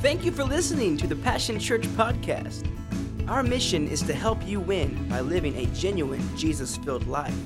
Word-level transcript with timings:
Thank 0.00 0.24
you 0.24 0.30
for 0.30 0.44
listening 0.44 0.96
to 0.98 1.08
the 1.08 1.16
Passion 1.16 1.58
Church 1.58 1.82
podcast. 1.88 2.64
Our 3.28 3.42
mission 3.42 3.88
is 3.88 4.00
to 4.02 4.14
help 4.14 4.46
you 4.46 4.60
win 4.60 5.08
by 5.08 5.22
living 5.22 5.56
a 5.56 5.66
genuine 5.74 6.22
Jesus 6.36 6.76
filled 6.76 7.08
life. 7.08 7.36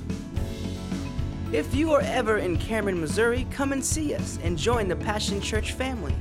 If 1.51 1.74
you 1.74 1.94
are 1.94 2.03
ever 2.03 2.37
in 2.37 2.58
Cameron, 2.58 3.01
Missouri, 3.01 3.46
come 3.51 3.72
and 3.72 3.83
see 3.83 4.15
us 4.15 4.38
and 4.42 4.58
join 4.58 4.87
the 4.87 4.96
Passion 4.96 5.40
Church 5.40 5.72
family. 5.72 6.15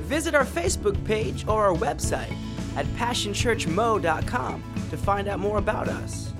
Visit 0.00 0.34
our 0.34 0.44
Facebook 0.44 1.02
page 1.04 1.46
or 1.46 1.64
our 1.64 1.76
website 1.76 2.34
at 2.74 2.84
passionchurchmo.com 2.96 4.64
to 4.90 4.96
find 4.96 5.28
out 5.28 5.38
more 5.38 5.58
about 5.58 5.86
us. 5.86 6.32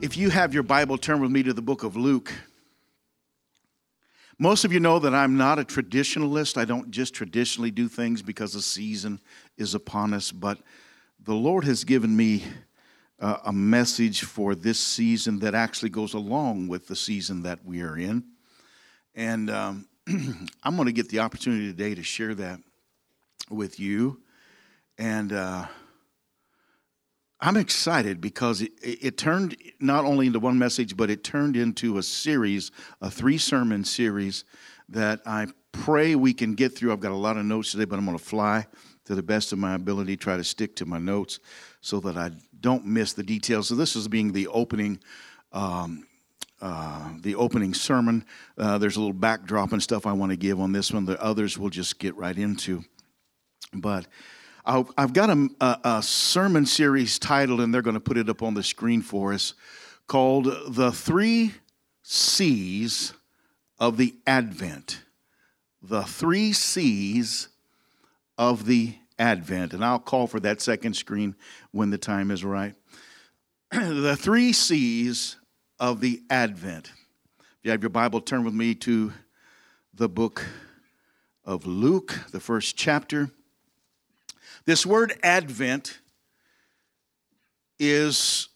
If 0.00 0.16
you 0.16 0.30
have 0.30 0.52
your 0.52 0.64
Bible, 0.64 0.98
turn 0.98 1.20
with 1.20 1.30
me 1.30 1.44
to 1.44 1.52
the 1.52 1.62
book 1.62 1.84
of 1.84 1.94
Luke. 1.94 2.32
Most 4.38 4.64
of 4.64 4.72
you 4.72 4.80
know 4.80 4.98
that 4.98 5.14
I'm 5.14 5.36
not 5.36 5.60
a 5.60 5.64
traditionalist. 5.64 6.56
I 6.56 6.64
don't 6.64 6.90
just 6.90 7.14
traditionally 7.14 7.70
do 7.70 7.86
things 7.86 8.20
because 8.20 8.52
the 8.52 8.62
season 8.62 9.20
is 9.56 9.74
upon 9.74 10.12
us, 10.12 10.32
but 10.32 10.58
the 11.22 11.34
Lord 11.34 11.64
has 11.64 11.84
given 11.84 12.16
me 12.16 12.42
uh, 13.20 13.38
a 13.44 13.52
message 13.52 14.24
for 14.24 14.56
this 14.56 14.80
season 14.80 15.38
that 15.38 15.54
actually 15.54 15.90
goes 15.90 16.14
along 16.14 16.66
with 16.66 16.88
the 16.88 16.96
season 16.96 17.42
that 17.42 17.64
we 17.64 17.80
are 17.82 17.96
in. 17.96 18.24
And 19.14 19.50
um, 19.50 19.86
I'm 20.08 20.74
going 20.74 20.86
to 20.86 20.92
get 20.92 21.08
the 21.08 21.20
opportunity 21.20 21.68
today 21.68 21.94
to 21.94 22.02
share 22.02 22.34
that 22.34 22.58
with 23.50 23.78
you. 23.78 24.20
And 24.98 25.32
uh, 25.32 25.66
I'm 27.44 27.58
excited 27.58 28.22
because 28.22 28.62
it, 28.62 28.72
it, 28.80 29.18
turned 29.18 29.54
not 29.78 30.06
only 30.06 30.28
into 30.28 30.40
one 30.40 30.58
message, 30.58 30.96
but 30.96 31.10
it 31.10 31.22
turned 31.22 31.58
into 31.58 31.98
a 31.98 32.02
series, 32.02 32.70
a 33.02 33.10
three 33.10 33.36
sermon 33.36 33.84
series 33.84 34.44
that 34.88 35.20
I 35.26 35.48
pray 35.70 36.14
we 36.14 36.32
can 36.32 36.54
get 36.54 36.74
through. 36.74 36.90
I've 36.90 37.00
got 37.00 37.12
a 37.12 37.16
lot 37.16 37.36
of 37.36 37.44
notes 37.44 37.72
today, 37.72 37.84
but 37.84 37.98
I'm 37.98 38.06
going 38.06 38.16
to 38.16 38.24
fly 38.24 38.66
to 39.04 39.14
the 39.14 39.22
best 39.22 39.52
of 39.52 39.58
my 39.58 39.74
ability, 39.74 40.16
try 40.16 40.38
to 40.38 40.44
stick 40.44 40.74
to 40.76 40.86
my 40.86 40.96
notes 40.96 41.38
so 41.82 42.00
that 42.00 42.16
I 42.16 42.30
don't 42.62 42.86
miss 42.86 43.12
the 43.12 43.22
details. 43.22 43.68
So 43.68 43.74
this 43.74 43.94
is 43.94 44.08
being 44.08 44.32
the 44.32 44.46
opening. 44.48 45.00
Um, 45.52 46.06
uh, 46.62 47.10
the 47.20 47.34
opening 47.34 47.74
sermon. 47.74 48.24
Uh, 48.56 48.78
there's 48.78 48.96
a 48.96 49.00
little 49.00 49.12
backdrop 49.12 49.72
and 49.72 49.82
stuff 49.82 50.06
I 50.06 50.12
want 50.12 50.30
to 50.30 50.36
give 50.36 50.58
on 50.58 50.72
this 50.72 50.92
one. 50.92 51.04
The 51.04 51.22
others 51.22 51.58
we'll 51.58 51.68
just 51.68 51.98
get 51.98 52.16
right 52.16 52.38
into. 52.38 52.84
But 53.74 54.06
I've 54.66 55.12
got 55.12 55.30
a, 55.30 55.78
a, 55.84 56.02
sermon 56.02 56.64
series 56.64 57.18
titled, 57.18 57.60
and 57.60 57.72
they're 57.72 57.82
going 57.82 57.94
to 57.94 58.00
put 58.00 58.16
it 58.16 58.30
up 58.30 58.42
on 58.42 58.54
the 58.54 58.62
screen 58.62 59.02
for 59.02 59.34
us, 59.34 59.54
called 60.06 60.46
The 60.68 60.90
Three 60.90 61.52
C's 62.02 63.12
of 63.78 63.98
the 63.98 64.14
Advent. 64.26 65.02
The 65.82 66.02
Three 66.04 66.52
C's 66.52 67.48
of 68.38 68.66
the 68.66 68.96
Advent. 69.18 69.72
And 69.72 69.84
I'll 69.84 69.98
call 69.98 70.26
for 70.26 70.40
that 70.40 70.60
second 70.60 70.94
screen 70.94 71.34
when 71.70 71.90
the 71.90 71.98
time 71.98 72.30
is 72.30 72.44
right. 72.44 72.74
the 73.70 74.16
three 74.16 74.52
C's 74.52 75.36
of 75.78 76.00
the 76.00 76.22
Advent. 76.30 76.92
If 77.38 77.58
you 77.62 77.70
have 77.70 77.82
your 77.82 77.90
Bible, 77.90 78.20
turn 78.20 78.44
with 78.44 78.54
me 78.54 78.74
to 78.76 79.12
the 79.94 80.08
book 80.08 80.44
of 81.44 81.66
Luke, 81.66 82.18
the 82.30 82.40
first 82.40 82.76
chapter. 82.76 83.30
This 84.66 84.86
word 84.86 85.12
Advent 85.22 85.98
is 87.78 88.48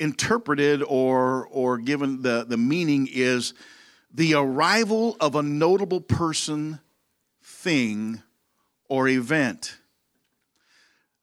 interpreted 0.00 0.82
or, 0.82 1.46
or 1.46 1.78
given 1.78 2.22
the, 2.22 2.44
the 2.46 2.56
meaning 2.56 3.08
is 3.10 3.54
the 4.12 4.34
arrival 4.34 5.16
of 5.20 5.36
a 5.36 5.42
notable 5.42 6.00
person, 6.00 6.80
thing, 7.42 8.22
or 8.88 9.08
event. 9.08 9.78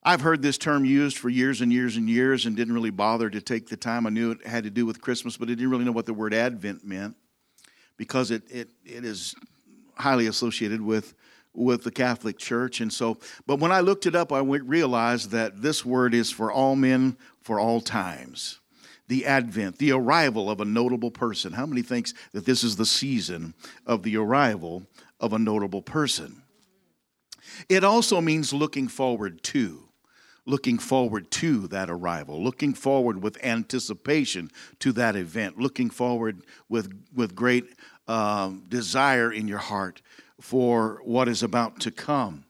I've 0.01 0.21
heard 0.21 0.41
this 0.41 0.57
term 0.57 0.85
used 0.85 1.17
for 1.17 1.29
years 1.29 1.61
and 1.61 1.71
years 1.71 1.97
and 1.97 2.09
years 2.09 2.45
and 2.45 2.55
didn't 2.55 2.73
really 2.73 2.89
bother 2.89 3.29
to 3.29 3.41
take 3.41 3.67
the 3.67 3.77
time. 3.77 4.05
I 4.05 4.09
knew 4.11 4.31
it 4.31 4.45
had 4.45 4.63
to 4.65 4.69
do 4.69 4.85
with 4.85 5.01
Christmas, 5.01 5.37
but 5.37 5.47
I 5.47 5.53
didn't 5.53 5.69
really 5.69 5.85
know 5.85 5.91
what 5.91 6.05
the 6.05 6.13
word 6.13 6.33
Advent 6.33 6.85
meant 6.85 7.15
because 7.97 8.31
it, 8.31 8.43
it, 8.49 8.69
it 8.85 9.05
is 9.05 9.35
highly 9.95 10.27
associated 10.27 10.81
with 10.81 11.13
with 11.53 11.83
the 11.83 11.91
Catholic 11.91 12.37
Church. 12.37 12.81
And 12.81 12.91
so, 12.91 13.17
but 13.45 13.59
when 13.59 13.71
I 13.71 13.81
looked 13.81 14.05
it 14.05 14.15
up, 14.15 14.31
I 14.31 14.39
realized 14.39 15.31
that 15.31 15.61
this 15.61 15.85
word 15.85 16.13
is 16.13 16.31
for 16.31 16.51
all 16.51 16.75
men 16.75 17.17
for 17.41 17.59
all 17.59 17.81
times. 17.81 18.59
The 19.07 19.25
advent, 19.25 19.77
the 19.77 19.91
arrival 19.91 20.49
of 20.49 20.61
a 20.61 20.65
notable 20.65 21.11
person. 21.11 21.53
How 21.53 21.65
many 21.65 21.81
thinks 21.81 22.13
that 22.31 22.45
this 22.45 22.63
is 22.63 22.77
the 22.77 22.85
season 22.85 23.53
of 23.85 24.03
the 24.03 24.17
arrival 24.17 24.87
of 25.19 25.33
a 25.33 25.39
notable 25.39 25.81
person? 25.81 26.41
It 27.69 27.83
also 27.83 28.21
means 28.21 28.53
looking 28.53 28.87
forward 28.87 29.43
to, 29.43 29.89
looking 30.45 30.79
forward 30.79 31.29
to 31.31 31.67
that 31.67 31.89
arrival, 31.89 32.41
looking 32.41 32.73
forward 32.73 33.21
with 33.21 33.43
anticipation 33.43 34.49
to 34.79 34.93
that 34.93 35.15
event, 35.15 35.59
looking 35.59 35.89
forward 35.89 36.41
with, 36.69 36.91
with 37.13 37.35
great 37.35 37.75
um, 38.07 38.63
desire 38.69 39.31
in 39.31 39.47
your 39.47 39.59
heart 39.59 40.01
for 40.43 40.99
what 41.05 41.29
is 41.29 41.41
about 41.41 41.79
to 41.79 41.89
come. 41.89 42.43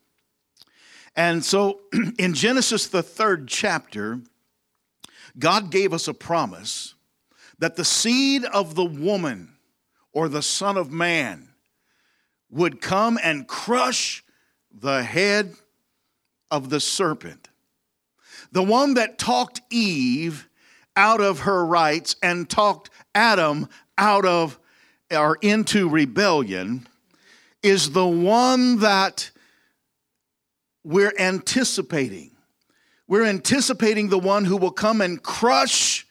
And 1.16 1.46
so 1.46 1.80
in 2.18 2.34
Genesis, 2.34 2.88
the 2.88 3.04
third 3.04 3.48
chapter, 3.48 4.20
God 5.38 5.70
gave 5.70 5.94
us 5.94 6.08
a 6.08 6.14
promise 6.16 6.96
that 7.60 7.76
the 7.76 7.86
seed 7.86 8.46
of 8.46 8.74
the 8.74 8.84
woman 8.84 9.54
or 10.12 10.28
the 10.28 10.42
Son 10.42 10.76
of 10.76 10.92
Man 10.92 11.50
would 12.50 12.82
come 12.82 13.20
and 13.22 13.48
crush 13.48 14.24
the 14.72 15.04
head 15.04 15.54
of 16.50 16.72
the 16.72 16.80
serpent. 16.80 17.48
The 18.52 18.64
one 18.64 18.96
that 18.96 19.20
talked 19.20 19.62
Eve 19.70 20.50
out 20.96 21.22
of 21.22 21.42
her 21.42 21.64
rights 21.64 22.16
and 22.24 22.50
talked 22.50 22.90
Adam 23.14 23.70
out 24.00 24.26
of 24.26 24.60
or 25.12 25.38
into 25.44 25.88
rebellion 25.88 26.88
is 27.64 27.92
the 27.92 28.06
one 28.06 28.80
that 28.80 29.32
we're 30.84 31.14
anticipating. 31.18 32.32
We're 33.08 33.26
anticipating 33.26 34.10
the 34.10 34.20
one 34.20 34.46
who 34.46 34.58
will 34.58 34.72
come 34.72 35.02
and 35.02 35.22
crush 35.22 36.06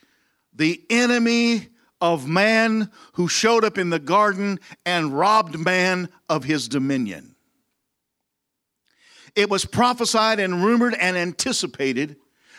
the 0.55 0.83
enemy 0.91 1.69
of 2.01 2.27
man 2.27 2.91
who 3.13 3.29
showed 3.29 3.65
up 3.65 3.79
in 3.79 3.91
the 3.91 3.99
garden 3.99 4.59
and 4.85 5.17
robbed 5.17 5.59
man 5.59 6.09
of 6.29 6.45
his 6.45 6.69
dominion. 6.69 7.37
It 9.37 9.49
was 9.49 9.65
prophesied 9.65 10.41
and 10.41 10.65
rumored 10.65 10.95
and 10.95 11.17
anticipated 11.17 12.17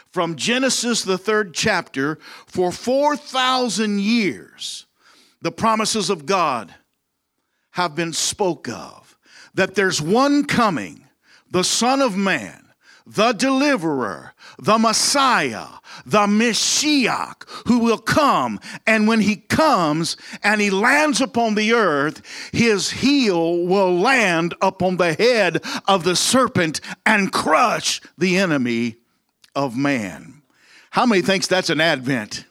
from 0.09 0.35
Genesis, 0.35 1.03
the 1.03 1.17
third 1.17 1.53
chapter, 1.53 2.19
for 2.45 2.71
4,000 2.71 3.99
years. 3.99 4.85
The 5.41 5.51
promises 5.51 6.09
of 6.09 6.25
God 6.25 6.73
have 7.73 7.95
been 7.95 8.13
spoke 8.13 8.67
of. 8.67 9.17
That 9.53 9.75
there's 9.75 10.01
one 10.01 10.45
coming, 10.45 11.05
the 11.51 11.63
Son 11.63 12.01
of 12.01 12.17
Man, 12.17 12.63
the 13.05 13.33
deliverer, 13.33 14.33
the 14.57 14.77
Messiah, 14.77 15.67
the 16.05 16.25
Messiah, 16.25 17.33
who 17.67 17.79
will 17.79 17.97
come. 17.97 18.59
And 18.87 19.07
when 19.07 19.19
he 19.19 19.35
comes 19.35 20.17
and 20.41 20.61
he 20.61 20.69
lands 20.69 21.21
upon 21.21 21.55
the 21.55 21.73
earth, 21.73 22.21
his 22.51 22.89
heel 22.91 23.65
will 23.65 23.95
land 23.95 24.55
upon 24.61 24.97
the 24.97 25.13
head 25.13 25.63
of 25.87 26.03
the 26.03 26.15
serpent 26.15 26.81
and 27.05 27.31
crush 27.31 28.01
the 28.17 28.37
enemy 28.37 28.95
of 29.55 29.75
man. 29.77 30.41
How 30.91 31.05
many 31.05 31.21
thinks 31.21 31.47
that's 31.47 31.69
an 31.69 31.81
advent? 31.81 32.45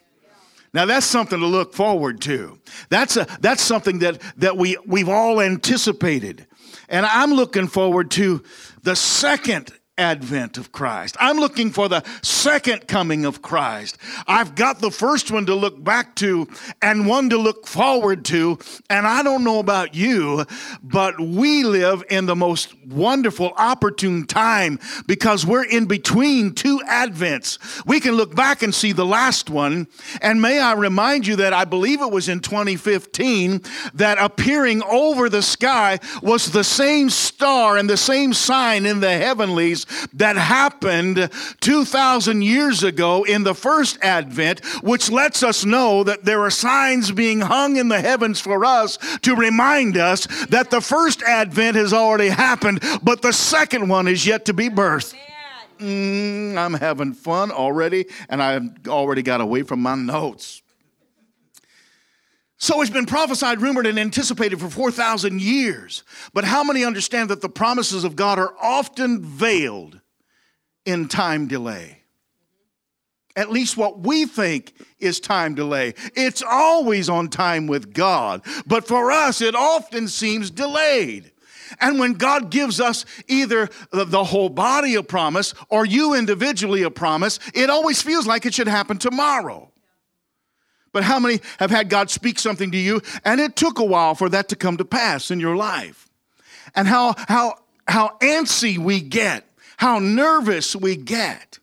Now 0.73 0.85
that's 0.85 1.05
something 1.05 1.39
to 1.39 1.45
look 1.45 1.73
forward 1.73 2.21
to. 2.21 2.59
That's 2.89 3.17
a 3.17 3.27
that's 3.39 3.61
something 3.61 3.99
that 3.99 4.21
that 4.37 4.57
we 4.57 4.77
we've 4.85 5.09
all 5.09 5.39
anticipated. 5.39 6.47
And 6.89 7.05
I'm 7.05 7.33
looking 7.33 7.67
forward 7.67 8.11
to 8.11 8.43
the 8.81 8.95
second 8.95 9.71
advent 9.97 10.57
of 10.57 10.71
Christ. 10.71 11.15
I'm 11.19 11.37
looking 11.37 11.69
for 11.69 11.87
the 11.87 12.03
second 12.23 12.87
coming 12.87 13.25
of 13.25 13.43
Christ. 13.43 13.97
I've 14.27 14.55
got 14.55 14.79
the 14.79 14.89
first 14.89 15.29
one 15.29 15.45
to 15.45 15.55
look 15.55 15.83
back 15.83 16.15
to 16.15 16.47
and 16.81 17.05
one 17.07 17.29
to 17.29 17.37
look 17.37 17.67
forward 17.67 18.25
to. 18.25 18.57
And 18.89 19.05
I 19.05 19.21
don't 19.21 19.43
know 19.43 19.59
about 19.59 19.93
you, 19.93 20.45
but 20.81 21.19
we 21.19 21.63
live 21.63 22.03
in 22.09 22.25
the 22.25 22.35
most 22.35 22.73
wonderful, 22.87 23.53
opportune 23.55 24.25
time 24.25 24.79
because 25.05 25.45
we're 25.45 25.65
in 25.65 25.85
between 25.85 26.55
two 26.55 26.79
advents. 26.89 27.85
We 27.85 27.99
can 27.99 28.15
look 28.15 28.35
back 28.35 28.63
and 28.63 28.73
see 28.73 28.93
the 28.93 29.05
last 29.05 29.49
one. 29.49 29.87
And 30.21 30.41
may 30.41 30.59
I 30.59 30.73
remind 30.73 31.27
you 31.27 31.35
that 31.35 31.53
I 31.53 31.65
believe 31.65 32.01
it 32.01 32.11
was 32.11 32.29
in 32.29 32.39
2015 32.39 33.61
that 33.93 34.17
appearing 34.17 34.81
over 34.83 35.29
the 35.29 35.43
sky 35.43 35.99
was 36.23 36.51
the 36.51 36.63
same 36.63 37.11
star 37.11 37.77
and 37.77 37.87
the 37.87 37.97
same 37.97 38.33
sign 38.33 38.87
in 38.87 38.99
the 38.99 39.11
heavenlies 39.11 39.82
that 40.13 40.37
happened 40.37 41.29
2,000 41.61 42.41
years 42.41 42.83
ago 42.83 43.23
in 43.23 43.43
the 43.43 43.55
first 43.55 43.97
advent, 44.01 44.63
which 44.83 45.11
lets 45.11 45.43
us 45.43 45.65
know 45.65 46.03
that 46.03 46.25
there 46.25 46.41
are 46.41 46.49
signs 46.49 47.11
being 47.11 47.41
hung 47.41 47.77
in 47.77 47.89
the 47.89 48.01
heavens 48.01 48.39
for 48.39 48.65
us 48.65 48.97
to 49.21 49.35
remind 49.35 49.97
us 49.97 50.25
that 50.47 50.71
the 50.71 50.81
first 50.81 51.21
advent 51.23 51.75
has 51.75 51.93
already 51.93 52.29
happened, 52.29 52.81
but 53.03 53.21
the 53.21 53.33
second 53.33 53.89
one 53.89 54.07
is 54.07 54.25
yet 54.25 54.45
to 54.45 54.53
be 54.53 54.69
birthed. 54.69 55.15
Mm, 55.79 56.57
I'm 56.57 56.73
having 56.73 57.13
fun 57.13 57.51
already, 57.51 58.05
and 58.29 58.41
I've 58.41 58.87
already 58.87 59.21
got 59.21 59.41
away 59.41 59.63
from 59.63 59.81
my 59.81 59.95
notes. 59.95 60.62
So 62.63 62.81
it's 62.81 62.89
been 62.89 63.05
prophesied, 63.05 63.59
rumored, 63.59 63.87
and 63.87 63.99
anticipated 63.99 64.57
for 64.57 64.69
4,000 64.69 65.41
years. 65.41 66.05
But 66.33 66.45
how 66.45 66.63
many 66.63 66.85
understand 66.85 67.29
that 67.29 67.41
the 67.41 67.49
promises 67.49 68.05
of 68.05 68.15
God 68.15 68.39
are 68.39 68.53
often 68.57 69.21
veiled 69.21 69.99
in 70.85 71.09
time 71.09 71.49
delay? 71.49 72.03
At 73.35 73.51
least 73.51 73.75
what 73.75 73.99
we 73.99 74.25
think 74.25 74.71
is 74.97 75.19
time 75.19 75.55
delay. 75.55 75.93
It's 76.15 76.41
always 76.41 77.09
on 77.09 77.27
time 77.27 77.67
with 77.67 77.93
God, 77.93 78.41
but 78.65 78.87
for 78.87 79.11
us, 79.11 79.41
it 79.41 79.55
often 79.55 80.07
seems 80.07 80.49
delayed. 80.49 81.33
And 81.81 81.99
when 81.99 82.13
God 82.13 82.49
gives 82.49 82.79
us 82.79 83.03
either 83.27 83.67
the 83.91 84.23
whole 84.23 84.47
body 84.47 84.95
a 84.95 85.03
promise 85.03 85.53
or 85.67 85.85
you 85.85 86.13
individually 86.13 86.83
a 86.83 86.89
promise, 86.89 87.39
it 87.53 87.69
always 87.69 88.01
feels 88.01 88.25
like 88.25 88.45
it 88.45 88.53
should 88.53 88.69
happen 88.69 88.99
tomorrow. 88.99 89.72
But 90.93 91.03
how 91.03 91.19
many 91.19 91.41
have 91.59 91.71
had 91.71 91.89
God 91.89 92.09
speak 92.09 92.39
something 92.39 92.71
to 92.71 92.77
you 92.77 93.01
and 93.25 93.41
it 93.41 93.55
took 93.57 93.79
a 93.79 93.83
while 93.83 94.15
for 94.15 94.29
that 94.29 94.47
to 94.49 94.55
come 94.55 94.77
to 94.77 94.85
pass 94.85 95.31
in 95.31 95.39
your 95.39 95.57
life? 95.57 96.07
And 96.75 96.87
how 96.87 97.15
how 97.27 97.55
how 97.87 98.17
antsy 98.21 98.77
we 98.77 99.01
get, 99.01 99.45
how 99.77 99.99
nervous 99.99 100.75
we 100.75 100.95
get. 100.95 101.59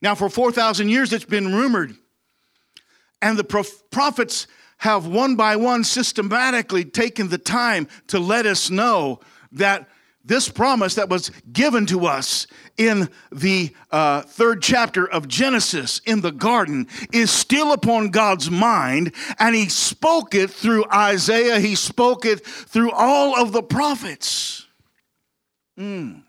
Now 0.00 0.14
for 0.14 0.30
4000 0.30 0.88
years 0.88 1.12
it's 1.12 1.24
been 1.24 1.54
rumored 1.54 1.94
and 3.20 3.38
the 3.38 3.74
prophets 3.90 4.46
have 4.78 5.06
one 5.06 5.34
by 5.34 5.56
one 5.56 5.82
systematically 5.82 6.84
taken 6.84 7.28
the 7.28 7.38
time 7.38 7.88
to 8.06 8.18
let 8.20 8.46
us 8.46 8.70
know 8.70 9.18
that 9.52 9.88
this 10.28 10.48
promise 10.48 10.94
that 10.94 11.08
was 11.08 11.30
given 11.52 11.86
to 11.86 12.06
us 12.06 12.46
in 12.76 13.08
the 13.32 13.74
uh, 13.90 14.22
third 14.22 14.62
chapter 14.62 15.08
of 15.08 15.26
Genesis 15.26 16.00
in 16.06 16.20
the 16.20 16.30
garden 16.30 16.86
is 17.12 17.30
still 17.30 17.72
upon 17.72 18.10
God's 18.10 18.50
mind, 18.50 19.12
and 19.38 19.54
He 19.54 19.68
spoke 19.68 20.34
it 20.34 20.50
through 20.50 20.84
Isaiah, 20.92 21.58
He 21.58 21.74
spoke 21.74 22.24
it 22.24 22.46
through 22.46 22.92
all 22.92 23.36
of 23.40 23.52
the 23.52 23.62
prophets. 23.62 24.66
Mm. 25.78 26.22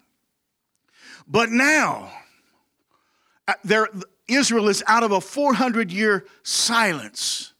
But 1.28 1.50
now, 1.50 2.12
uh, 3.48 3.54
there, 3.64 3.90
Israel 4.28 4.70
is 4.70 4.84
out 4.88 5.04
of 5.04 5.12
a 5.12 5.22
400 5.22 5.92
year 5.92 6.26
silence. 6.44 7.54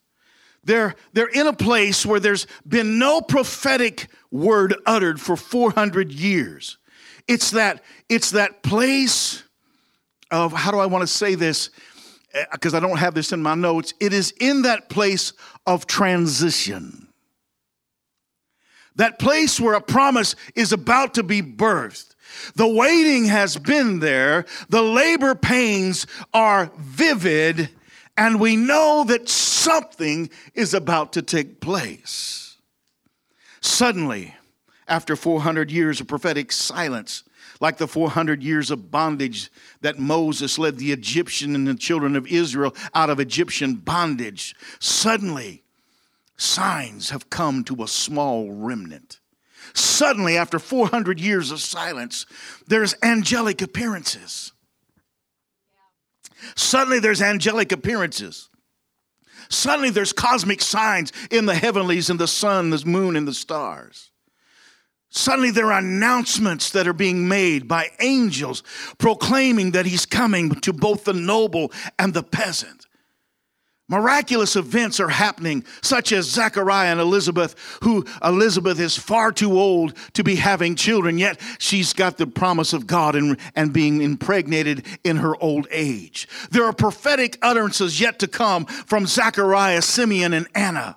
They're, 0.64 0.94
they're 1.12 1.28
in 1.28 1.46
a 1.46 1.52
place 1.52 2.04
where 2.04 2.20
there's 2.20 2.46
been 2.68 2.98
no 2.98 3.20
prophetic 3.20 4.08
word 4.30 4.74
uttered 4.86 5.20
for 5.20 5.36
400 5.36 6.12
years. 6.12 6.78
It's 7.26 7.52
that, 7.52 7.82
it's 8.08 8.32
that 8.32 8.62
place 8.62 9.42
of, 10.30 10.52
how 10.52 10.70
do 10.70 10.78
I 10.78 10.86
want 10.86 11.02
to 11.02 11.06
say 11.06 11.34
this? 11.34 11.70
Because 12.52 12.74
eh, 12.74 12.76
I 12.76 12.80
don't 12.80 12.98
have 12.98 13.14
this 13.14 13.32
in 13.32 13.42
my 13.42 13.54
notes. 13.54 13.94
It 14.00 14.12
is 14.12 14.32
in 14.40 14.62
that 14.62 14.88
place 14.88 15.32
of 15.66 15.86
transition. 15.86 17.08
That 18.96 19.18
place 19.18 19.58
where 19.58 19.74
a 19.74 19.80
promise 19.80 20.36
is 20.54 20.72
about 20.72 21.14
to 21.14 21.22
be 21.22 21.40
birthed. 21.40 22.14
The 22.54 22.68
waiting 22.68 23.24
has 23.26 23.56
been 23.56 24.00
there. 24.00 24.44
The 24.68 24.82
labor 24.82 25.34
pains 25.34 26.06
are 26.34 26.70
vivid 26.78 27.70
and 28.20 28.38
we 28.38 28.54
know 28.54 29.02
that 29.06 29.30
something 29.30 30.28
is 30.54 30.74
about 30.74 31.14
to 31.14 31.22
take 31.22 31.58
place. 31.58 32.58
Suddenly, 33.62 34.34
after 34.86 35.16
400 35.16 35.70
years 35.70 36.02
of 36.02 36.06
prophetic 36.06 36.52
silence, 36.52 37.24
like 37.60 37.78
the 37.78 37.88
400 37.88 38.42
years 38.42 38.70
of 38.70 38.90
bondage 38.90 39.50
that 39.80 39.98
Moses 39.98 40.58
led 40.58 40.76
the 40.76 40.92
Egyptian 40.92 41.54
and 41.54 41.66
the 41.66 41.74
children 41.74 42.14
of 42.14 42.26
Israel 42.26 42.74
out 42.94 43.08
of 43.08 43.20
Egyptian 43.20 43.76
bondage, 43.76 44.54
suddenly 44.80 45.62
signs 46.36 47.08
have 47.08 47.30
come 47.30 47.64
to 47.64 47.82
a 47.82 47.88
small 47.88 48.52
remnant. 48.52 49.18
Suddenly, 49.72 50.36
after 50.36 50.58
400 50.58 51.18
years 51.18 51.50
of 51.50 51.60
silence, 51.62 52.26
there's 52.66 52.94
angelic 53.02 53.62
appearances. 53.62 54.52
Suddenly 56.56 56.98
there's 57.00 57.22
angelic 57.22 57.72
appearances. 57.72 58.48
Suddenly 59.48 59.90
there's 59.90 60.12
cosmic 60.12 60.60
signs 60.60 61.12
in 61.30 61.46
the 61.46 61.54
heavenlies 61.54 62.08
and 62.08 62.20
the 62.20 62.28
sun, 62.28 62.70
the 62.70 62.82
moon, 62.86 63.16
and 63.16 63.26
the 63.26 63.34
stars. 63.34 64.10
Suddenly 65.10 65.50
there 65.50 65.72
are 65.72 65.80
announcements 65.80 66.70
that 66.70 66.86
are 66.86 66.92
being 66.92 67.26
made 67.26 67.66
by 67.66 67.88
angels 67.98 68.62
proclaiming 68.98 69.72
that 69.72 69.86
he's 69.86 70.06
coming 70.06 70.50
to 70.60 70.72
both 70.72 71.04
the 71.04 71.12
noble 71.12 71.72
and 71.98 72.14
the 72.14 72.22
peasant. 72.22 72.86
Miraculous 73.90 74.54
events 74.54 75.00
are 75.00 75.08
happening, 75.08 75.64
such 75.82 76.12
as 76.12 76.30
Zechariah 76.30 76.92
and 76.92 77.00
Elizabeth, 77.00 77.56
who 77.82 78.06
Elizabeth 78.22 78.78
is 78.78 78.96
far 78.96 79.32
too 79.32 79.58
old 79.58 79.94
to 80.12 80.22
be 80.22 80.36
having 80.36 80.76
children, 80.76 81.18
yet 81.18 81.40
she's 81.58 81.92
got 81.92 82.16
the 82.16 82.26
promise 82.28 82.72
of 82.72 82.86
God 82.86 83.16
and, 83.16 83.36
and 83.56 83.72
being 83.72 84.00
impregnated 84.00 84.86
in 85.02 85.16
her 85.16 85.36
old 85.42 85.66
age. 85.72 86.28
There 86.52 86.64
are 86.64 86.72
prophetic 86.72 87.36
utterances 87.42 88.00
yet 88.00 88.20
to 88.20 88.28
come 88.28 88.64
from 88.64 89.06
Zechariah, 89.06 89.82
Simeon, 89.82 90.34
and 90.34 90.46
Anna. 90.54 90.96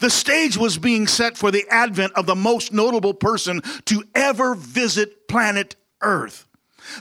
The 0.00 0.10
stage 0.10 0.56
was 0.56 0.76
being 0.76 1.06
set 1.06 1.36
for 1.36 1.52
the 1.52 1.64
advent 1.70 2.14
of 2.14 2.26
the 2.26 2.34
most 2.34 2.72
notable 2.72 3.14
person 3.14 3.60
to 3.84 4.02
ever 4.12 4.56
visit 4.56 5.28
planet 5.28 5.76
Earth. 6.00 6.48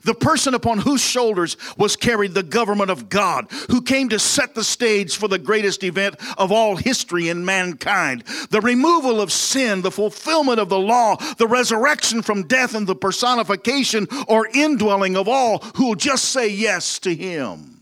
The 0.04 0.14
person 0.14 0.54
upon 0.54 0.80
whose 0.80 1.02
shoulders 1.02 1.58
was 1.78 1.96
carried 1.96 2.34
the 2.34 2.44
government 2.44 2.92
of 2.92 3.10
God, 3.10 3.48
who 3.70 3.82
came 3.82 4.10
to 4.10 4.20
set 4.20 4.56
the 4.56 4.64
stage 4.64 5.18
for 5.18 5.28
the 5.28 5.40
greatest 5.40 5.84
event 5.84 6.16
of 6.38 6.52
all 6.52 6.76
history 6.76 7.30
in 7.30 7.46
mankind 7.46 8.24
the 8.50 8.62
removal 8.62 9.22
of 9.22 9.32
sin, 9.32 9.82
the 9.82 9.92
fulfillment 9.92 10.60
of 10.60 10.70
the 10.70 10.80
law, 10.80 11.16
the 11.38 11.48
resurrection 11.48 12.22
from 12.22 12.48
death, 12.48 12.76
and 12.76 12.88
the 12.88 12.96
personification 12.96 14.08
or 14.28 14.48
indwelling 14.54 15.16
of 15.16 15.28
all 15.28 15.60
who 15.76 15.88
will 15.88 15.96
just 15.96 16.26
say 16.26 16.48
yes 16.48 17.00
to 17.00 17.14
Him. 17.14 17.73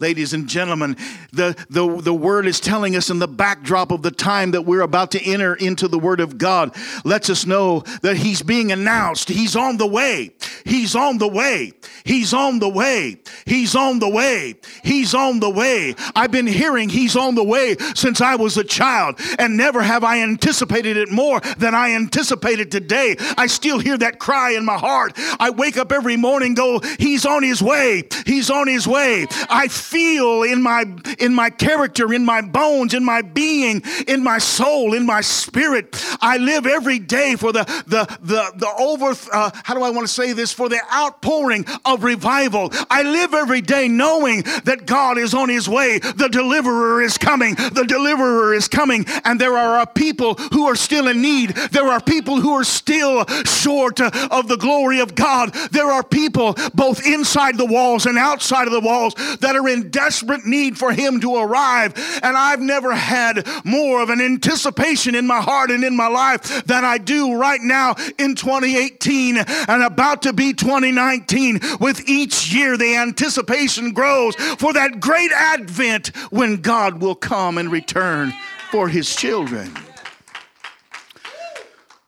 Ladies 0.00 0.32
and 0.32 0.48
gentlemen, 0.48 0.96
the, 1.32 1.56
the, 1.70 2.00
the 2.00 2.14
word 2.14 2.46
is 2.46 2.60
telling 2.60 2.96
us 2.96 3.10
in 3.10 3.18
the 3.18 3.28
backdrop 3.28 3.92
of 3.92 4.02
the 4.02 4.10
time 4.10 4.50
that 4.52 4.62
we're 4.62 4.80
about 4.80 5.12
to 5.12 5.22
enter 5.22 5.54
into 5.54 5.88
the 5.88 5.98
word 5.98 6.20
of 6.20 6.36
God, 6.38 6.74
lets 7.04 7.30
us 7.30 7.46
know 7.46 7.80
that 8.02 8.16
he's 8.16 8.42
being 8.42 8.72
announced. 8.72 9.28
He's 9.28 9.54
on 9.54 9.76
the 9.76 9.86
way. 9.86 10.32
He's 10.64 10.96
on 10.96 11.18
the 11.18 11.28
way. 11.28 11.72
He's 12.04 12.34
on 12.34 12.58
the 12.58 12.68
way. 12.68 13.20
He's 13.46 13.74
on 13.74 13.98
the 13.98 14.08
way. 14.08 14.54
He's 14.82 15.14
on 15.14 15.40
the 15.40 15.50
way. 15.50 15.94
I've 16.14 16.32
been 16.32 16.46
hearing 16.46 16.88
he's 16.88 17.16
on 17.16 17.34
the 17.34 17.44
way 17.44 17.76
since 17.94 18.20
I 18.20 18.36
was 18.36 18.56
a 18.56 18.64
child, 18.64 19.20
and 19.38 19.56
never 19.56 19.82
have 19.82 20.04
I 20.04 20.20
anticipated 20.22 20.96
it 20.96 21.10
more 21.10 21.40
than 21.58 21.74
I 21.74 21.92
anticipated 21.92 22.70
today. 22.70 23.16
I 23.36 23.46
still 23.46 23.78
hear 23.78 23.96
that 23.98 24.18
cry 24.18 24.52
in 24.52 24.64
my 24.64 24.76
heart. 24.76 25.12
I 25.38 25.50
wake 25.50 25.76
up 25.76 25.92
every 25.92 26.16
morning, 26.16 26.54
go, 26.54 26.80
he's 26.98 27.24
on 27.24 27.42
his 27.42 27.62
way. 27.62 28.04
He's 28.26 28.50
on 28.50 28.66
his 28.66 28.86
way. 28.86 29.26
I 29.48 29.68
feel 29.84 30.42
in 30.42 30.62
my 30.62 30.84
in 31.18 31.34
my 31.34 31.50
character, 31.50 32.12
in 32.12 32.24
my 32.24 32.40
bones, 32.40 32.94
in 32.94 33.04
my 33.04 33.22
being, 33.22 33.82
in 34.08 34.22
my 34.22 34.38
soul, 34.38 34.94
in 34.94 35.04
my 35.06 35.20
spirit. 35.20 35.86
I 36.20 36.38
live 36.38 36.66
every 36.66 36.98
day 36.98 37.36
for 37.36 37.52
the 37.52 37.64
the 37.86 38.04
the 38.22 38.52
the 38.56 38.70
over. 38.78 39.14
Uh, 39.32 39.50
how 39.62 39.74
do 39.74 39.82
I 39.82 39.90
want 39.90 40.06
to 40.06 40.12
say 40.12 40.32
this? 40.32 40.52
For 40.52 40.68
the 40.68 40.80
outpouring 40.92 41.66
of 41.84 42.02
revival. 42.04 42.70
I 42.90 43.02
live 43.02 43.34
every 43.34 43.60
day 43.60 43.88
knowing 43.88 44.42
that 44.64 44.86
God 44.86 45.18
is 45.18 45.34
on 45.34 45.48
His 45.48 45.68
way. 45.68 45.98
The 45.98 46.28
deliverer 46.28 47.02
is 47.02 47.18
coming. 47.18 47.54
The 47.54 47.84
deliverer 47.86 48.54
is 48.54 48.68
coming, 48.68 49.04
and 49.24 49.40
there 49.40 49.56
are 49.56 49.86
people 49.86 50.34
who 50.52 50.66
are 50.66 50.76
still 50.76 51.08
in 51.08 51.20
need. 51.20 51.50
There 51.50 51.88
are 51.88 52.00
people 52.00 52.40
who 52.40 52.52
are 52.52 52.64
still 52.64 53.26
short 53.44 54.00
of 54.00 54.48
the 54.48 54.56
glory 54.56 55.00
of 55.00 55.14
God. 55.14 55.52
There 55.70 55.90
are 55.90 56.02
people 56.02 56.54
both 56.74 57.06
inside 57.06 57.58
the 57.58 57.66
walls 57.66 58.06
and 58.06 58.18
outside 58.18 58.66
of 58.66 58.72
the 58.72 58.80
walls 58.80 59.14
that 59.40 59.56
are 59.56 59.68
in 59.68 59.73
in 59.74 59.90
desperate 59.90 60.46
need 60.46 60.78
for 60.78 60.92
him 60.92 61.20
to 61.20 61.36
arrive. 61.36 61.92
And 62.22 62.36
I've 62.36 62.60
never 62.60 62.94
had 62.94 63.46
more 63.64 64.02
of 64.02 64.08
an 64.08 64.20
anticipation 64.20 65.14
in 65.14 65.26
my 65.26 65.40
heart 65.40 65.70
and 65.70 65.84
in 65.84 65.96
my 65.96 66.06
life 66.06 66.64
than 66.64 66.84
I 66.84 66.96
do 66.98 67.36
right 67.36 67.60
now 67.60 67.94
in 68.18 68.34
2018 68.34 69.36
and 69.36 69.82
about 69.82 70.22
to 70.22 70.32
be 70.32 70.54
2019. 70.54 71.60
With 71.80 72.08
each 72.08 72.54
year, 72.54 72.76
the 72.76 72.96
anticipation 72.96 73.92
grows 73.92 74.34
for 74.36 74.72
that 74.72 75.00
great 75.00 75.32
advent 75.32 76.16
when 76.30 76.62
God 76.62 77.02
will 77.02 77.16
come 77.16 77.58
and 77.58 77.70
return 77.70 78.32
for 78.70 78.88
his 78.88 79.14
children. 79.14 79.74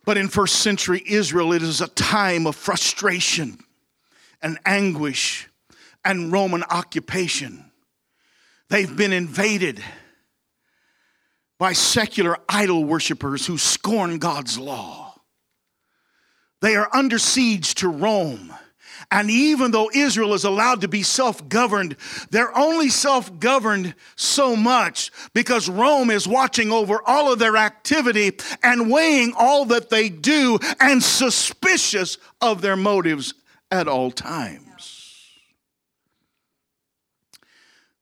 But 0.04 0.16
in 0.16 0.28
first 0.28 0.60
century 0.60 1.02
Israel, 1.04 1.52
it 1.52 1.62
is 1.62 1.80
a 1.80 1.88
time 1.88 2.46
of 2.46 2.54
frustration 2.54 3.58
and 4.40 4.58
anguish 4.64 5.45
and 6.06 6.32
Roman 6.32 6.62
occupation. 6.62 7.64
They've 8.70 8.96
been 8.96 9.12
invaded 9.12 9.82
by 11.58 11.72
secular 11.72 12.38
idol 12.48 12.84
worshippers 12.84 13.46
who 13.46 13.58
scorn 13.58 14.18
God's 14.18 14.58
law. 14.58 15.14
They 16.62 16.76
are 16.76 16.88
under 16.94 17.18
siege 17.18 17.74
to 17.76 17.88
Rome. 17.88 18.54
And 19.10 19.30
even 19.30 19.70
though 19.72 19.90
Israel 19.94 20.32
is 20.34 20.44
allowed 20.44 20.80
to 20.80 20.88
be 20.88 21.02
self 21.02 21.48
governed, 21.48 21.96
they're 22.30 22.56
only 22.56 22.88
self 22.88 23.38
governed 23.38 23.94
so 24.16 24.56
much 24.56 25.10
because 25.34 25.68
Rome 25.68 26.10
is 26.10 26.26
watching 26.26 26.72
over 26.72 27.00
all 27.06 27.32
of 27.32 27.38
their 27.38 27.56
activity 27.56 28.32
and 28.62 28.90
weighing 28.90 29.32
all 29.36 29.64
that 29.66 29.90
they 29.90 30.08
do 30.08 30.58
and 30.80 31.02
suspicious 31.02 32.18
of 32.40 32.62
their 32.62 32.76
motives 32.76 33.34
at 33.70 33.86
all 33.86 34.10
times. 34.10 34.65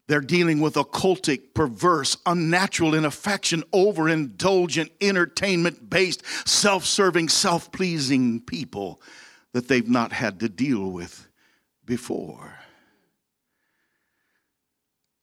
They're 0.07 0.21
dealing 0.21 0.61
with 0.61 0.75
occultic, 0.75 1.55
perverse, 1.55 2.17
unnatural 2.27 2.95
in 2.95 3.05
affection, 3.05 3.63
overindulgent, 3.73 4.91
entertainment 5.01 5.89
based, 5.89 6.23
self 6.47 6.85
serving, 6.85 7.31
self 7.31 7.73
pleasing 7.73 8.41
people 8.41 9.01
that 9.53 9.69
they've 9.69 9.89
not 9.89 10.13
had 10.13 10.41
to 10.41 10.49
deal 10.49 10.91
with 10.91 11.27
before. 11.87 12.59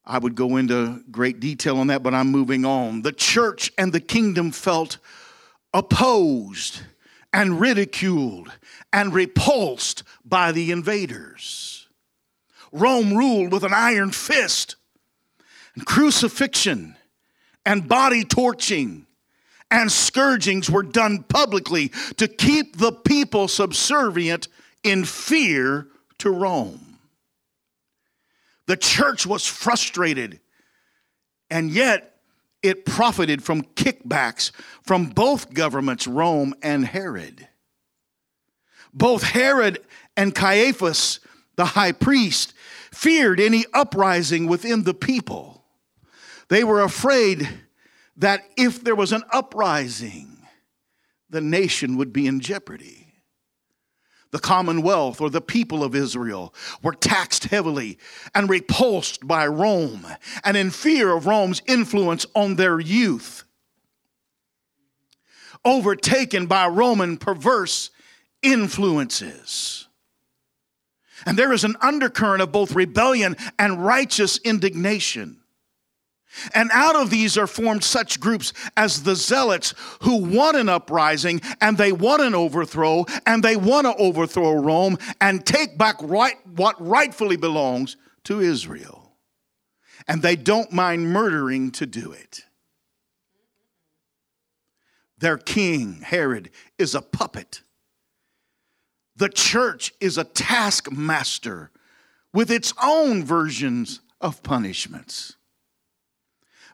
I 0.03 0.17
would 0.17 0.35
go 0.35 0.57
into 0.57 1.03
great 1.11 1.39
detail 1.39 1.77
on 1.77 1.87
that, 1.87 2.01
but 2.01 2.15
I'm 2.15 2.31
moving 2.31 2.65
on. 2.65 3.03
The 3.03 3.11
church 3.11 3.71
and 3.77 3.93
the 3.93 3.99
kingdom 3.99 4.51
felt 4.51 4.97
opposed 5.73 6.81
and 7.31 7.59
ridiculed 7.59 8.51
and 8.91 9.13
repulsed 9.13 10.03
by 10.25 10.51
the 10.51 10.71
invaders. 10.71 11.80
Rome 12.71 13.15
ruled 13.15 13.51
with 13.51 13.63
an 13.63 13.73
iron 13.73 14.11
fist, 14.11 14.75
and 15.75 15.85
crucifixion 15.85 16.95
and 17.65 17.87
body 17.87 18.23
torching 18.23 19.05
and 19.69 19.89
scourgings 19.89 20.69
were 20.69 20.83
done 20.83 21.23
publicly 21.23 21.89
to 22.17 22.27
keep 22.27 22.77
the 22.77 22.91
people 22.91 23.47
subservient 23.47 24.49
in 24.83 25.05
fear 25.05 25.87
to 26.17 26.29
Rome. 26.29 26.99
The 28.67 28.77
church 28.77 29.25
was 29.25 29.45
frustrated, 29.45 30.39
and 31.49 31.71
yet 31.71 32.17
it 32.61 32.85
profited 32.85 33.43
from 33.43 33.63
kickbacks 33.63 34.51
from 34.83 35.07
both 35.07 35.53
governments, 35.53 36.05
Rome 36.05 36.53
and 36.61 36.85
Herod. 36.85 37.47
Both 38.93 39.23
Herod 39.23 39.79
and 40.17 40.35
Caiaphas, 40.35 41.21
the 41.55 41.65
high 41.65 41.93
priest, 41.93 42.53
feared 42.91 43.39
any 43.39 43.65
uprising 43.73 44.47
within 44.47 44.83
the 44.83 44.93
people. 44.93 45.63
They 46.49 46.63
were 46.63 46.81
afraid 46.81 47.47
that 48.17 48.43
if 48.57 48.83
there 48.83 48.95
was 48.95 49.11
an 49.11 49.23
uprising, 49.31 50.45
the 51.29 51.41
nation 51.41 51.97
would 51.97 52.11
be 52.11 52.27
in 52.27 52.39
jeopardy. 52.39 53.01
The 54.31 54.39
commonwealth 54.39 55.19
or 55.19 55.29
the 55.29 55.41
people 55.41 55.83
of 55.83 55.93
Israel 55.93 56.53
were 56.81 56.93
taxed 56.93 57.45
heavily 57.45 57.97
and 58.33 58.49
repulsed 58.49 59.27
by 59.27 59.45
Rome 59.45 60.07
and 60.43 60.55
in 60.55 60.71
fear 60.71 61.11
of 61.11 61.25
Rome's 61.25 61.61
influence 61.65 62.25
on 62.33 62.55
their 62.55 62.79
youth. 62.79 63.43
Overtaken 65.65 66.47
by 66.47 66.67
Roman 66.67 67.17
perverse 67.17 67.91
influences. 68.41 69.80
And 71.25 71.37
there 71.37 71.53
is 71.53 71.63
an 71.63 71.75
undercurrent 71.81 72.41
of 72.41 72.51
both 72.51 72.73
rebellion 72.73 73.35
and 73.59 73.85
righteous 73.85 74.37
indignation. 74.39 75.41
And 76.53 76.69
out 76.71 76.95
of 76.95 77.09
these 77.09 77.37
are 77.37 77.47
formed 77.47 77.83
such 77.83 78.19
groups 78.19 78.53
as 78.77 79.03
the 79.03 79.15
zealots 79.15 79.73
who 80.01 80.17
want 80.17 80.57
an 80.57 80.69
uprising 80.69 81.41
and 81.59 81.77
they 81.77 81.91
want 81.91 82.21
an 82.21 82.33
overthrow 82.33 83.05
and 83.25 83.43
they 83.43 83.57
want 83.57 83.85
to 83.85 83.95
overthrow 83.95 84.53
Rome 84.53 84.97
and 85.19 85.45
take 85.45 85.77
back 85.77 85.97
right, 86.01 86.35
what 86.47 86.75
rightfully 86.85 87.35
belongs 87.35 87.97
to 88.25 88.39
Israel. 88.39 89.13
And 90.07 90.21
they 90.21 90.35
don't 90.35 90.71
mind 90.71 91.11
murdering 91.11 91.71
to 91.71 91.85
do 91.85 92.11
it. 92.13 92.43
Their 95.17 95.37
king, 95.37 96.01
Herod, 96.01 96.49
is 96.79 96.95
a 96.95 97.01
puppet. 97.01 97.61
The 99.21 99.29
church 99.29 99.93
is 99.99 100.17
a 100.17 100.23
taskmaster 100.23 101.69
with 102.33 102.49
its 102.49 102.73
own 102.81 103.23
versions 103.23 104.01
of 104.19 104.41
punishments 104.41 105.35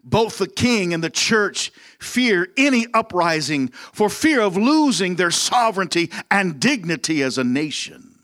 both 0.02 0.38
the 0.38 0.48
king 0.48 0.94
and 0.94 1.04
the 1.04 1.10
church 1.10 1.70
fear 2.00 2.48
any 2.56 2.88
uprising 2.94 3.68
for 3.68 4.10
fear 4.10 4.40
of 4.40 4.56
losing 4.56 5.16
their 5.16 5.32
sovereignty 5.32 6.10
and 6.32 6.62
dignity 6.62 7.22
as 7.22 7.38
a 7.38 7.44
nation. 7.44 8.18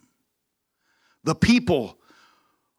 The 1.26 1.36
people 1.36 1.98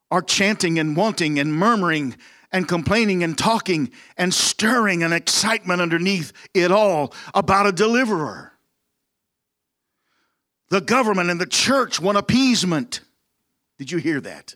are 0.09 0.23
chanting 0.23 0.79
and 0.79 0.97
wanting 0.97 1.37
and 1.37 1.53
murmuring 1.53 2.15
and 2.51 2.67
complaining 2.67 3.23
and 3.23 3.37
talking 3.37 3.91
and 4.17 4.33
stirring 4.33 5.03
an 5.03 5.13
excitement 5.13 5.81
underneath 5.81 6.33
it 6.55 6.71
all 6.71 7.13
about 7.35 7.67
a 7.67 7.71
deliverer. 7.71 8.54
The 10.69 10.81
government 10.81 11.29
and 11.29 11.39
the 11.39 11.45
church 11.45 11.99
want 11.99 12.17
appeasement. 12.17 13.01
Did 13.77 13.91
you 13.91 13.97
hear 13.99 14.19
that? 14.21 14.55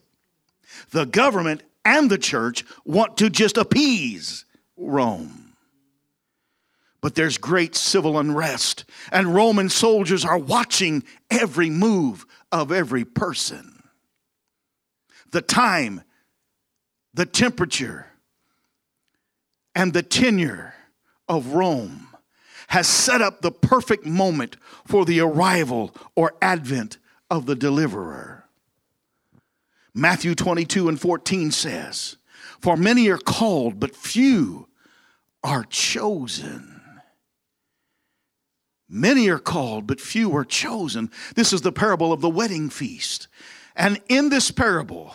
The 0.92 1.06
government 1.06 1.64
and 1.86 2.10
the 2.10 2.18
church 2.18 2.66
want 2.86 3.18
to 3.18 3.30
just 3.30 3.58
appease 3.58 4.46
Rome. 4.76 5.54
But 7.02 7.16
there's 7.16 7.38
great 7.38 7.76
civil 7.76 8.20
unrest, 8.20 8.84
and 9.12 9.34
Roman 9.34 9.70
soldiers 9.70 10.26
are 10.26 10.38
watching 10.38 11.04
every 11.30 11.70
move 11.70 12.26
of 12.52 12.72
every 12.72 13.06
person. 13.06 13.84
The 15.32 15.42
time, 15.42 16.02
the 17.14 17.26
temperature, 17.26 18.08
and 19.76 19.94
the 19.94 20.04
tenure 20.04 20.74
of 21.30 21.54
Rome 21.54 22.09
has 22.70 22.88
set 22.88 23.22
up 23.22 23.42
the 23.42 23.52
perfect 23.52 24.06
moment 24.06 24.56
for 24.86 25.04
the 25.04 25.20
arrival 25.20 25.96
or 26.16 26.36
advent 26.42 26.98
of 27.30 27.46
the 27.46 27.56
deliverer. 27.56 28.46
Matthew 29.94 30.36
22 30.36 30.88
and 30.88 31.00
14 31.00 31.52
says, 31.52 32.18
For 32.62 32.78
many 32.78 33.10
are 33.10 33.18
called, 33.18 33.80
but 33.80 33.96
few 33.96 34.68
are 35.44 35.64
chosen. 35.64 36.82
Many 38.88 39.30
are 39.30 39.40
called, 39.40 39.88
but 39.88 40.00
few 40.00 40.36
are 40.36 40.46
chosen. 40.46 41.12
This 41.36 41.54
is 41.54 41.62
the 41.62 41.72
parable 41.72 42.14
of 42.14 42.22
the 42.22 42.30
wedding 42.30 42.70
feast. 42.70 43.28
And 43.76 44.00
in 44.10 44.30
this 44.30 44.52
parable, 44.52 45.14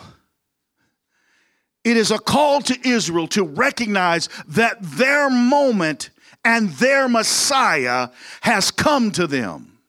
it 1.85 1.95
is 1.95 2.11
a 2.11 2.19
call 2.19 2.61
to 2.63 2.87
Israel 2.87 3.27
to 3.29 3.43
recognize 3.43 4.27
that 4.47 4.77
their 4.81 5.29
moment 5.29 6.09
and 6.45 6.69
their 6.73 7.09
Messiah 7.09 8.09
has 8.41 8.69
come 8.71 9.11
to 9.11 9.25
them. 9.25 9.79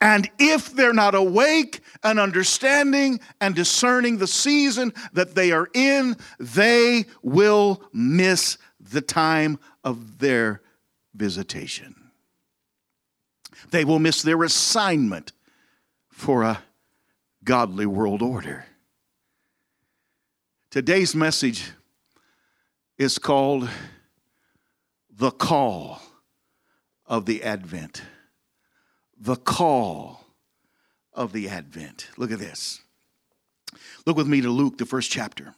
And 0.00 0.30
if 0.38 0.70
they're 0.72 0.92
not 0.92 1.14
awake 1.14 1.80
and 2.04 2.20
understanding 2.20 3.18
and 3.40 3.54
discerning 3.54 4.18
the 4.18 4.26
season 4.26 4.92
that 5.14 5.34
they 5.34 5.50
are 5.50 5.68
in, 5.74 6.16
they 6.38 7.06
will 7.22 7.82
miss 7.92 8.58
the 8.78 9.00
time 9.00 9.58
of 9.82 10.18
their 10.18 10.60
visitation. 11.14 11.96
They 13.70 13.84
will 13.84 13.98
miss 13.98 14.22
their 14.22 14.42
assignment 14.44 15.32
for 16.10 16.42
a 16.42 16.62
godly 17.42 17.86
world 17.86 18.22
order. 18.22 18.66
Today's 20.70 21.14
message 21.14 21.72
is 22.98 23.18
called 23.18 23.68
The 25.14 25.30
Call 25.30 26.00
of 27.06 27.26
the 27.26 27.42
Advent. 27.42 28.02
The 29.20 29.36
Call 29.36 30.24
of 31.12 31.32
the 31.32 31.50
Advent. 31.50 32.08
Look 32.16 32.32
at 32.32 32.38
this. 32.38 32.80
Look 34.06 34.16
with 34.16 34.26
me 34.26 34.40
to 34.40 34.48
Luke, 34.48 34.78
the 34.78 34.86
first 34.86 35.10
chapter. 35.10 35.54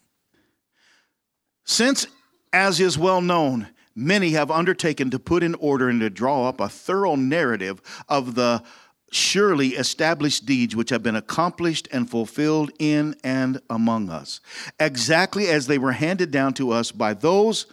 Since, 1.65 2.09
as 2.53 2.81
is 2.81 2.99
well 2.99 3.21
known, 3.21 3.69
many 3.95 4.31
have 4.31 4.51
undertaken 4.51 5.11
to 5.11 5.21
put 5.21 5.45
in 5.45 5.55
order 5.55 5.89
and 5.89 6.01
to 6.01 6.11
draw 6.11 6.49
up 6.49 6.61
a 6.61 6.69
thorough 6.69 7.15
narrative 7.15 7.81
of 8.09 8.35
the 8.35 8.63
surely 9.13 9.69
established 9.69 10.45
deeds 10.47 10.75
which 10.75 10.91
have 10.91 11.05
been 11.05 11.15
accomplished 11.15 11.87
and 11.93 12.11
fulfilled 12.11 12.73
in 12.81 13.15
and 13.23 13.61
among 13.71 14.11
us, 14.11 14.41
exactly 14.81 15.47
as 15.47 15.69
they 15.69 15.79
were 15.79 15.93
handed 15.93 16.33
down 16.33 16.53
to 16.55 16.73
us 16.73 16.91
by 16.91 17.15
those 17.15 17.67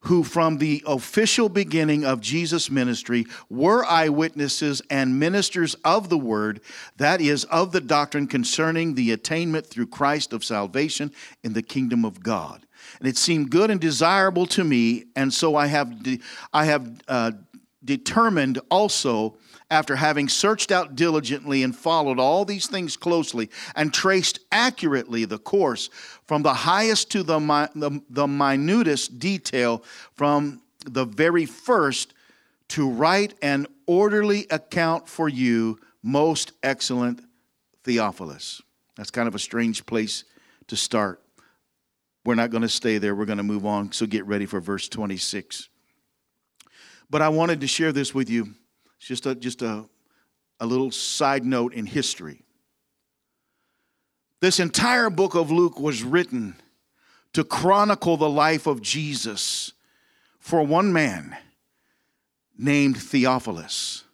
who 0.00 0.22
from 0.22 0.58
the 0.58 0.82
official 0.86 1.48
beginning 1.48 2.04
of 2.04 2.20
Jesus' 2.20 2.70
ministry 2.70 3.26
were 3.50 3.84
eyewitnesses 3.84 4.80
and 4.90 5.18
ministers 5.18 5.74
of 5.84 6.08
the 6.08 6.18
word, 6.18 6.60
that 6.96 7.20
is, 7.20 7.44
of 7.44 7.72
the 7.72 7.80
doctrine 7.80 8.26
concerning 8.26 8.94
the 8.94 9.10
attainment 9.10 9.66
through 9.66 9.86
Christ 9.86 10.32
of 10.32 10.44
salvation 10.44 11.12
in 11.42 11.54
the 11.54 11.62
kingdom 11.62 12.04
of 12.04 12.22
God. 12.22 12.66
And 13.00 13.08
it 13.08 13.16
seemed 13.16 13.50
good 13.50 13.70
and 13.70 13.80
desirable 13.80 14.46
to 14.46 14.62
me, 14.62 15.06
and 15.16 15.32
so 15.32 15.56
I 15.56 15.66
have, 15.66 16.02
de- 16.02 16.20
I 16.52 16.66
have 16.66 17.02
uh, 17.08 17.32
determined 17.84 18.60
also 18.70 19.36
after 19.70 19.96
having 19.96 20.28
searched 20.28 20.70
out 20.70 20.94
diligently 20.94 21.62
and 21.62 21.74
followed 21.74 22.20
all 22.20 22.44
these 22.44 22.66
things 22.66 22.96
closely 22.96 23.50
and 23.74 23.92
traced 23.92 24.38
accurately 24.52 25.24
the 25.24 25.38
course 25.38 25.90
from 26.26 26.42
the 26.42 26.54
highest 26.54 27.10
to 27.10 27.22
the, 27.22 27.38
the, 27.74 28.00
the 28.08 28.26
minutest 28.26 29.18
detail 29.18 29.82
from 30.14 30.60
the 30.84 31.04
very 31.04 31.46
first 31.46 32.14
to 32.68 32.88
write 32.88 33.34
an 33.42 33.66
orderly 33.86 34.46
account 34.50 35.08
for 35.08 35.28
you, 35.28 35.78
most 36.02 36.52
excellent 36.62 37.20
Theophilus. 37.84 38.62
That's 38.96 39.10
kind 39.10 39.28
of 39.28 39.34
a 39.34 39.38
strange 39.38 39.84
place 39.86 40.24
to 40.68 40.76
start. 40.76 41.20
We're 42.24 42.34
not 42.34 42.50
going 42.50 42.62
to 42.62 42.68
stay 42.68 42.98
there. 42.98 43.14
We're 43.14 43.24
going 43.24 43.38
to 43.38 43.44
move 43.44 43.66
on. 43.66 43.92
So 43.92 44.06
get 44.06 44.26
ready 44.26 44.46
for 44.46 44.60
verse 44.60 44.88
26. 44.88 45.68
But 47.08 47.22
I 47.22 47.28
wanted 47.28 47.60
to 47.60 47.68
share 47.68 47.92
this 47.92 48.12
with 48.12 48.28
you 48.28 48.54
it's 48.98 49.08
just 49.08 49.26
a, 49.26 49.34
just 49.34 49.62
a, 49.62 49.84
a 50.60 50.66
little 50.66 50.90
side 50.90 51.44
note 51.44 51.74
in 51.74 51.86
history. 51.86 52.42
This 54.40 54.60
entire 54.60 55.10
book 55.10 55.34
of 55.34 55.50
Luke 55.50 55.80
was 55.80 56.02
written 56.02 56.56
to 57.32 57.44
chronicle 57.44 58.16
the 58.16 58.30
life 58.30 58.66
of 58.66 58.82
Jesus 58.82 59.72
for 60.38 60.62
one 60.62 60.92
man 60.92 61.36
named 62.56 62.96
Theophilus. 62.96 64.04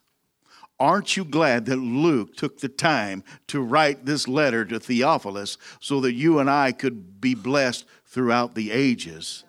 Aren't 0.80 1.16
you 1.16 1.24
glad 1.24 1.66
that 1.66 1.76
Luke 1.76 2.36
took 2.36 2.58
the 2.58 2.68
time 2.68 3.22
to 3.46 3.60
write 3.60 4.04
this 4.04 4.26
letter 4.26 4.64
to 4.64 4.80
Theophilus 4.80 5.56
so 5.78 6.00
that 6.00 6.14
you 6.14 6.40
and 6.40 6.50
I 6.50 6.72
could 6.72 7.20
be 7.20 7.34
blessed 7.34 7.84
throughout 8.06 8.54
the 8.54 8.72
ages 8.72 9.44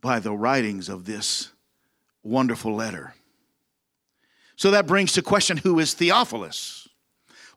by 0.00 0.18
the 0.18 0.32
writings 0.32 0.88
of 0.88 1.04
this 1.04 1.50
wonderful 2.22 2.74
letter? 2.74 3.14
So 4.56 4.70
that 4.70 4.86
brings 4.86 5.12
to 5.12 5.22
question 5.22 5.58
who 5.58 5.78
is 5.78 5.94
Theophilus? 5.94 6.88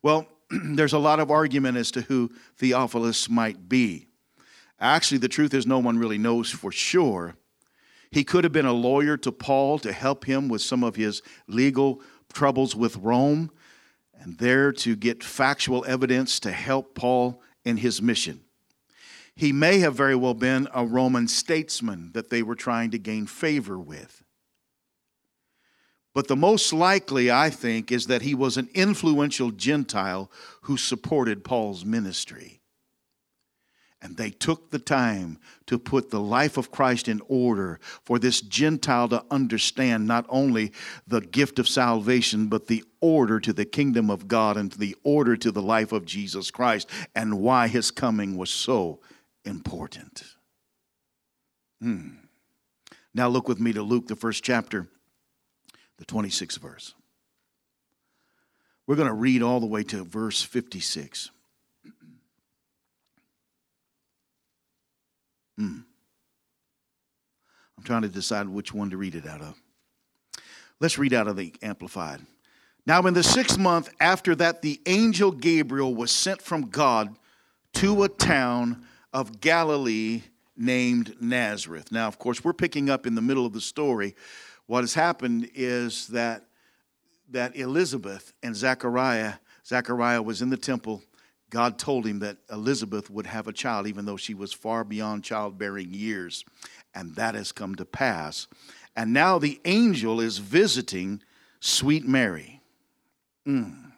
Well, 0.01 0.27
there's 0.49 0.93
a 0.93 0.99
lot 0.99 1.19
of 1.19 1.31
argument 1.31 1.77
as 1.77 1.91
to 1.91 2.01
who 2.01 2.31
Theophilus 2.57 3.29
might 3.29 3.69
be. 3.69 4.07
Actually, 4.79 5.17
the 5.17 5.27
truth 5.27 5.53
is, 5.53 5.65
no 5.65 5.79
one 5.79 5.97
really 5.97 6.17
knows 6.17 6.51
for 6.51 6.71
sure. 6.71 7.35
He 8.11 8.23
could 8.23 8.43
have 8.43 8.53
been 8.53 8.65
a 8.65 8.73
lawyer 8.73 9.17
to 9.17 9.31
Paul 9.31 9.79
to 9.79 9.91
help 9.91 10.25
him 10.25 10.47
with 10.47 10.61
some 10.61 10.83
of 10.83 10.95
his 10.95 11.21
legal 11.47 12.01
troubles 12.33 12.75
with 12.75 12.97
Rome, 12.97 13.51
and 14.19 14.37
there 14.37 14.71
to 14.73 14.95
get 14.95 15.23
factual 15.23 15.85
evidence 15.87 16.39
to 16.41 16.51
help 16.51 16.95
Paul 16.95 17.41
in 17.63 17.77
his 17.77 18.01
mission. 18.01 18.41
He 19.35 19.53
may 19.53 19.79
have 19.79 19.95
very 19.95 20.15
well 20.15 20.33
been 20.33 20.67
a 20.73 20.85
Roman 20.85 21.27
statesman 21.27 22.11
that 22.13 22.29
they 22.29 22.43
were 22.43 22.55
trying 22.55 22.91
to 22.91 22.99
gain 22.99 23.25
favor 23.25 23.79
with. 23.79 24.23
But 26.19 26.27
the 26.27 26.35
most 26.35 26.73
likely, 26.73 27.31
I 27.31 27.49
think, 27.49 27.93
is 27.93 28.07
that 28.07 28.23
he 28.23 28.35
was 28.35 28.57
an 28.57 28.67
influential 28.73 29.51
Gentile 29.51 30.29
who 30.63 30.75
supported 30.75 31.45
Paul's 31.45 31.85
ministry. 31.85 32.59
And 34.01 34.17
they 34.17 34.29
took 34.29 34.69
the 34.69 34.79
time 34.79 35.39
to 35.67 35.79
put 35.79 36.09
the 36.09 36.19
life 36.19 36.57
of 36.57 36.71
Christ 36.71 37.07
in 37.07 37.21
order 37.29 37.79
for 38.03 38.19
this 38.19 38.41
Gentile 38.41 39.07
to 39.07 39.23
understand 39.31 40.07
not 40.07 40.25
only 40.27 40.73
the 41.07 41.21
gift 41.21 41.57
of 41.57 41.69
salvation, 41.69 42.49
but 42.49 42.67
the 42.67 42.83
order 42.99 43.39
to 43.39 43.53
the 43.53 43.63
kingdom 43.63 44.09
of 44.09 44.27
God 44.27 44.57
and 44.57 44.73
the 44.73 44.97
order 45.05 45.37
to 45.37 45.51
the 45.53 45.61
life 45.61 45.93
of 45.93 46.03
Jesus 46.03 46.51
Christ 46.51 46.89
and 47.15 47.39
why 47.39 47.69
his 47.69 47.91
coming 47.91 48.35
was 48.35 48.49
so 48.49 48.99
important. 49.45 50.35
Hmm. 51.81 52.09
Now 53.13 53.29
look 53.29 53.47
with 53.47 53.61
me 53.61 53.71
to 53.71 53.81
Luke, 53.81 54.07
the 54.07 54.17
first 54.17 54.43
chapter 54.43 54.89
the 55.99 56.05
26th 56.05 56.57
verse. 56.57 56.95
We're 58.87 58.95
going 58.95 59.07
to 59.07 59.13
read 59.13 59.43
all 59.43 59.59
the 59.59 59.67
way 59.67 59.83
to 59.83 60.03
verse 60.03 60.41
56. 60.41 61.29
Hmm. 65.57 65.79
I'm 67.77 67.83
trying 67.83 68.01
to 68.01 68.07
decide 68.07 68.49
which 68.49 68.73
one 68.73 68.89
to 68.89 68.97
read 68.97 69.13
it 69.13 69.27
out 69.27 69.41
of. 69.41 69.55
Let's 70.79 70.97
read 70.97 71.13
out 71.13 71.27
of 71.27 71.35
the 71.35 71.53
Amplified. 71.61 72.21
Now, 72.85 73.01
in 73.01 73.13
the 73.13 73.23
sixth 73.23 73.57
month 73.57 73.93
after 73.99 74.33
that, 74.35 74.61
the 74.61 74.81
angel 74.85 75.31
Gabriel 75.31 75.93
was 75.93 76.11
sent 76.11 76.41
from 76.41 76.69
God 76.69 77.15
to 77.75 78.03
a 78.03 78.09
town 78.09 78.85
of 79.13 79.41
Galilee 79.41 80.23
named 80.57 81.15
Nazareth. 81.21 81.91
Now, 81.91 82.07
of 82.07 82.17
course, 82.17 82.43
we're 82.43 82.53
picking 82.53 82.89
up 82.89 83.05
in 83.05 83.15
the 83.15 83.21
middle 83.21 83.45
of 83.45 83.53
the 83.53 83.61
story 83.61 84.15
what 84.69 84.83
has 84.83 84.93
happened 84.93 85.49
is 85.55 86.05
that, 86.09 86.45
that 87.31 87.55
Elizabeth 87.55 88.33
and 88.43 88.55
Zechariah, 88.55 89.33
Zechariah 89.65 90.21
was 90.21 90.43
in 90.43 90.51
the 90.51 90.57
temple. 90.57 91.01
God 91.49 91.79
told 91.79 92.05
him 92.05 92.19
that 92.19 92.37
Elizabeth 92.51 93.09
would 93.09 93.25
have 93.25 93.47
a 93.47 93.51
child, 93.51 93.87
even 93.87 94.05
though 94.05 94.15
she 94.15 94.35
was 94.35 94.53
far 94.53 94.83
beyond 94.83 95.23
childbearing 95.23 95.91
years. 95.91 96.45
And 96.93 97.15
that 97.15 97.33
has 97.33 97.51
come 97.51 97.73
to 97.77 97.85
pass. 97.85 98.45
And 98.95 99.11
now 99.11 99.39
the 99.39 99.59
angel 99.65 100.21
is 100.21 100.37
visiting 100.37 101.23
sweet 101.59 102.07
Mary. 102.07 102.61
Mm 103.47 103.88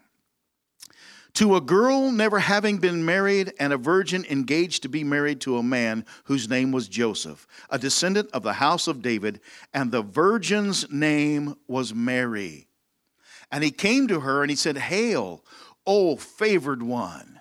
to 1.33 1.55
a 1.55 1.61
girl 1.61 2.11
never 2.11 2.39
having 2.39 2.77
been 2.77 3.05
married 3.05 3.53
and 3.59 3.71
a 3.71 3.77
virgin 3.77 4.25
engaged 4.29 4.83
to 4.83 4.89
be 4.89 5.03
married 5.03 5.41
to 5.41 5.57
a 5.57 5.63
man 5.63 6.05
whose 6.25 6.49
name 6.49 6.71
was 6.71 6.87
Joseph, 6.87 7.47
a 7.69 7.79
descendant 7.79 8.29
of 8.33 8.43
the 8.43 8.53
house 8.53 8.87
of 8.87 9.01
David, 9.01 9.39
and 9.73 9.91
the 9.91 10.01
virgin's 10.01 10.91
name 10.91 11.55
was 11.67 11.93
Mary. 11.93 12.67
And 13.51 13.63
he 13.63 13.71
came 13.71 14.07
to 14.07 14.21
her 14.21 14.41
and 14.41 14.49
he 14.49 14.55
said, 14.55 14.77
Hail, 14.77 15.43
O 15.85 16.15
favored 16.15 16.83
one. 16.83 17.39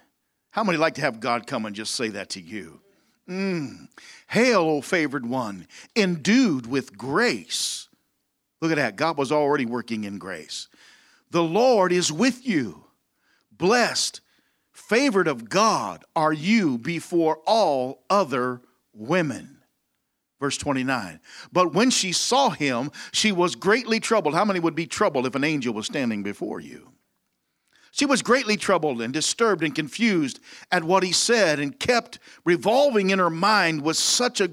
How 0.50 0.64
many 0.64 0.78
like 0.78 0.94
to 0.94 1.00
have 1.00 1.20
God 1.20 1.46
come 1.46 1.66
and 1.66 1.76
just 1.76 1.94
say 1.94 2.08
that 2.08 2.30
to 2.30 2.40
you? 2.40 2.80
Mm. 3.28 3.88
Hail, 4.28 4.62
O 4.62 4.80
favored 4.80 5.26
one, 5.26 5.66
endued 5.94 6.66
with 6.66 6.96
grace. 6.96 7.88
Look 8.60 8.72
at 8.72 8.76
that. 8.76 8.96
God 8.96 9.16
was 9.16 9.32
already 9.32 9.66
working 9.66 10.04
in 10.04 10.18
grace. 10.18 10.68
The 11.30 11.42
Lord 11.42 11.92
is 11.92 12.12
with 12.12 12.46
you. 12.46 12.84
Blessed, 13.60 14.22
favored 14.72 15.28
of 15.28 15.50
God 15.50 16.04
are 16.16 16.32
you 16.32 16.78
before 16.78 17.40
all 17.46 18.02
other 18.08 18.62
women. 18.94 19.58
Verse 20.40 20.56
29. 20.56 21.20
But 21.52 21.74
when 21.74 21.90
she 21.90 22.12
saw 22.12 22.48
him, 22.48 22.90
she 23.12 23.30
was 23.30 23.54
greatly 23.54 24.00
troubled. 24.00 24.34
How 24.34 24.46
many 24.46 24.58
would 24.58 24.74
be 24.74 24.86
troubled 24.86 25.26
if 25.26 25.34
an 25.34 25.44
angel 25.44 25.74
was 25.74 25.84
standing 25.84 26.22
before 26.22 26.60
you? 26.60 26.90
She 27.92 28.06
was 28.06 28.22
greatly 28.22 28.56
troubled 28.56 29.02
and 29.02 29.12
disturbed 29.12 29.62
and 29.62 29.74
confused 29.74 30.40
at 30.72 30.82
what 30.82 31.02
he 31.02 31.12
said 31.12 31.58
and 31.58 31.78
kept 31.78 32.18
revolving 32.46 33.10
in 33.10 33.18
her 33.18 33.30
mind 33.30 33.82
was 33.82 33.98
such 33.98 34.40
a 34.40 34.50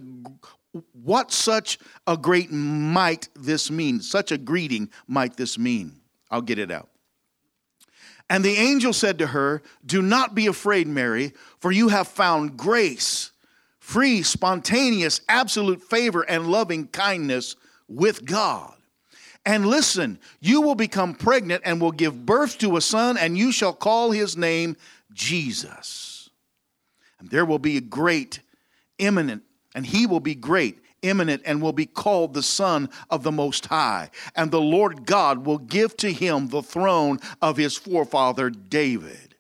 what 0.91 1.32
such 1.32 1.80
a 2.06 2.17
great 2.17 2.52
might 2.52 3.30
this 3.36 3.72
mean? 3.72 4.02
Such 4.02 4.34
a 4.34 4.38
greeting 4.38 4.89
might 5.08 5.38
this 5.38 5.58
mean? 5.58 6.02
I'll 6.30 6.41
get 6.41 6.60
it 6.60 6.72
out. 6.72 6.89
And 8.30 8.44
the 8.44 8.58
angel 8.58 8.94
said 8.94 9.20
to 9.20 9.28
her, 9.28 9.62
Do 9.86 10.02
not 10.02 10.36
be 10.36 10.48
afraid, 10.48 10.88
Mary, 10.88 11.34
for 11.60 11.72
you 11.72 11.90
have 11.90 12.08
found 12.08 12.58
grace, 12.58 13.32
free, 13.80 14.22
spontaneous, 14.22 15.22
absolute 15.30 15.82
favor, 15.82 16.24
and 16.24 16.48
loving 16.48 16.88
kindness 16.88 17.56
with 17.88 18.26
God. 18.26 18.74
And 19.46 19.66
listen, 19.66 20.20
you 20.42 20.62
will 20.62 20.76
become 20.76 21.16
pregnant 21.16 21.62
and 21.63 21.80
will 21.80 21.94
give 21.94 22.26
birth 22.26 22.58
to 22.58 22.76
a 22.76 22.82
son, 22.82 23.18
and 23.18 23.38
you 23.38 23.54
shall 23.54 23.74
call 23.74 24.12
his 24.12 24.36
name 24.36 24.76
Jesus. 25.13 26.30
And 27.20 27.30
there 27.30 27.46
will 27.46 27.60
be 27.60 27.78
a 27.78 27.82
great, 27.82 28.42
imminent, 28.98 29.44
and 29.74 29.86
he 29.86 30.06
will 30.06 30.20
be 30.20 30.36
great 30.36 30.80
eminent 31.08 31.41
and 31.46 31.62
will 31.62 31.74
be 31.74 31.86
called 31.86 32.34
the 32.34 32.43
Son 32.43 32.89
of 33.10 33.24
the 33.24 33.32
Most 33.32 33.67
High. 33.67 34.10
And 34.36 34.52
the 34.52 34.62
Lord 34.62 35.06
God 35.06 35.46
will 35.46 35.58
give 35.58 35.96
to 35.98 36.12
him 36.12 36.48
the 36.48 36.62
throne 36.62 37.20
of 37.41 37.58
his 37.58 37.76
forefather 37.76 38.50
David. 38.50 39.36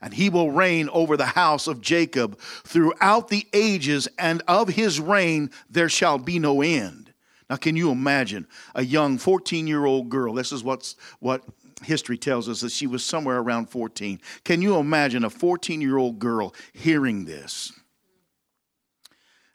And 0.00 0.12
he 0.12 0.28
will 0.28 0.50
reign 0.50 0.88
over 0.90 1.16
the 1.16 1.24
house 1.24 1.66
of 1.66 1.80
Jacob 1.80 2.38
throughout 2.38 3.28
the 3.28 3.46
ages, 3.54 4.06
and 4.18 4.42
of 4.46 4.68
his 4.68 5.00
reign 5.00 5.50
there 5.70 5.88
shall 5.88 6.18
be 6.18 6.38
no 6.38 6.60
end. 6.60 7.12
Now, 7.48 7.56
can 7.56 7.76
you 7.76 7.90
imagine 7.90 8.46
a 8.74 8.84
young 8.84 9.16
14 9.18 9.66
year 9.66 9.84
old 9.84 10.08
girl? 10.08 10.34
This 10.34 10.52
is 10.52 10.62
what's, 10.62 10.96
what 11.20 11.42
history 11.82 12.18
tells 12.18 12.48
us 12.48 12.60
that 12.60 12.72
she 12.72 12.86
was 12.86 13.04
somewhere 13.04 13.38
around 13.38 13.70
14. 13.70 14.20
Can 14.44 14.62
you 14.62 14.76
imagine 14.76 15.24
a 15.24 15.30
14 15.30 15.80
year 15.80 15.96
old 15.96 16.18
girl 16.18 16.54
hearing 16.72 17.24
this? 17.24 17.72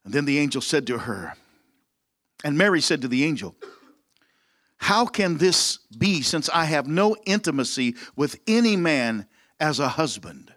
And 0.09 0.15
then 0.15 0.25
the 0.25 0.39
angel 0.39 0.59
said 0.59 0.87
to 0.87 0.97
her, 0.97 1.35
And 2.43 2.57
Mary 2.57 2.81
said 2.81 3.03
to 3.03 3.07
the 3.07 3.23
angel, 3.23 3.55
How 4.77 5.05
can 5.05 5.37
this 5.37 5.77
be 5.95 6.23
since 6.23 6.49
I 6.49 6.65
have 6.65 6.87
no 6.87 7.15
intimacy 7.27 7.95
with 8.15 8.39
any 8.47 8.75
man 8.75 9.27
as 9.59 9.79
a 9.79 9.87
husband? 9.87 10.51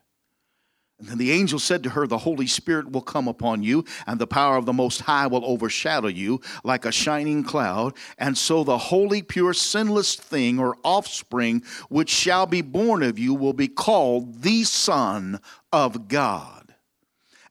And 0.98 1.06
then 1.06 1.18
the 1.18 1.32
angel 1.32 1.58
said 1.58 1.82
to 1.82 1.90
her, 1.90 2.06
The 2.06 2.16
Holy 2.16 2.46
Spirit 2.46 2.92
will 2.92 3.02
come 3.02 3.28
upon 3.28 3.62
you, 3.62 3.84
and 4.06 4.18
the 4.18 4.26
power 4.26 4.56
of 4.56 4.64
the 4.64 4.72
Most 4.72 5.02
High 5.02 5.26
will 5.26 5.44
overshadow 5.44 6.08
you 6.08 6.40
like 6.64 6.86
a 6.86 6.90
shining 6.90 7.44
cloud. 7.44 7.92
And 8.16 8.38
so 8.38 8.64
the 8.64 8.78
holy, 8.78 9.20
pure, 9.20 9.52
sinless 9.52 10.14
thing 10.14 10.58
or 10.58 10.78
offspring 10.82 11.62
which 11.90 12.08
shall 12.08 12.46
be 12.46 12.62
born 12.62 13.02
of 13.02 13.18
you 13.18 13.34
will 13.34 13.52
be 13.52 13.68
called 13.68 14.40
the 14.40 14.64
Son 14.64 15.40
of 15.70 16.08
God. 16.08 16.74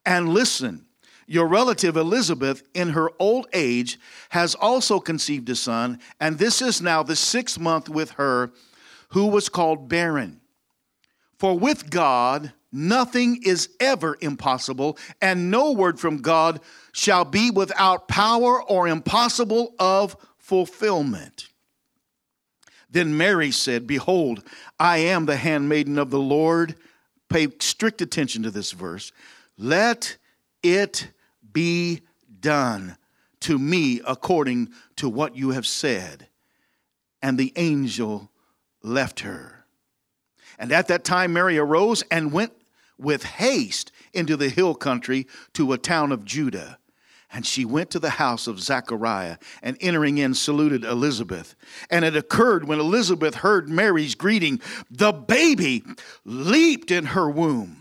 And 0.04 0.30
listen, 0.30 0.88
your 1.32 1.48
relative 1.48 1.96
Elizabeth, 1.96 2.62
in 2.74 2.89
her 2.89 3.10
old 3.17 3.48
age, 3.54 3.98
has 4.32 4.54
also 4.54 5.00
conceived 5.00 5.48
a 5.50 5.56
son, 5.56 5.98
and 6.20 6.38
this 6.38 6.62
is 6.62 6.82
now 6.82 7.02
the 7.02 7.15
sixth 7.15 7.58
month 7.58 7.88
with 7.88 8.12
her, 8.12 8.52
who 9.12 9.28
was 9.28 9.48
called 9.48 9.88
barren. 9.88 10.41
For 11.39 11.58
with 11.58 11.89
God, 11.89 12.52
nothing 12.70 13.41
is 13.46 13.70
ever 13.80 14.17
impossible, 14.20 14.98
and 15.22 15.50
no 15.50 15.72
word 15.72 16.02
from 16.02 16.17
God 16.17 16.60
shall 16.91 17.24
be 17.24 17.50
without 17.50 18.10
power 18.10 18.62
or 18.62 18.89
impossible 18.89 19.74
of 19.80 20.17
fulfillment. 20.38 21.48
Then 22.89 23.15
Mary 23.15 23.52
said, 23.52 23.88
Behold, 23.88 24.44
I 24.78 24.98
am 24.98 25.28
the 25.28 25.38
handmaiden 25.38 25.98
of 25.98 26.10
the 26.10 26.20
Lord. 26.20 26.76
Pay 27.30 27.48
strict 27.62 28.02
attention 28.02 28.44
to 28.44 28.52
this 28.52 28.74
verse. 28.74 29.13
Let 29.58 30.17
it 30.62 31.08
be 31.54 32.02
done 32.40 32.98
to 33.42 33.58
me 33.58 34.02
according 34.06 34.70
to 34.98 35.10
what 35.10 35.36
you 35.36 35.52
have 35.52 35.68
said. 35.68 36.28
And 37.22 37.38
the 37.38 37.54
angel 37.56 38.32
left 38.84 39.22
her. 39.22 39.66
And 40.58 40.72
at 40.72 40.88
that 40.88 41.04
time, 41.04 41.34
Mary 41.34 41.58
arose 41.58 42.04
and 42.12 42.32
went 42.32 42.54
with 42.98 43.24
haste 43.24 43.92
into 44.14 44.38
the 44.38 44.50
hill 44.50 44.76
country 44.76 45.28
to 45.54 45.74
a 45.74 45.78
town 45.78 46.12
of 46.12 46.26
Judah. 46.26 46.78
And 47.34 47.46
she 47.46 47.64
went 47.64 47.90
to 47.92 48.00
the 48.00 48.12
house 48.12 48.46
of 48.46 48.60
Zachariah 48.60 49.38
and 49.64 49.78
entering 49.80 50.18
in 50.18 50.34
saluted 50.34 50.84
Elizabeth. 50.84 51.56
And 51.90 52.04
it 52.04 52.16
occurred 52.16 52.68
when 52.68 52.80
Elizabeth 52.80 53.36
heard 53.36 53.70
Mary's 53.70 54.16
greeting, 54.16 54.60
the 54.90 55.14
baby 55.14 55.84
leaped 56.26 56.92
in 56.92 57.06
her 57.06 57.30
womb 57.30 57.81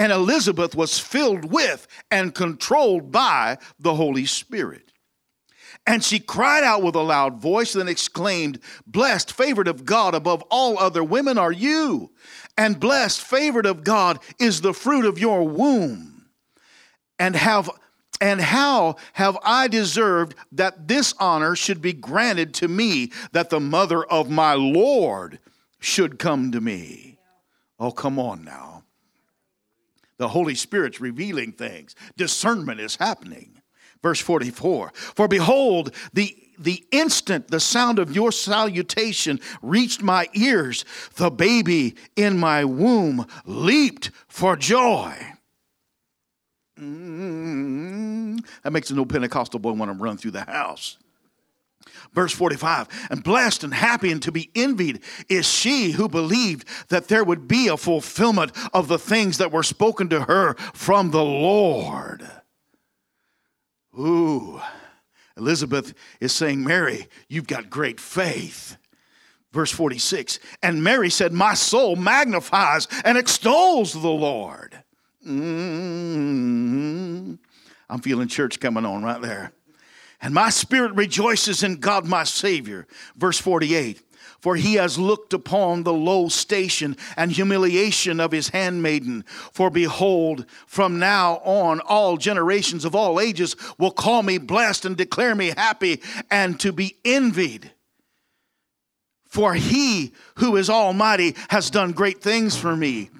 and 0.00 0.12
Elizabeth 0.12 0.74
was 0.74 0.98
filled 0.98 1.52
with 1.52 1.86
and 2.10 2.34
controlled 2.34 3.12
by 3.12 3.58
the 3.78 3.94
Holy 3.94 4.24
Spirit. 4.24 4.92
And 5.86 6.02
she 6.02 6.18
cried 6.18 6.64
out 6.64 6.82
with 6.82 6.94
a 6.94 7.02
loud 7.02 7.36
voice 7.36 7.74
and 7.74 7.86
exclaimed, 7.86 8.60
Blessed, 8.86 9.30
favored 9.30 9.68
of 9.68 9.84
God 9.84 10.14
above 10.14 10.42
all 10.50 10.78
other 10.78 11.04
women 11.04 11.36
are 11.36 11.52
you, 11.52 12.12
and 12.56 12.80
blessed, 12.80 13.20
favored 13.20 13.66
of 13.66 13.84
God 13.84 14.20
is 14.38 14.62
the 14.62 14.72
fruit 14.72 15.04
of 15.04 15.18
your 15.18 15.46
womb. 15.46 16.30
And 17.18 17.36
have 17.36 17.68
and 18.22 18.40
how 18.40 18.96
have 19.12 19.36
I 19.44 19.68
deserved 19.68 20.34
that 20.52 20.88
this 20.88 21.12
honor 21.18 21.54
should 21.54 21.82
be 21.82 21.92
granted 21.92 22.54
to 22.54 22.68
me, 22.68 23.12
that 23.32 23.50
the 23.50 23.60
mother 23.60 24.02
of 24.04 24.30
my 24.30 24.54
Lord 24.54 25.40
should 25.78 26.18
come 26.18 26.52
to 26.52 26.60
me? 26.62 27.18
Oh, 27.78 27.90
come 27.90 28.18
on 28.18 28.44
now. 28.44 28.79
The 30.20 30.28
Holy 30.28 30.54
Spirit's 30.54 31.00
revealing 31.00 31.52
things. 31.52 31.96
Discernment 32.14 32.78
is 32.78 32.96
happening. 32.96 33.62
Verse 34.02 34.20
44 34.20 34.92
For 34.94 35.26
behold, 35.26 35.94
the 36.12 36.36
the 36.58 36.84
instant 36.90 37.48
the 37.48 37.58
sound 37.58 37.98
of 37.98 38.14
your 38.14 38.30
salutation 38.30 39.40
reached 39.62 40.02
my 40.02 40.28
ears, 40.34 40.84
the 41.14 41.30
baby 41.30 41.96
in 42.16 42.36
my 42.36 42.66
womb 42.66 43.26
leaped 43.46 44.10
for 44.28 44.56
joy. 44.56 45.16
Mm-hmm. 46.78 48.36
That 48.62 48.72
makes 48.72 48.90
an 48.90 48.98
old 48.98 49.08
Pentecostal 49.08 49.58
boy 49.58 49.72
want 49.72 49.90
to 49.90 49.96
run 50.04 50.18
through 50.18 50.32
the 50.32 50.44
house. 50.44 50.98
Verse 52.12 52.32
45 52.32 52.88
And 53.10 53.22
blessed 53.22 53.64
and 53.64 53.74
happy 53.74 54.10
and 54.10 54.22
to 54.22 54.32
be 54.32 54.50
envied 54.54 55.00
is 55.28 55.48
she 55.48 55.92
who 55.92 56.08
believed 56.08 56.66
that 56.88 57.08
there 57.08 57.24
would 57.24 57.46
be 57.46 57.68
a 57.68 57.76
fulfillment 57.76 58.52
of 58.72 58.88
the 58.88 58.98
things 58.98 59.38
that 59.38 59.52
were 59.52 59.62
spoken 59.62 60.08
to 60.08 60.22
her 60.22 60.54
from 60.74 61.10
the 61.10 61.24
Lord. 61.24 62.28
Ooh, 63.98 64.60
Elizabeth 65.36 65.94
is 66.20 66.32
saying, 66.32 66.64
Mary, 66.64 67.06
you've 67.28 67.46
got 67.46 67.70
great 67.70 68.00
faith. 68.00 68.76
Verse 69.52 69.72
46 69.72 70.38
And 70.62 70.82
Mary 70.82 71.10
said, 71.10 71.32
My 71.32 71.54
soul 71.54 71.96
magnifies 71.96 72.86
and 73.04 73.18
extols 73.18 73.92
the 73.92 74.08
Lord. 74.08 74.82
Mm-hmm. 75.26 77.34
I'm 77.88 78.00
feeling 78.00 78.28
church 78.28 78.60
coming 78.60 78.86
on 78.86 79.02
right 79.02 79.20
there. 79.20 79.52
And 80.22 80.34
my 80.34 80.50
spirit 80.50 80.92
rejoices 80.94 81.62
in 81.62 81.76
God 81.76 82.06
my 82.06 82.24
Savior. 82.24 82.86
Verse 83.16 83.38
48 83.38 84.02
For 84.40 84.56
he 84.56 84.74
has 84.74 84.98
looked 84.98 85.32
upon 85.32 85.82
the 85.82 85.92
low 85.92 86.28
station 86.28 86.96
and 87.16 87.32
humiliation 87.32 88.20
of 88.20 88.32
his 88.32 88.50
handmaiden. 88.50 89.24
For 89.52 89.70
behold, 89.70 90.44
from 90.66 90.98
now 90.98 91.36
on, 91.44 91.80
all 91.80 92.16
generations 92.16 92.84
of 92.84 92.94
all 92.94 93.18
ages 93.18 93.56
will 93.78 93.92
call 93.92 94.22
me 94.22 94.38
blessed 94.38 94.84
and 94.84 94.96
declare 94.96 95.34
me 95.34 95.52
happy 95.56 96.02
and 96.30 96.60
to 96.60 96.72
be 96.72 96.96
envied. 97.04 97.72
For 99.26 99.54
he 99.54 100.12
who 100.36 100.56
is 100.56 100.68
almighty 100.68 101.36
has 101.48 101.70
done 101.70 101.92
great 101.92 102.20
things 102.20 102.56
for 102.56 102.76
me, 102.76 103.10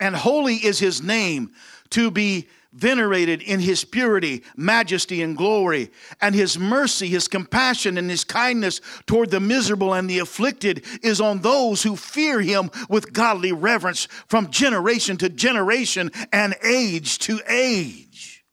and 0.00 0.16
holy 0.16 0.54
is 0.54 0.78
his 0.78 1.02
name 1.02 1.52
to 1.90 2.10
be 2.10 2.48
venerated 2.74 3.40
in 3.40 3.60
his 3.60 3.84
purity, 3.84 4.42
majesty, 4.56 5.22
and 5.22 5.36
glory, 5.36 5.90
and 6.20 6.34
his 6.34 6.58
mercy, 6.58 7.06
his 7.08 7.28
compassion, 7.28 7.96
and 7.96 8.10
his 8.10 8.24
kindness 8.24 8.80
toward 9.06 9.30
the 9.30 9.40
miserable 9.40 9.94
and 9.94 10.10
the 10.10 10.18
afflicted 10.18 10.84
is 11.02 11.20
on 11.20 11.40
those 11.40 11.82
who 11.82 11.94
fear 11.96 12.40
him 12.40 12.70
with 12.88 13.12
godly 13.12 13.52
reverence 13.52 14.06
from 14.26 14.50
generation 14.50 15.16
to 15.16 15.28
generation 15.28 16.10
and 16.32 16.54
age 16.64 17.18
to 17.20 17.40
age. 17.48 18.44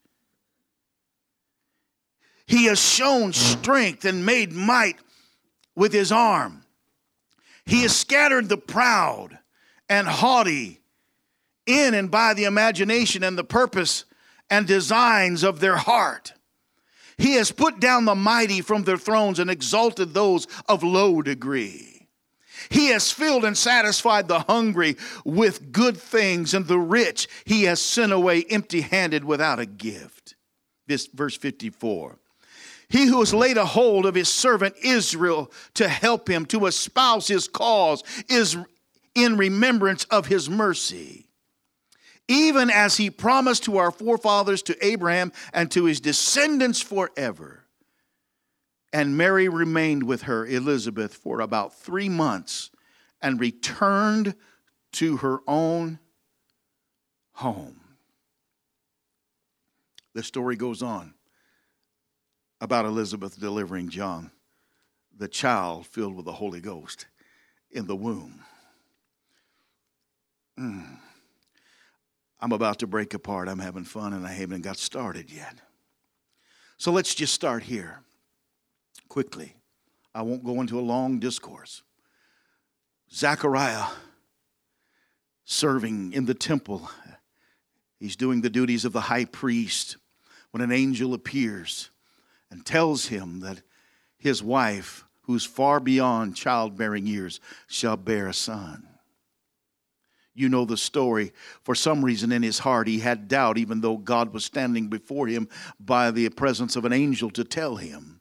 He 2.46 2.66
has 2.66 2.80
shown 2.80 3.32
strength 3.32 4.04
and 4.04 4.24
made 4.24 4.52
might 4.52 4.98
with 5.74 5.92
his 5.92 6.12
arm. 6.12 6.64
He 7.64 7.82
has 7.82 7.96
scattered 7.96 8.48
the 8.48 8.58
proud 8.58 9.38
and 9.88 10.06
haughty 10.06 10.80
in 11.66 11.94
and 11.94 12.10
by 12.10 12.34
the 12.34 12.44
imagination 12.44 13.22
and 13.22 13.38
the 13.38 13.44
purpose 13.44 14.04
and 14.52 14.66
designs 14.66 15.42
of 15.44 15.60
their 15.60 15.76
heart. 15.76 16.34
He 17.16 17.36
has 17.36 17.50
put 17.50 17.80
down 17.80 18.04
the 18.04 18.14
mighty 18.14 18.60
from 18.60 18.84
their 18.84 18.98
thrones 18.98 19.38
and 19.38 19.50
exalted 19.50 20.12
those 20.12 20.46
of 20.68 20.82
low 20.82 21.22
degree. 21.22 22.06
He 22.68 22.88
has 22.88 23.10
filled 23.10 23.46
and 23.46 23.56
satisfied 23.56 24.28
the 24.28 24.40
hungry 24.40 24.98
with 25.24 25.72
good 25.72 25.96
things, 25.96 26.52
and 26.52 26.66
the 26.66 26.78
rich 26.78 27.28
he 27.46 27.64
has 27.64 27.80
sent 27.80 28.12
away 28.12 28.44
empty 28.50 28.82
handed 28.82 29.24
without 29.24 29.58
a 29.58 29.64
gift. 29.64 30.34
This 30.86 31.06
verse 31.06 31.36
54. 31.38 32.18
He 32.90 33.06
who 33.06 33.20
has 33.20 33.32
laid 33.32 33.56
a 33.56 33.64
hold 33.64 34.04
of 34.04 34.14
his 34.14 34.28
servant 34.28 34.74
Israel 34.82 35.50
to 35.74 35.88
help 35.88 36.28
him 36.28 36.44
to 36.46 36.66
espouse 36.66 37.26
his 37.26 37.48
cause 37.48 38.04
is 38.28 38.58
in 39.14 39.38
remembrance 39.38 40.04
of 40.04 40.26
his 40.26 40.50
mercy 40.50 41.30
even 42.32 42.70
as 42.70 42.96
he 42.96 43.10
promised 43.10 43.64
to 43.64 43.76
our 43.76 43.90
forefathers, 43.90 44.62
to 44.62 44.86
Abraham, 44.86 45.32
and 45.52 45.70
to 45.70 45.84
his 45.84 46.00
descendants 46.00 46.80
forever. 46.80 47.64
And 48.92 49.16
Mary 49.16 49.48
remained 49.48 50.02
with 50.04 50.22
her, 50.22 50.46
Elizabeth, 50.46 51.14
for 51.14 51.40
about 51.40 51.74
three 51.74 52.08
months 52.08 52.70
and 53.20 53.38
returned 53.38 54.34
to 54.92 55.18
her 55.18 55.40
own 55.46 55.98
home. 57.32 57.80
The 60.14 60.22
story 60.22 60.56
goes 60.56 60.82
on 60.82 61.14
about 62.60 62.84
Elizabeth 62.84 63.38
delivering 63.40 63.88
John, 63.88 64.30
the 65.16 65.28
child 65.28 65.86
filled 65.86 66.14
with 66.14 66.26
the 66.26 66.32
Holy 66.32 66.60
Ghost 66.60 67.06
in 67.70 67.86
the 67.86 67.96
womb. 67.96 68.40
Mm. 70.58 70.98
I'm 72.42 72.50
about 72.50 72.80
to 72.80 72.88
break 72.88 73.14
apart. 73.14 73.48
I'm 73.48 73.60
having 73.60 73.84
fun 73.84 74.12
and 74.12 74.26
I 74.26 74.32
haven't 74.32 74.62
got 74.62 74.76
started 74.76 75.30
yet. 75.30 75.60
So 76.76 76.90
let's 76.90 77.14
just 77.14 77.32
start 77.32 77.62
here 77.62 78.00
quickly. 79.08 79.54
I 80.12 80.22
won't 80.22 80.44
go 80.44 80.60
into 80.60 80.78
a 80.78 80.82
long 80.82 81.20
discourse. 81.20 81.82
Zechariah 83.14 83.84
serving 85.44 86.12
in 86.12 86.26
the 86.26 86.34
temple, 86.34 86.90
he's 88.00 88.16
doing 88.16 88.40
the 88.40 88.50
duties 88.50 88.84
of 88.84 88.92
the 88.92 89.02
high 89.02 89.26
priest 89.26 89.96
when 90.50 90.62
an 90.62 90.72
angel 90.72 91.14
appears 91.14 91.90
and 92.50 92.66
tells 92.66 93.06
him 93.06 93.38
that 93.40 93.62
his 94.18 94.42
wife, 94.42 95.04
who's 95.22 95.44
far 95.44 95.78
beyond 95.78 96.34
childbearing 96.34 97.06
years, 97.06 97.38
shall 97.68 97.96
bear 97.96 98.26
a 98.26 98.34
son. 98.34 98.88
You 100.34 100.48
know 100.48 100.64
the 100.64 100.76
story. 100.76 101.32
For 101.62 101.74
some 101.74 102.04
reason 102.04 102.32
in 102.32 102.42
his 102.42 102.60
heart, 102.60 102.88
he 102.88 103.00
had 103.00 103.28
doubt, 103.28 103.58
even 103.58 103.80
though 103.80 103.98
God 103.98 104.32
was 104.32 104.44
standing 104.44 104.88
before 104.88 105.26
him 105.26 105.48
by 105.78 106.10
the 106.10 106.28
presence 106.30 106.74
of 106.76 106.84
an 106.84 106.92
angel 106.92 107.30
to 107.30 107.44
tell 107.44 107.76
him. 107.76 108.20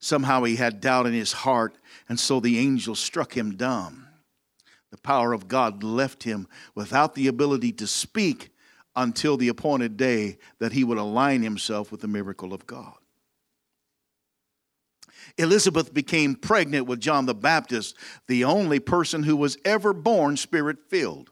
Somehow 0.00 0.42
he 0.42 0.56
had 0.56 0.80
doubt 0.80 1.06
in 1.06 1.12
his 1.12 1.32
heart, 1.32 1.78
and 2.08 2.18
so 2.18 2.40
the 2.40 2.58
angel 2.58 2.96
struck 2.96 3.36
him 3.36 3.56
dumb. 3.56 4.08
The 4.90 4.98
power 4.98 5.32
of 5.32 5.46
God 5.46 5.84
left 5.84 6.24
him 6.24 6.48
without 6.74 7.14
the 7.14 7.28
ability 7.28 7.72
to 7.72 7.86
speak 7.86 8.50
until 8.96 9.36
the 9.36 9.48
appointed 9.48 9.96
day 9.96 10.38
that 10.58 10.72
he 10.72 10.84
would 10.84 10.98
align 10.98 11.42
himself 11.42 11.92
with 11.92 12.00
the 12.00 12.08
miracle 12.08 12.52
of 12.52 12.66
God. 12.66 12.94
Elizabeth 15.38 15.92
became 15.92 16.34
pregnant 16.34 16.86
with 16.86 17.00
John 17.00 17.26
the 17.26 17.34
Baptist, 17.34 17.96
the 18.28 18.44
only 18.44 18.80
person 18.80 19.22
who 19.22 19.36
was 19.36 19.56
ever 19.64 19.92
born 19.92 20.36
spirit 20.36 20.78
filled. 20.88 21.30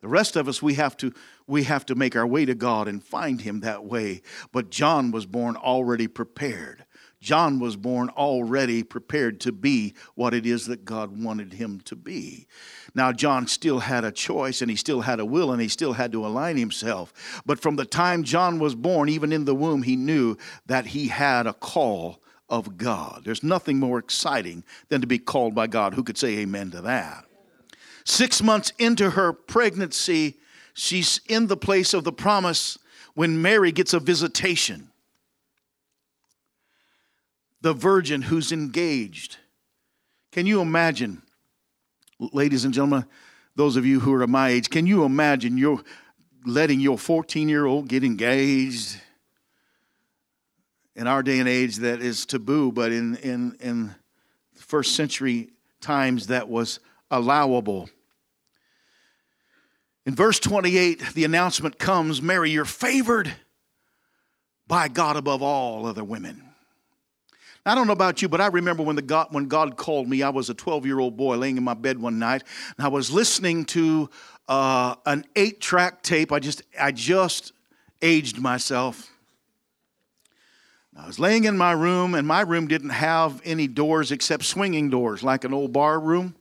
The 0.00 0.08
rest 0.08 0.34
of 0.36 0.48
us, 0.48 0.62
we 0.62 0.74
have, 0.74 0.96
to, 0.98 1.12
we 1.46 1.64
have 1.64 1.84
to 1.86 1.94
make 1.94 2.16
our 2.16 2.26
way 2.26 2.46
to 2.46 2.54
God 2.54 2.88
and 2.88 3.04
find 3.04 3.40
Him 3.40 3.60
that 3.60 3.84
way. 3.84 4.22
But 4.50 4.70
John 4.70 5.10
was 5.10 5.26
born 5.26 5.56
already 5.56 6.08
prepared. 6.08 6.86
John 7.20 7.60
was 7.60 7.76
born 7.76 8.08
already 8.10 8.82
prepared 8.82 9.40
to 9.40 9.52
be 9.52 9.94
what 10.14 10.32
it 10.32 10.46
is 10.46 10.66
that 10.66 10.86
God 10.86 11.22
wanted 11.22 11.52
him 11.52 11.80
to 11.82 11.94
be. 11.94 12.46
Now, 12.94 13.12
John 13.12 13.46
still 13.46 13.80
had 13.80 14.04
a 14.04 14.12
choice 14.12 14.62
and 14.62 14.70
he 14.70 14.76
still 14.76 15.02
had 15.02 15.20
a 15.20 15.24
will 15.24 15.52
and 15.52 15.60
he 15.60 15.68
still 15.68 15.92
had 15.92 16.12
to 16.12 16.26
align 16.26 16.56
himself. 16.56 17.42
But 17.44 17.60
from 17.60 17.76
the 17.76 17.84
time 17.84 18.24
John 18.24 18.58
was 18.58 18.74
born, 18.74 19.10
even 19.10 19.32
in 19.32 19.44
the 19.44 19.54
womb, 19.54 19.82
he 19.82 19.96
knew 19.96 20.38
that 20.64 20.86
he 20.86 21.08
had 21.08 21.46
a 21.46 21.52
call 21.52 22.22
of 22.48 22.78
God. 22.78 23.22
There's 23.24 23.42
nothing 23.42 23.78
more 23.78 23.98
exciting 23.98 24.64
than 24.88 25.02
to 25.02 25.06
be 25.06 25.18
called 25.18 25.54
by 25.54 25.66
God. 25.66 25.94
Who 25.94 26.02
could 26.02 26.18
say 26.18 26.38
amen 26.38 26.70
to 26.72 26.80
that? 26.82 27.26
Six 28.04 28.42
months 28.42 28.72
into 28.78 29.10
her 29.10 29.34
pregnancy, 29.34 30.38
she's 30.72 31.20
in 31.28 31.48
the 31.48 31.56
place 31.56 31.92
of 31.92 32.04
the 32.04 32.12
promise 32.12 32.78
when 33.14 33.42
Mary 33.42 33.72
gets 33.72 33.92
a 33.92 34.00
visitation 34.00 34.89
the 37.60 37.72
virgin 37.72 38.22
who's 38.22 38.52
engaged. 38.52 39.36
Can 40.32 40.46
you 40.46 40.60
imagine, 40.60 41.22
ladies 42.18 42.64
and 42.64 42.72
gentlemen, 42.72 43.04
those 43.56 43.76
of 43.76 43.84
you 43.84 44.00
who 44.00 44.14
are 44.14 44.26
my 44.26 44.50
age, 44.50 44.70
can 44.70 44.86
you 44.86 45.04
imagine 45.04 45.58
you're 45.58 45.82
letting 46.46 46.80
your 46.80 46.98
14 46.98 47.48
year 47.48 47.66
old 47.66 47.88
get 47.88 48.04
engaged? 48.04 49.00
In 50.96 51.06
our 51.06 51.22
day 51.22 51.38
and 51.38 51.48
age, 51.48 51.76
that 51.76 52.00
is 52.00 52.26
taboo, 52.26 52.72
but 52.72 52.92
in, 52.92 53.16
in, 53.16 53.56
in 53.60 53.94
first 54.54 54.94
century 54.94 55.50
times, 55.80 56.26
that 56.26 56.48
was 56.48 56.80
allowable. 57.10 57.88
In 60.04 60.14
verse 60.14 60.38
28, 60.40 61.14
the 61.14 61.24
announcement 61.24 61.78
comes 61.78 62.20
Mary, 62.20 62.50
you're 62.50 62.64
favored 62.64 63.32
by 64.66 64.88
God 64.88 65.16
above 65.16 65.42
all 65.42 65.86
other 65.86 66.04
women. 66.04 66.49
I 67.70 67.76
don't 67.76 67.86
know 67.86 67.92
about 67.92 68.20
you, 68.20 68.28
but 68.28 68.40
I 68.40 68.48
remember 68.48 68.82
when, 68.82 68.96
the 68.96 69.02
God, 69.02 69.28
when 69.30 69.46
God 69.46 69.76
called 69.76 70.08
me, 70.08 70.24
I 70.24 70.30
was 70.30 70.50
a 70.50 70.54
12 70.54 70.86
year 70.86 70.98
old 70.98 71.16
boy 71.16 71.36
laying 71.36 71.56
in 71.56 71.62
my 71.62 71.74
bed 71.74 72.00
one 72.02 72.18
night, 72.18 72.42
and 72.76 72.84
I 72.84 72.88
was 72.88 73.12
listening 73.12 73.64
to 73.66 74.10
uh, 74.48 74.96
an 75.06 75.24
eight 75.36 75.60
track 75.60 76.02
tape. 76.02 76.32
I 76.32 76.40
just, 76.40 76.62
I 76.80 76.90
just 76.90 77.52
aged 78.02 78.40
myself. 78.40 79.08
I 80.96 81.06
was 81.06 81.20
laying 81.20 81.44
in 81.44 81.56
my 81.56 81.70
room, 81.70 82.16
and 82.16 82.26
my 82.26 82.40
room 82.40 82.66
didn't 82.66 82.90
have 82.90 83.40
any 83.44 83.68
doors 83.68 84.10
except 84.10 84.46
swinging 84.46 84.90
doors, 84.90 85.22
like 85.22 85.44
an 85.44 85.54
old 85.54 85.72
bar 85.72 86.00
room. 86.00 86.34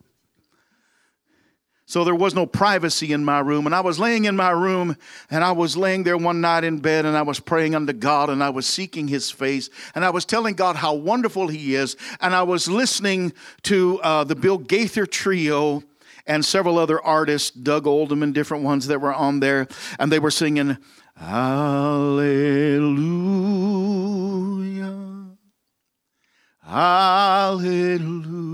So 1.90 2.04
there 2.04 2.14
was 2.14 2.36
no 2.36 2.46
privacy 2.46 3.12
in 3.14 3.26
my 3.26 3.40
room. 3.40 3.66
And 3.66 3.74
I 3.74 3.82
was 3.82 3.98
laying 3.98 4.26
in 4.26 4.36
my 4.36 4.52
room 4.52 4.96
and 5.32 5.44
I 5.44 5.54
was 5.54 5.76
laying 5.76 6.04
there 6.04 6.18
one 6.18 6.40
night 6.40 6.64
in 6.64 6.78
bed 6.78 7.04
and 7.04 7.18
I 7.18 7.24
was 7.24 7.40
praying 7.40 7.74
unto 7.74 7.94
God 7.94 8.30
and 8.30 8.44
I 8.44 8.52
was 8.52 8.68
seeking 8.68 9.08
his 9.08 9.32
face 9.32 9.72
and 9.96 10.06
I 10.06 10.12
was 10.12 10.24
telling 10.24 10.54
God 10.54 10.76
how 10.76 10.94
wonderful 10.94 11.48
he 11.48 11.74
is. 11.74 11.98
And 12.22 12.36
I 12.36 12.44
was 12.44 12.68
listening 12.68 13.34
to 13.64 14.00
uh, 14.04 14.24
the 14.24 14.36
Bill 14.36 14.60
Gaither 14.60 15.08
Trio 15.08 15.82
and 16.28 16.46
several 16.46 16.78
other 16.78 17.02
artists, 17.02 17.50
Doug 17.50 17.88
Oldham 17.88 18.22
and 18.22 18.36
different 18.36 18.64
ones 18.64 18.86
that 18.86 19.02
were 19.02 19.16
on 19.16 19.40
there. 19.40 19.68
And 19.98 20.12
they 20.12 20.20
were 20.20 20.30
singing, 20.30 20.78
Hallelujah. 21.16 21.40
Hallelujah. 26.62 28.49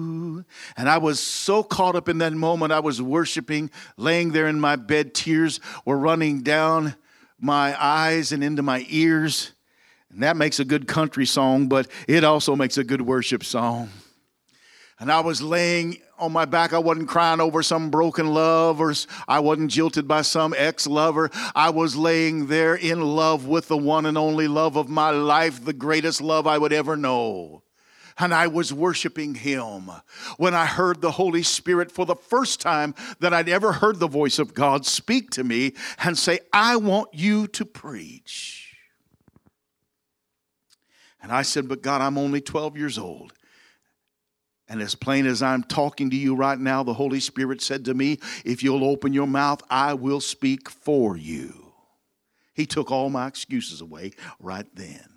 And 0.78 0.90
I 0.90 0.98
was 0.98 1.20
so 1.20 1.64
caught 1.64 1.96
up 1.96 2.10
in 2.10 2.18
that 2.18 2.34
moment. 2.34 2.74
I 2.74 2.80
was 2.80 3.02
worshiping, 3.02 3.72
laying 3.98 4.32
there 4.32 4.48
in 4.48 4.60
my 4.60 4.76
bed. 4.76 5.14
Tears 5.14 5.60
were 5.86 5.98
running 5.98 6.42
down 6.42 6.96
my 7.40 7.82
eyes 7.82 8.32
and 8.32 8.44
into 8.44 8.62
my 8.62 8.86
ears. 8.90 9.54
And 10.10 10.24
that 10.24 10.36
makes 10.36 10.60
a 10.60 10.66
good 10.66 10.88
country 10.88 11.26
song, 11.26 11.68
but 11.68 11.88
it 12.08 12.24
also 12.24 12.56
makes 12.56 12.78
a 12.78 12.84
good 12.84 13.02
worship 13.02 13.44
song. 13.44 13.90
And 15.00 15.12
I 15.12 15.22
was 15.22 15.42
laying 15.42 15.98
on 16.18 16.32
my 16.32 16.46
back. 16.46 16.74
I 16.74 16.80
wasn't 16.80 17.10
crying 17.10 17.42
over 17.42 17.62
some 17.62 17.90
broken 17.90 18.34
love 18.34 18.80
or 18.80 18.94
I 19.28 19.40
wasn't 19.40 19.72
jilted 19.72 20.08
by 20.08 20.22
some 20.22 20.54
ex 20.58 20.88
lover. 20.88 21.30
I 21.54 21.70
was 21.70 21.98
laying 21.98 22.48
there 22.48 22.76
in 22.76 23.02
love 23.02 23.46
with 23.46 23.68
the 23.68 23.78
one 23.78 24.06
and 24.06 24.18
only 24.18 24.48
love 24.48 24.78
of 24.78 24.88
my 24.88 25.10
life, 25.10 25.64
the 25.64 25.74
greatest 25.74 26.22
love 26.22 26.48
I 26.48 26.58
would 26.58 26.72
ever 26.72 26.96
know 26.96 27.65
and 28.18 28.34
I 28.34 28.48
was 28.48 28.74
worshiping 28.74 29.36
Him. 29.36 29.92
When 30.38 30.54
I 30.54 30.66
heard 30.66 31.02
the 31.02 31.12
Holy 31.12 31.44
Spirit 31.44 31.92
for 31.92 32.06
the 32.06 32.16
first 32.16 32.62
time 32.62 32.96
that 33.20 33.34
I'd 33.34 33.50
ever 33.50 33.74
heard 33.74 34.00
the 34.00 34.08
voice 34.08 34.40
of 34.40 34.54
God 34.54 34.86
speak 34.86 35.32
to 35.32 35.44
me 35.44 35.74
and 36.00 36.18
say, 36.18 36.40
I 36.54 36.78
want 36.78 37.10
you 37.14 37.48
to 37.48 37.66
preach. 37.66 38.76
And 41.22 41.32
I 41.32 41.42
said, 41.42 41.68
But 41.68 41.82
God, 41.82 42.02
I'm 42.02 42.18
only 42.18 42.42
12 42.42 42.78
years 42.78 42.98
old. 42.98 43.34
And 44.68 44.82
as 44.82 44.96
plain 44.96 45.28
as 45.28 45.44
I'm 45.44 45.64
talking 45.64 46.10
to 46.10 46.16
you 46.16 46.36
right 46.36 46.58
now, 46.58 46.82
the 46.84 46.94
Holy 46.94 47.20
Spirit 47.20 47.62
said 47.62 47.86
to 47.86 47.94
me, 47.94 48.20
If 48.44 48.64
you'll 48.64 48.84
open 48.84 49.14
your 49.14 49.28
mouth, 49.28 49.62
I 49.70 49.94
will 49.94 50.22
speak 50.22 50.70
for 50.70 51.18
you. 51.18 51.74
He 52.54 52.66
took 52.66 52.90
all 52.90 53.10
my 53.10 53.28
excuses 53.28 53.82
away 53.82 54.12
right 54.40 54.68
then. 54.74 55.15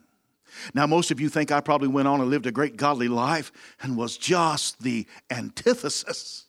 Now, 0.75 0.87
most 0.87 1.11
of 1.11 1.21
you 1.21 1.29
think 1.29 1.51
I 1.51 1.61
probably 1.61 1.89
went 1.89 2.09
on 2.09 2.21
and 2.21 2.31
lived 2.31 2.47
a 2.47 2.53
great 2.53 2.77
godly 2.77 3.09
life 3.09 3.53
and 3.83 3.97
was 3.97 4.17
just 4.17 4.83
the 4.83 5.07
antithesis. 5.31 6.47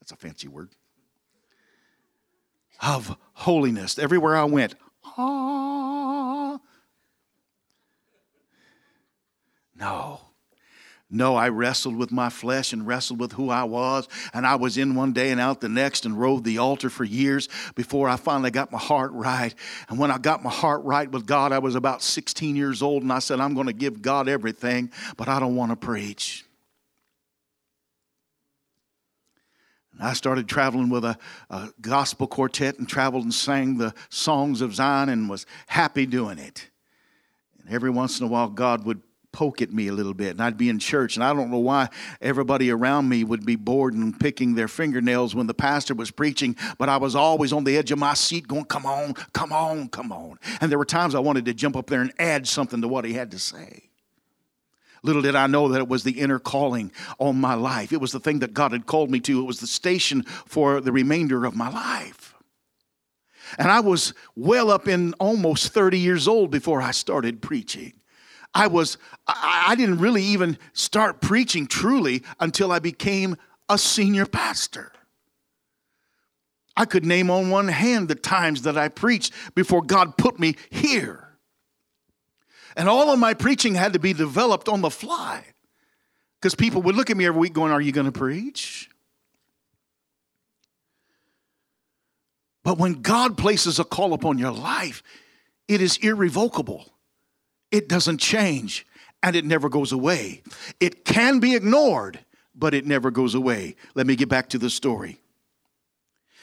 That's 0.00 0.12
a 0.12 0.16
fancy 0.16 0.48
word. 0.48 0.70
Of 2.80 3.16
holiness. 3.32 3.98
Everywhere 3.98 4.36
I 4.36 4.44
went, 4.44 4.74
ah. 5.16 6.58
No. 9.74 10.27
No, 11.10 11.36
I 11.36 11.48
wrestled 11.48 11.96
with 11.96 12.12
my 12.12 12.28
flesh 12.28 12.74
and 12.74 12.86
wrestled 12.86 13.18
with 13.18 13.32
who 13.32 13.48
I 13.48 13.64
was. 13.64 14.06
And 14.34 14.46
I 14.46 14.56
was 14.56 14.76
in 14.76 14.94
one 14.94 15.14
day 15.14 15.30
and 15.30 15.40
out 15.40 15.62
the 15.62 15.68
next 15.68 16.04
and 16.04 16.20
rode 16.20 16.44
the 16.44 16.58
altar 16.58 16.90
for 16.90 17.04
years 17.04 17.48
before 17.74 18.10
I 18.10 18.16
finally 18.16 18.50
got 18.50 18.70
my 18.70 18.78
heart 18.78 19.12
right. 19.12 19.54
And 19.88 19.98
when 19.98 20.10
I 20.10 20.18
got 20.18 20.42
my 20.42 20.50
heart 20.50 20.84
right 20.84 21.10
with 21.10 21.24
God, 21.24 21.50
I 21.50 21.60
was 21.60 21.76
about 21.76 22.02
16 22.02 22.56
years 22.56 22.82
old. 22.82 23.02
And 23.02 23.12
I 23.12 23.20
said, 23.20 23.40
I'm 23.40 23.54
going 23.54 23.68
to 23.68 23.72
give 23.72 24.02
God 24.02 24.28
everything, 24.28 24.92
but 25.16 25.28
I 25.28 25.40
don't 25.40 25.56
want 25.56 25.70
to 25.72 25.76
preach. 25.76 26.44
And 29.92 30.06
I 30.06 30.12
started 30.12 30.46
traveling 30.46 30.90
with 30.90 31.06
a, 31.06 31.16
a 31.48 31.70
gospel 31.80 32.26
quartet 32.26 32.78
and 32.78 32.86
traveled 32.86 33.24
and 33.24 33.32
sang 33.32 33.78
the 33.78 33.94
songs 34.10 34.60
of 34.60 34.74
Zion 34.74 35.08
and 35.08 35.30
was 35.30 35.46
happy 35.68 36.04
doing 36.04 36.38
it. 36.38 36.68
And 37.58 37.72
every 37.72 37.90
once 37.90 38.20
in 38.20 38.26
a 38.26 38.28
while, 38.28 38.50
God 38.50 38.84
would 38.84 39.00
poke 39.32 39.62
at 39.62 39.72
me 39.72 39.88
a 39.88 39.92
little 39.92 40.14
bit. 40.14 40.30
And 40.30 40.42
I'd 40.42 40.56
be 40.56 40.68
in 40.68 40.78
church, 40.78 41.16
and 41.16 41.24
I 41.24 41.32
don't 41.32 41.50
know 41.50 41.58
why 41.58 41.88
everybody 42.20 42.70
around 42.70 43.08
me 43.08 43.24
would 43.24 43.44
be 43.44 43.56
bored 43.56 43.94
and 43.94 44.18
picking 44.18 44.54
their 44.54 44.68
fingernails 44.68 45.34
when 45.34 45.46
the 45.46 45.54
pastor 45.54 45.94
was 45.94 46.10
preaching, 46.10 46.56
but 46.78 46.88
I 46.88 46.96
was 46.96 47.14
always 47.14 47.52
on 47.52 47.64
the 47.64 47.76
edge 47.76 47.92
of 47.92 47.98
my 47.98 48.14
seat 48.14 48.48
going, 48.48 48.64
Come 48.64 48.86
on, 48.86 49.14
come 49.32 49.52
on, 49.52 49.88
come 49.88 50.12
on. 50.12 50.38
And 50.60 50.70
there 50.70 50.78
were 50.78 50.84
times 50.84 51.14
I 51.14 51.20
wanted 51.20 51.44
to 51.46 51.54
jump 51.54 51.76
up 51.76 51.88
there 51.88 52.00
and 52.00 52.12
add 52.18 52.46
something 52.46 52.80
to 52.82 52.88
what 52.88 53.04
he 53.04 53.12
had 53.12 53.30
to 53.32 53.38
say. 53.38 53.88
Little 55.02 55.22
did 55.22 55.36
I 55.36 55.46
know 55.46 55.68
that 55.68 55.78
it 55.78 55.88
was 55.88 56.02
the 56.02 56.18
inner 56.18 56.38
calling 56.38 56.90
on 57.18 57.40
my 57.40 57.54
life. 57.54 57.92
It 57.92 58.00
was 58.00 58.12
the 58.12 58.20
thing 58.20 58.40
that 58.40 58.52
God 58.52 58.72
had 58.72 58.86
called 58.86 59.10
me 59.10 59.20
to. 59.20 59.40
It 59.40 59.46
was 59.46 59.60
the 59.60 59.66
station 59.66 60.22
for 60.22 60.80
the 60.80 60.92
remainder 60.92 61.44
of 61.44 61.54
my 61.54 61.70
life. 61.70 62.34
And 63.58 63.70
I 63.70 63.80
was 63.80 64.12
well 64.36 64.70
up 64.70 64.88
in 64.88 65.14
almost 65.14 65.72
30 65.72 65.98
years 65.98 66.28
old 66.28 66.50
before 66.50 66.82
I 66.82 66.90
started 66.90 67.40
preaching. 67.40 67.97
I 68.54 68.66
was, 68.66 68.98
I, 69.26 69.74
didn't 69.76 69.98
really 69.98 70.22
even 70.22 70.58
start 70.72 71.20
preaching 71.20 71.66
truly 71.66 72.22
until 72.40 72.72
I 72.72 72.78
became 72.78 73.36
a 73.68 73.78
senior 73.78 74.26
pastor. 74.26 74.90
I 76.76 76.84
could 76.84 77.04
name 77.04 77.30
on 77.30 77.50
one 77.50 77.68
hand 77.68 78.08
the 78.08 78.14
times 78.14 78.62
that 78.62 78.78
I 78.78 78.88
preached 78.88 79.32
before 79.54 79.82
God 79.82 80.16
put 80.16 80.38
me 80.38 80.56
here. 80.70 81.28
And 82.76 82.88
all 82.88 83.12
of 83.12 83.18
my 83.18 83.34
preaching 83.34 83.74
had 83.74 83.92
to 83.94 83.98
be 83.98 84.12
developed 84.12 84.68
on 84.68 84.80
the 84.80 84.90
fly. 84.90 85.44
Because 86.40 86.54
people 86.54 86.82
would 86.82 86.94
look 86.94 87.10
at 87.10 87.16
me 87.16 87.26
every 87.26 87.40
week 87.40 87.52
going, 87.52 87.72
Are 87.72 87.80
you 87.80 87.90
going 87.90 88.06
to 88.06 88.12
preach? 88.12 88.88
But 92.62 92.78
when 92.78 93.02
God 93.02 93.36
places 93.36 93.78
a 93.78 93.84
call 93.84 94.12
upon 94.12 94.38
your 94.38 94.52
life, 94.52 95.02
it 95.66 95.80
is 95.80 95.96
irrevocable. 95.98 96.86
It 97.70 97.88
doesn't 97.88 98.18
change 98.18 98.86
and 99.22 99.36
it 99.36 99.44
never 99.44 99.68
goes 99.68 99.92
away. 99.92 100.42
It 100.80 101.04
can 101.04 101.38
be 101.38 101.54
ignored, 101.54 102.20
but 102.54 102.74
it 102.74 102.86
never 102.86 103.10
goes 103.10 103.34
away. 103.34 103.76
Let 103.94 104.06
me 104.06 104.16
get 104.16 104.28
back 104.28 104.48
to 104.50 104.58
the 104.58 104.70
story. 104.70 105.20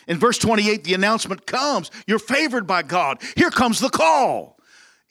In 0.08 0.20
verse 0.20 0.38
28, 0.38 0.84
the 0.84 0.94
announcement 0.94 1.46
comes 1.46 1.90
You're 2.06 2.20
favored 2.20 2.68
by 2.68 2.84
God. 2.84 3.22
Here 3.36 3.50
comes 3.50 3.80
the 3.80 3.90
call. 3.90 4.58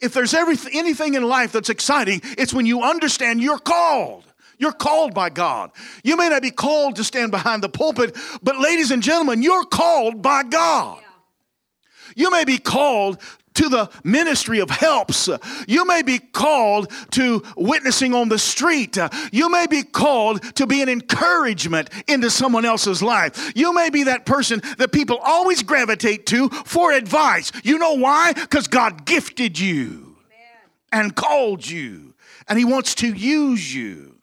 If 0.01 0.13
there's 0.13 0.33
everything, 0.33 0.73
anything 0.75 1.13
in 1.13 1.23
life 1.23 1.51
that's 1.51 1.69
exciting, 1.69 2.21
it's 2.37 2.53
when 2.53 2.65
you 2.65 2.83
understand 2.83 3.41
you're 3.41 3.59
called. 3.59 4.25
You're 4.57 4.73
called 4.73 5.13
by 5.13 5.29
God. 5.29 5.71
You 6.03 6.15
may 6.15 6.29
not 6.29 6.41
be 6.41 6.51
called 6.51 6.95
to 6.97 7.03
stand 7.03 7.31
behind 7.31 7.61
the 7.61 7.69
pulpit, 7.69 8.15
but 8.41 8.57
ladies 8.57 8.91
and 8.91 9.03
gentlemen, 9.03 9.41
you're 9.41 9.65
called 9.65 10.21
by 10.21 10.43
God. 10.43 11.01
You 12.15 12.31
may 12.31 12.45
be 12.45 12.57
called 12.57 13.19
to 13.55 13.69
the 13.69 13.89
ministry 14.03 14.59
of 14.59 14.69
helps. 14.69 15.29
You 15.67 15.85
may 15.85 16.01
be 16.01 16.19
called 16.19 16.91
to 17.11 17.43
witnessing 17.57 18.13
on 18.13 18.29
the 18.29 18.39
street. 18.39 18.97
You 19.31 19.49
may 19.49 19.67
be 19.67 19.83
called 19.83 20.41
to 20.55 20.67
be 20.67 20.81
an 20.81 20.89
encouragement 20.89 21.89
into 22.07 22.29
someone 22.29 22.65
else's 22.65 23.01
life. 23.01 23.51
You 23.55 23.73
may 23.73 23.89
be 23.89 24.03
that 24.03 24.25
person 24.25 24.61
that 24.77 24.91
people 24.91 25.17
always 25.17 25.63
gravitate 25.63 26.25
to 26.27 26.49
for 26.49 26.91
advice. 26.91 27.51
You 27.63 27.77
know 27.77 27.93
why? 27.93 28.33
Because 28.33 28.67
God 28.67 29.05
gifted 29.05 29.59
you 29.59 30.17
and 30.91 31.15
called 31.15 31.67
you, 31.67 32.13
and 32.47 32.57
He 32.57 32.65
wants 32.65 32.95
to 32.95 33.07
use 33.07 33.73
you. 33.73 34.15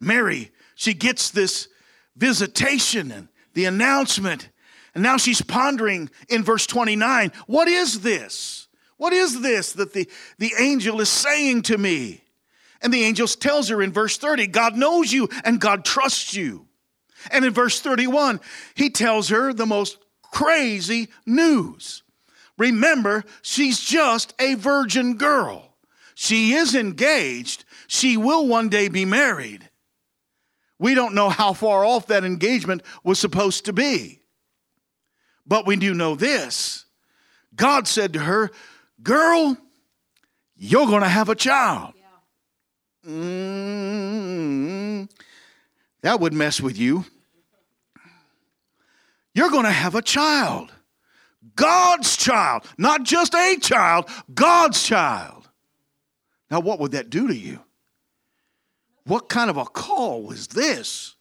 Mary, 0.00 0.50
she 0.74 0.94
gets 0.94 1.30
this 1.30 1.68
visitation 2.16 3.12
and 3.12 3.28
the 3.54 3.64
announcement 3.64 4.48
and 4.98 5.04
now 5.04 5.16
she's 5.16 5.40
pondering 5.40 6.10
in 6.28 6.42
verse 6.42 6.66
29 6.66 7.30
what 7.46 7.68
is 7.68 8.00
this? 8.00 8.66
What 8.96 9.12
is 9.12 9.42
this 9.42 9.74
that 9.74 9.92
the, 9.92 10.10
the 10.38 10.52
angel 10.58 11.00
is 11.00 11.08
saying 11.08 11.62
to 11.62 11.78
me? 11.78 12.24
And 12.82 12.92
the 12.92 13.04
angel 13.04 13.28
tells 13.28 13.68
her 13.68 13.80
in 13.80 13.92
verse 13.92 14.18
30 14.18 14.48
God 14.48 14.76
knows 14.76 15.12
you 15.12 15.28
and 15.44 15.60
God 15.60 15.84
trusts 15.84 16.34
you. 16.34 16.66
And 17.30 17.44
in 17.44 17.52
verse 17.52 17.80
31, 17.80 18.40
he 18.74 18.90
tells 18.90 19.28
her 19.28 19.52
the 19.52 19.66
most 19.66 19.98
crazy 20.32 21.10
news. 21.24 22.02
Remember, 22.56 23.22
she's 23.42 23.78
just 23.78 24.34
a 24.40 24.54
virgin 24.54 25.16
girl. 25.16 25.76
She 26.16 26.54
is 26.54 26.74
engaged. 26.74 27.64
She 27.86 28.16
will 28.16 28.48
one 28.48 28.68
day 28.68 28.88
be 28.88 29.04
married. 29.04 29.70
We 30.80 30.94
don't 30.94 31.14
know 31.14 31.28
how 31.28 31.52
far 31.52 31.84
off 31.84 32.08
that 32.08 32.24
engagement 32.24 32.82
was 33.04 33.20
supposed 33.20 33.66
to 33.66 33.72
be. 33.72 34.17
But 35.48 35.66
we 35.66 35.74
do 35.76 35.94
know 35.94 36.14
this 36.14 36.84
God 37.54 37.88
said 37.88 38.12
to 38.12 38.20
her, 38.20 38.50
Girl, 39.02 39.56
you're 40.56 40.86
going 40.86 41.02
to 41.02 41.08
have 41.08 41.28
a 41.28 41.34
child. 41.34 41.94
Mm-hmm. 43.06 45.04
That 46.02 46.20
would 46.20 46.32
mess 46.34 46.60
with 46.60 46.78
you. 46.78 47.04
You're 49.34 49.50
going 49.50 49.64
to 49.64 49.70
have 49.70 49.94
a 49.94 50.02
child. 50.02 50.72
God's 51.54 52.16
child, 52.16 52.64
not 52.76 53.04
just 53.04 53.34
a 53.34 53.56
child, 53.60 54.08
God's 54.32 54.82
child. 54.82 55.48
Now, 56.50 56.60
what 56.60 56.80
would 56.80 56.92
that 56.92 57.10
do 57.10 57.28
to 57.28 57.34
you? 57.34 57.60
What 59.04 59.28
kind 59.28 59.48
of 59.50 59.56
a 59.56 59.64
call 59.64 60.22
was 60.22 60.48
this? 60.48 61.14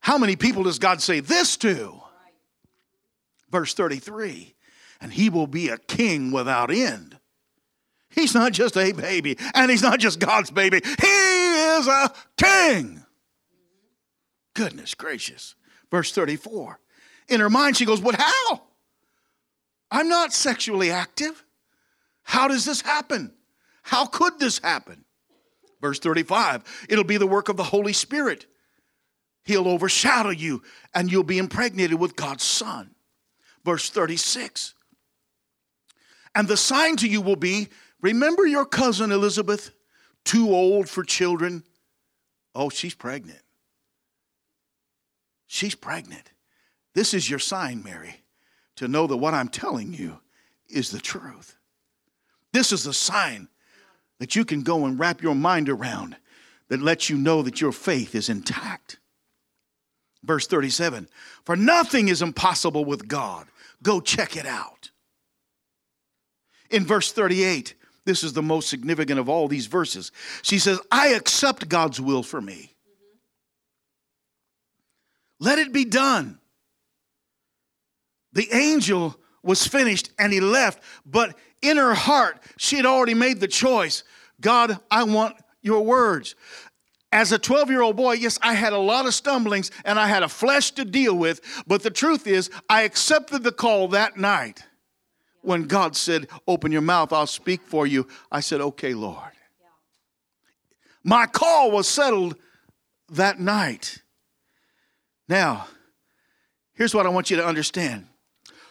How 0.00 0.18
many 0.18 0.36
people 0.36 0.64
does 0.64 0.78
God 0.78 1.00
say 1.00 1.20
this 1.20 1.56
to? 1.58 2.00
Verse 3.50 3.74
33 3.74 4.54
and 5.04 5.12
he 5.12 5.28
will 5.28 5.46
be 5.46 5.68
a 5.68 5.76
king 5.76 6.32
without 6.32 6.70
end. 6.70 7.18
He's 8.08 8.34
not 8.34 8.52
just 8.52 8.74
a 8.76 8.92
baby, 8.92 9.36
and 9.54 9.70
he's 9.70 9.82
not 9.82 9.98
just 9.98 10.18
God's 10.18 10.50
baby. 10.50 10.80
He 10.82 11.06
is 11.06 11.86
a 11.86 12.10
king. 12.38 13.04
Goodness 14.54 14.94
gracious. 14.94 15.56
Verse 15.90 16.10
34. 16.12 16.78
In 17.28 17.40
her 17.40 17.50
mind, 17.50 17.76
she 17.76 17.84
goes, 17.84 18.00
But 18.00 18.14
how? 18.14 18.62
I'm 19.90 20.08
not 20.08 20.32
sexually 20.32 20.90
active. 20.90 21.44
How 22.22 22.48
does 22.48 22.64
this 22.64 22.80
happen? 22.80 23.34
How 23.82 24.06
could 24.06 24.38
this 24.38 24.58
happen? 24.58 25.04
Verse 25.82 25.98
35 25.98 26.86
It'll 26.88 27.04
be 27.04 27.18
the 27.18 27.26
work 27.26 27.50
of 27.50 27.58
the 27.58 27.64
Holy 27.64 27.92
Spirit. 27.92 28.46
He'll 29.44 29.68
overshadow 29.68 30.30
you, 30.30 30.62
and 30.94 31.12
you'll 31.12 31.24
be 31.24 31.36
impregnated 31.36 32.00
with 32.00 32.16
God's 32.16 32.44
Son 32.44 32.93
verse 33.64 33.90
36. 33.90 34.74
And 36.34 36.48
the 36.48 36.56
sign 36.56 36.96
to 36.96 37.08
you 37.08 37.20
will 37.20 37.36
be 37.36 37.68
remember 38.00 38.46
your 38.46 38.66
cousin 38.66 39.12
Elizabeth, 39.12 39.70
too 40.24 40.54
old 40.54 40.88
for 40.88 41.04
children? 41.04 41.64
Oh, 42.54 42.70
she's 42.70 42.94
pregnant. 42.94 43.40
She's 45.46 45.74
pregnant. 45.74 46.30
This 46.94 47.14
is 47.14 47.28
your 47.28 47.38
sign, 47.38 47.82
Mary, 47.82 48.22
to 48.76 48.88
know 48.88 49.06
that 49.06 49.16
what 49.16 49.34
I'm 49.34 49.48
telling 49.48 49.92
you 49.92 50.18
is 50.68 50.90
the 50.90 51.00
truth. 51.00 51.56
This 52.52 52.72
is 52.72 52.84
the 52.84 52.92
sign 52.92 53.48
that 54.18 54.36
you 54.36 54.44
can 54.44 54.62
go 54.62 54.84
and 54.86 54.98
wrap 54.98 55.22
your 55.22 55.34
mind 55.34 55.68
around 55.68 56.16
that 56.68 56.80
lets 56.80 57.10
you 57.10 57.16
know 57.16 57.42
that 57.42 57.60
your 57.60 57.72
faith 57.72 58.14
is 58.14 58.28
intact. 58.28 58.98
Verse 60.22 60.46
37 60.46 61.08
For 61.44 61.56
nothing 61.56 62.08
is 62.08 62.22
impossible 62.22 62.84
with 62.84 63.06
God. 63.06 63.46
Go 63.84 64.00
check 64.00 64.36
it 64.36 64.46
out. 64.46 64.90
In 66.70 66.84
verse 66.84 67.12
38, 67.12 67.74
this 68.04 68.24
is 68.24 68.32
the 68.32 68.42
most 68.42 68.68
significant 68.68 69.20
of 69.20 69.28
all 69.28 69.46
these 69.46 69.66
verses. 69.66 70.10
She 70.42 70.58
says, 70.58 70.80
I 70.90 71.08
accept 71.08 71.68
God's 71.68 72.00
will 72.00 72.22
for 72.22 72.40
me. 72.40 72.74
Let 75.38 75.58
it 75.58 75.72
be 75.72 75.84
done. 75.84 76.38
The 78.32 78.48
angel 78.52 79.16
was 79.42 79.66
finished 79.66 80.10
and 80.18 80.32
he 80.32 80.40
left, 80.40 80.82
but 81.04 81.36
in 81.60 81.76
her 81.76 81.94
heart, 81.94 82.42
she 82.56 82.76
had 82.76 82.86
already 82.86 83.14
made 83.14 83.38
the 83.40 83.48
choice 83.48 84.02
God, 84.40 84.78
I 84.90 85.04
want 85.04 85.36
your 85.62 85.84
words. 85.84 86.34
As 87.14 87.30
a 87.30 87.38
12 87.38 87.70
year 87.70 87.80
old 87.80 87.94
boy, 87.94 88.14
yes, 88.14 88.40
I 88.42 88.54
had 88.54 88.72
a 88.72 88.78
lot 88.78 89.06
of 89.06 89.14
stumblings 89.14 89.70
and 89.84 90.00
I 90.00 90.08
had 90.08 90.24
a 90.24 90.28
flesh 90.28 90.72
to 90.72 90.84
deal 90.84 91.14
with, 91.14 91.40
but 91.64 91.84
the 91.84 91.90
truth 91.90 92.26
is, 92.26 92.50
I 92.68 92.82
accepted 92.82 93.44
the 93.44 93.52
call 93.52 93.86
that 93.88 94.16
night 94.16 94.64
when 95.40 95.62
God 95.62 95.94
said, 95.94 96.26
Open 96.48 96.72
your 96.72 96.82
mouth, 96.82 97.12
I'll 97.12 97.28
speak 97.28 97.62
for 97.62 97.86
you. 97.86 98.08
I 98.32 98.40
said, 98.40 98.60
Okay, 98.60 98.94
Lord. 98.94 99.30
My 101.04 101.26
call 101.26 101.70
was 101.70 101.86
settled 101.86 102.34
that 103.10 103.38
night. 103.38 104.02
Now, 105.28 105.68
here's 106.72 106.96
what 106.96 107.06
I 107.06 107.10
want 107.10 107.30
you 107.30 107.36
to 107.36 107.46
understand 107.46 108.08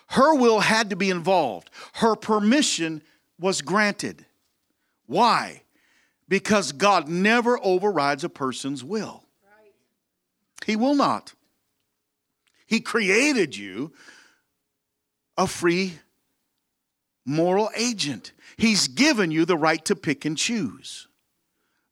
her 0.08 0.36
will 0.36 0.60
had 0.60 0.89
to 0.89 0.97
be 0.97 1.10
involved, 1.10 1.69
her 1.93 2.17
permission 2.17 3.03
was 3.39 3.62
granted. 3.62 4.25
Why? 5.06 5.62
Because 6.27 6.71
God 6.71 7.07
never 7.07 7.59
overrides 7.63 8.23
a 8.23 8.29
person's 8.29 8.83
will. 8.83 9.23
He 10.65 10.75
will 10.75 10.95
not. 10.95 11.33
He 12.65 12.79
created 12.79 13.55
you 13.55 13.91
a 15.38 15.47
free 15.47 15.93
moral 17.25 17.69
agent. 17.75 18.31
He's 18.57 18.88
given 18.88 19.31
you 19.31 19.45
the 19.45 19.57
right 19.57 19.83
to 19.86 19.95
pick 19.95 20.25
and 20.25 20.38
choose. 20.38 21.07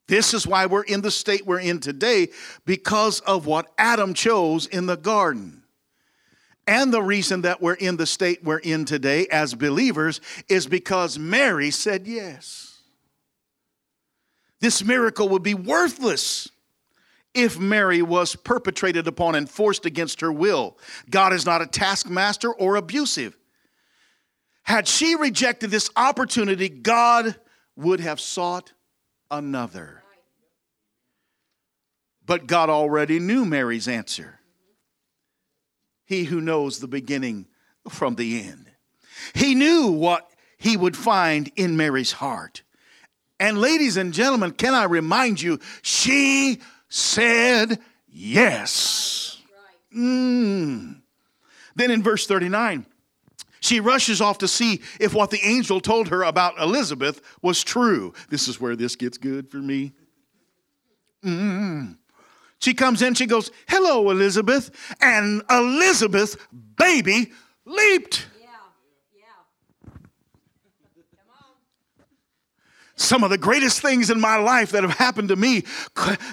This 0.08 0.34
is 0.34 0.46
why 0.46 0.66
we're 0.66 0.84
in 0.84 1.02
the 1.02 1.12
state 1.12 1.46
we're 1.46 1.60
in 1.60 1.80
today 1.80 2.30
because 2.66 3.22
of 3.22 3.46
what 3.46 3.72
Adam 3.78 4.14
chose 4.14 4.68
in 4.68 4.86
the 4.86 4.98
garden. 4.98 5.64
And 6.68 6.94
the 6.94 7.02
reason 7.02 7.42
that 7.42 7.62
we're 7.62 7.74
in 7.74 7.98
the 7.98 8.06
state 8.06 8.44
we're 8.44 8.60
in 8.60 8.86
today 8.86 9.28
as 9.28 9.54
believers 9.54 10.22
is 10.48 10.68
because 10.68 11.18
Mary 11.18 11.72
said 11.72 12.08
yes. 12.08 12.71
This 14.62 14.84
miracle 14.84 15.28
would 15.30 15.44
be 15.44 15.56
worthless 15.56 16.50
if 17.34 17.60
Mary 17.60 18.02
was 18.02 18.36
perpetrated 18.36 19.08
upon 19.08 19.36
and 19.36 19.50
forced 19.50 19.86
against 19.86 20.22
her 20.22 20.32
will. 20.32 20.78
God 21.10 21.34
is 21.34 21.46
not 21.46 21.62
a 21.62 21.68
taskmaster 21.68 22.54
or 22.54 22.76
abusive. 22.76 23.38
Had 24.64 24.88
she 24.88 25.16
rejected 25.16 25.72
this 25.72 25.90
opportunity, 25.96 26.70
God 26.70 27.36
would 27.76 28.00
have 28.00 28.20
sought 28.20 28.74
another. 29.32 30.04
But 32.26 32.48
God 32.48 32.70
already 32.70 33.20
knew 33.20 33.46
Mary's 33.46 33.88
answer. 33.88 34.40
He 36.06 36.26
who 36.26 36.40
knows 36.40 36.80
the 36.80 36.88
beginning 36.88 37.48
from 37.90 38.16
the 38.16 38.44
end. 38.44 38.70
He 39.34 39.56
knew 39.56 39.88
what 39.88 40.30
he 40.58 40.78
would 40.78 40.96
find 40.96 41.52
in 41.56 41.76
Mary's 41.78 42.12
heart. 42.12 42.62
And 43.42 43.58
ladies 43.58 43.98
and 43.98 44.14
gentlemen, 44.14 44.52
can 44.52 44.76
I 44.76 44.84
remind 44.84 45.42
you, 45.42 45.60
she 45.82 46.60
said 46.90 47.80
yes. 48.08 49.42
Mm. 49.98 51.02
Then 51.76 51.90
in 51.90 52.04
verse 52.04 52.28
39, 52.28 52.86
she 53.60 53.80
rushes 53.80 54.22
off 54.22 54.38
to 54.38 54.48
see 54.48 54.82
if 55.00 55.16
what 55.16 55.32
the 55.32 55.40
angel 55.44 55.82
told 55.82 56.10
her 56.10 56.22
about 56.22 56.62
Elizabeth 56.62 57.20
was 57.42 57.64
true. 57.64 58.14
This 58.30 58.48
is 58.48 58.62
where 58.62 58.76
this 58.76 58.96
gets 58.96 59.18
good 59.18 59.50
for 59.50 59.58
me. 59.58 59.94
Mm. 61.26 61.98
She 62.60 62.76
comes 62.76 63.02
in, 63.02 63.16
she 63.16 63.26
goes, 63.26 63.50
Hello, 63.68 64.12
Elizabeth. 64.12 64.70
And 65.02 65.42
Elizabeth, 65.50 66.38
baby, 66.78 67.32
leaped. 67.66 68.28
Some 73.02 73.24
of 73.24 73.32
the 73.32 73.38
greatest 73.38 73.82
things 73.82 74.10
in 74.12 74.20
my 74.20 74.38
life 74.38 74.72
that 74.72 74.84
have 74.84 74.98
happened 74.98 75.30
to 75.30 75.36
me 75.36 75.64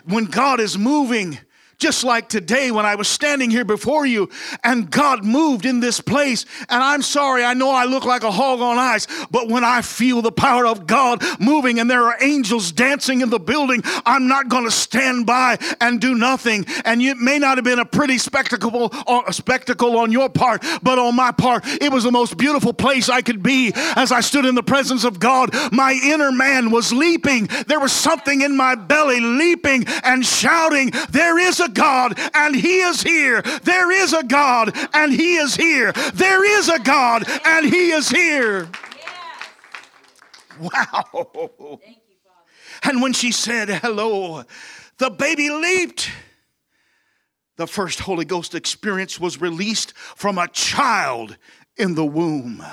when 0.05 0.27
God 0.27 0.61
is 0.61 0.77
moving 0.77 1.39
just 1.79 2.03
like 2.03 2.29
today 2.29 2.71
when 2.71 2.85
I 2.85 2.97
was 2.97 3.07
standing 3.07 3.51
here 3.51 3.65
before 3.65 4.05
you 4.05 4.29
and 4.65 4.91
God 4.91 5.25
moved 5.25 5.65
in 5.65 5.79
this 5.81 6.01
place. 6.01 6.45
And 6.69 6.83
I'm 6.83 7.03
sorry, 7.03 7.45
I 7.45 7.55
know 7.55 7.71
I 7.71 7.85
look 7.85 8.05
like 8.05 8.25
a 8.25 8.31
hog 8.31 8.61
on 8.61 8.79
ice, 8.79 9.07
but 9.31 9.49
when 9.49 9.65
I 9.65 9.83
feel 9.83 10.21
the 10.21 10.33
power 10.33 10.67
of 10.67 10.87
God 10.87 11.23
moving 11.39 11.79
and 11.79 11.89
there 11.89 12.05
are 12.05 12.17
angels 12.21 12.73
dancing 12.73 13.21
in 13.21 13.31
the 13.31 13.39
building, 13.39 13.83
I'm 14.05 14.27
not 14.27 14.49
going 14.49 14.65
to 14.65 14.71
stand 14.71 15.27
by 15.27 15.59
and 15.81 16.01
do 16.01 16.15
nothing. 16.17 16.67
And 16.85 17.01
it 17.01 17.17
may 17.19 17.39
not 17.39 17.59
have 17.59 17.65
been 17.65 17.79
a 17.79 17.85
pretty 17.85 18.19
spectacle, 18.19 18.91
uh, 19.07 19.23
a 19.27 19.33
spectacle 19.33 19.99
on 19.99 20.11
your 20.11 20.29
part, 20.29 20.65
but 20.83 20.99
on 20.99 21.15
my 21.15 21.31
part, 21.31 21.65
it 21.67 21.93
was 21.93 22.03
the 22.03 22.13
most 22.13 22.37
beautiful 22.37 22.73
place 22.73 23.09
I 23.09 23.23
could 23.23 23.43
be 23.43 23.73
as 23.75 24.11
I 24.11 24.21
stood 24.21 24.45
in 24.45 24.57
the 24.57 24.63
presence 24.65 25.05
of 25.05 25.21
God. 25.21 25.51
My 25.73 25.99
inner 26.03 26.33
man 26.33 26.73
was 26.73 26.93
leaping. 26.93 27.49
There 27.69 27.79
was 27.79 27.93
something 27.93 28.41
in 28.41 28.57
my 28.57 28.75
belly 28.75 29.21
leaping 29.21 29.85
and 30.03 30.27
shouting, 30.27 30.91
There 31.11 31.39
is 31.39 31.61
a 31.61 31.68
God 31.69 32.19
and 32.35 32.55
He 32.55 32.81
is 32.81 33.03
here. 33.03 33.43
There 33.63 33.91
is 33.91 34.13
a 34.13 34.23
God 34.23 34.77
and 34.93 35.13
He 35.13 35.37
is 35.37 35.55
here. 35.57 35.93
There 36.15 36.45
is 36.45 36.69
a 36.69 36.79
God 36.79 37.25
and 37.45 37.67
He 37.67 37.91
is 37.91 38.09
here. 38.09 38.69
Wow. 40.61 41.81
And 42.83 43.03
when 43.03 43.13
she 43.13 43.33
said 43.33 43.69
hello, 43.69 44.45
the 44.99 45.11
baby 45.11 45.51
leaped. 45.51 46.11
The 47.57 47.67
first 47.67 48.01
Holy 48.01 48.25
Ghost 48.25 48.55
experience 48.55 49.19
was 49.19 49.41
released 49.41 49.97
from 49.97 50.39
a 50.39 50.49
child 50.49 51.37
in 51.77 51.95
the 51.95 52.05
womb 52.05 52.65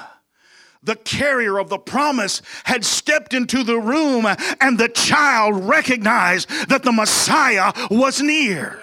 the 0.85 0.95
carrier 0.95 1.57
of 1.57 1.69
the 1.69 1.79
promise 1.79 2.41
had 2.63 2.85
stepped 2.85 3.33
into 3.33 3.63
the 3.63 3.77
room 3.77 4.25
and 4.61 4.77
the 4.77 4.89
child 4.89 5.65
recognized 5.65 6.47
that 6.69 6.83
the 6.83 6.91
Messiah 6.91 7.73
was 7.89 8.21
near. 8.21 8.79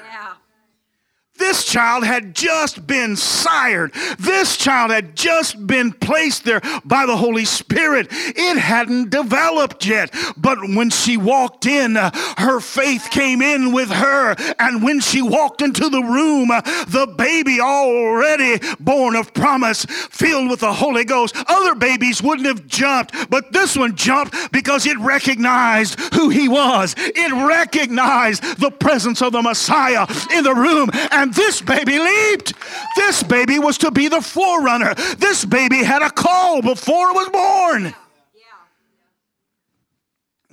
This 1.43 1.65
child 1.65 2.05
had 2.05 2.37
just 2.37 2.87
been 2.87 3.17
sired. 3.17 3.93
This 4.17 4.57
child 4.57 4.93
had 4.93 5.17
just 5.17 5.67
been 5.67 5.93
placed 5.93 6.45
there 6.45 6.61
by 6.85 7.05
the 7.05 7.17
Holy 7.17 7.45
Spirit. 7.45 8.07
It 8.11 8.59
hadn't 8.59 9.11
developed 9.11 9.85
yet. 9.85 10.15
But 10.37 10.59
when 10.61 10.91
she 10.91 11.17
walked 11.17 11.67
in, 11.67 11.97
uh, 11.97 12.13
her 12.39 12.61
faith 12.61 13.09
came 13.11 13.43
in 13.43 13.73
with 13.73 13.91
her. 13.91 14.37
And 14.61 14.85
when 14.85 15.01
she 15.01 15.21
walked 15.21 15.63
into 15.63 15.89
the 15.89 16.01
room, 16.01 16.53
uh, 16.53 16.61
the 16.87 17.13
baby 17.19 17.61
already 17.61 18.65
born 18.79 19.17
of 19.17 19.35
promise, 19.35 19.85
filled 19.85 20.49
with 20.49 20.61
the 20.61 20.73
Holy 20.73 21.05
Ghost. 21.05 21.35
Other 21.49 21.75
babies 21.75 22.23
wouldn't 22.23 22.47
have 22.47 22.69
jumped, 22.69 23.29
but 23.31 23.53
this 23.53 23.77
one 23.77 23.97
jumped 23.97 24.53
because 24.53 24.87
it 24.87 24.97
recognized 24.99 25.99
who 26.15 26.29
he 26.29 26.49
was. 26.49 26.95
It 26.97 27.33
recognized 27.33 28.61
the 28.61 28.71
presence 28.71 29.21
of 29.21 29.33
the 29.33 29.43
Messiah 29.43 30.07
in 30.33 30.45
the 30.45 30.55
room. 30.55 30.89
And 31.11 31.32
this 31.35 31.61
baby 31.61 31.99
leaped. 31.99 32.55
This 32.97 33.23
baby 33.23 33.59
was 33.59 33.79
to 33.79 33.91
be 33.91 34.09
the 34.09 34.21
forerunner. 34.21 34.95
This 35.19 35.45
baby 35.45 35.83
had 35.83 36.03
a 36.03 36.11
call 36.11 36.63
before 36.63 37.11
it 37.11 37.15
was 37.15 37.29
born. 37.29 37.95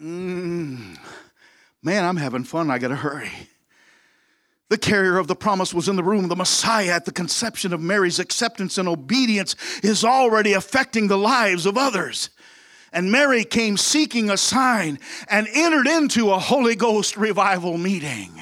Mm. 0.01 0.97
Man, 1.84 2.05
I'm 2.05 2.17
having 2.17 2.43
fun. 2.43 2.71
I 2.71 2.77
got 2.77 2.89
to 2.89 2.95
hurry. 2.95 3.32
The 4.69 4.77
carrier 4.77 5.17
of 5.17 5.27
the 5.27 5.36
promise 5.36 5.73
was 5.73 5.89
in 5.89 5.95
the 5.95 6.03
room. 6.03 6.27
The 6.27 6.36
Messiah 6.36 6.91
at 6.91 7.05
the 7.05 7.11
conception 7.11 7.73
of 7.73 7.82
Mary's 7.82 8.19
acceptance 8.19 8.77
and 8.77 8.88
obedience 8.88 9.55
is 9.84 10.03
already 10.03 10.53
affecting 10.53 11.07
the 11.07 11.17
lives 11.17 11.65
of 11.65 11.77
others. 11.77 12.30
And 12.93 13.11
Mary 13.11 13.43
came 13.43 13.77
seeking 13.77 14.30
a 14.30 14.38
sign 14.38 14.99
and 15.27 15.47
entered 15.53 15.88
into 15.88 16.32
a 16.32 16.39
Holy 16.39 16.75
Ghost 16.75 17.17
revival 17.17 17.77
meeting 17.77 18.41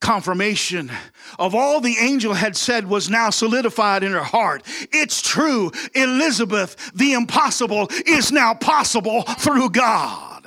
confirmation 0.00 0.90
of 1.38 1.54
all 1.54 1.80
the 1.80 1.96
angel 1.98 2.34
had 2.34 2.56
said 2.56 2.86
was 2.86 3.10
now 3.10 3.30
solidified 3.30 4.02
in 4.02 4.12
her 4.12 4.22
heart. 4.22 4.62
It's 4.92 5.20
true. 5.20 5.72
Elizabeth, 5.94 6.92
the 6.94 7.14
impossible 7.14 7.88
is 8.06 8.30
now 8.30 8.54
possible 8.54 9.22
through 9.22 9.70
God. 9.70 10.46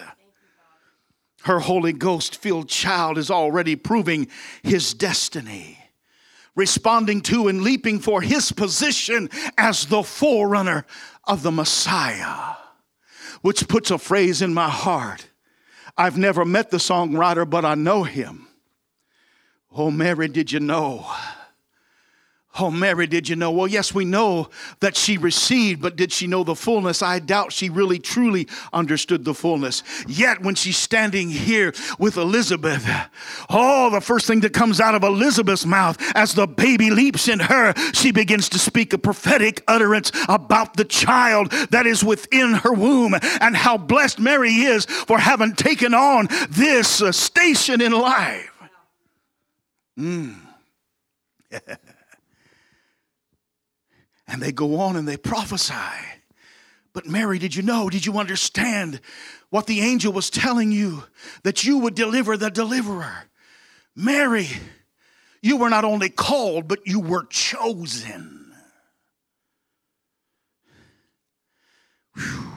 Her 1.43 1.59
Holy 1.59 1.91
Ghost 1.93 2.37
filled 2.37 2.69
child 2.69 3.17
is 3.17 3.31
already 3.31 3.75
proving 3.75 4.27
his 4.63 4.93
destiny, 4.93 5.77
responding 6.55 7.21
to 7.21 7.47
and 7.47 7.63
leaping 7.63 7.99
for 7.99 8.21
his 8.21 8.51
position 8.51 9.29
as 9.57 9.87
the 9.87 10.03
forerunner 10.03 10.85
of 11.25 11.41
the 11.41 11.51
Messiah, 11.51 12.55
which 13.41 13.67
puts 13.67 13.89
a 13.89 13.97
phrase 13.97 14.41
in 14.41 14.53
my 14.53 14.69
heart. 14.69 15.27
I've 15.97 16.17
never 16.17 16.45
met 16.45 16.69
the 16.69 16.77
songwriter, 16.77 17.49
but 17.49 17.65
I 17.65 17.75
know 17.75 18.03
him. 18.03 18.47
Oh, 19.73 19.89
Mary, 19.89 20.27
did 20.27 20.51
you 20.51 20.59
know? 20.59 21.05
Oh, 22.59 22.69
Mary, 22.69 23.07
did 23.07 23.29
you 23.29 23.37
know? 23.37 23.49
Well, 23.49 23.67
yes, 23.67 23.93
we 23.93 24.03
know 24.03 24.49
that 24.81 24.97
she 24.97 25.17
received, 25.17 25.81
but 25.81 25.95
did 25.95 26.11
she 26.11 26.27
know 26.27 26.43
the 26.43 26.55
fullness? 26.55 27.01
I 27.01 27.19
doubt 27.19 27.53
she 27.53 27.69
really 27.69 27.97
truly 27.97 28.49
understood 28.73 29.23
the 29.23 29.33
fullness. 29.33 29.83
Yet, 30.05 30.41
when 30.41 30.55
she's 30.55 30.75
standing 30.75 31.29
here 31.29 31.73
with 31.97 32.17
Elizabeth, 32.17 32.85
oh, 33.49 33.89
the 33.89 34.01
first 34.01 34.27
thing 34.27 34.41
that 34.41 34.51
comes 34.51 34.81
out 34.81 34.95
of 34.95 35.03
Elizabeth's 35.03 35.65
mouth 35.65 35.97
as 36.13 36.33
the 36.33 36.45
baby 36.45 36.89
leaps 36.89 37.29
in 37.29 37.39
her, 37.39 37.73
she 37.93 38.11
begins 38.11 38.49
to 38.49 38.59
speak 38.59 38.91
a 38.91 38.97
prophetic 38.97 39.63
utterance 39.69 40.11
about 40.27 40.75
the 40.75 40.85
child 40.85 41.51
that 41.69 41.85
is 41.85 42.03
within 42.03 42.55
her 42.55 42.73
womb 42.73 43.15
and 43.39 43.55
how 43.55 43.77
blessed 43.77 44.19
Mary 44.19 44.51
is 44.51 44.83
for 44.83 45.17
having 45.17 45.53
taken 45.53 45.93
on 45.93 46.27
this 46.49 47.01
uh, 47.01 47.13
station 47.13 47.79
in 47.79 47.93
life. 47.93 48.50
Mm. 49.99 50.35
and 54.27 54.41
they 54.41 54.51
go 54.51 54.79
on 54.79 54.95
and 54.95 55.07
they 55.07 55.17
prophesy. 55.17 55.73
But 56.93 57.05
Mary, 57.07 57.39
did 57.39 57.55
you 57.55 57.63
know? 57.63 57.89
Did 57.89 58.05
you 58.05 58.17
understand 58.17 58.99
what 59.49 59.67
the 59.67 59.81
angel 59.81 60.11
was 60.11 60.29
telling 60.29 60.71
you? 60.71 61.03
That 61.43 61.63
you 61.63 61.77
would 61.79 61.95
deliver 61.95 62.35
the 62.37 62.49
deliverer. 62.49 63.25
Mary, 63.95 64.47
you 65.41 65.57
were 65.57 65.69
not 65.69 65.85
only 65.85 66.09
called, 66.09 66.67
but 66.67 66.85
you 66.85 66.99
were 66.99 67.25
chosen. 67.25 68.53
Whew. 72.15 72.51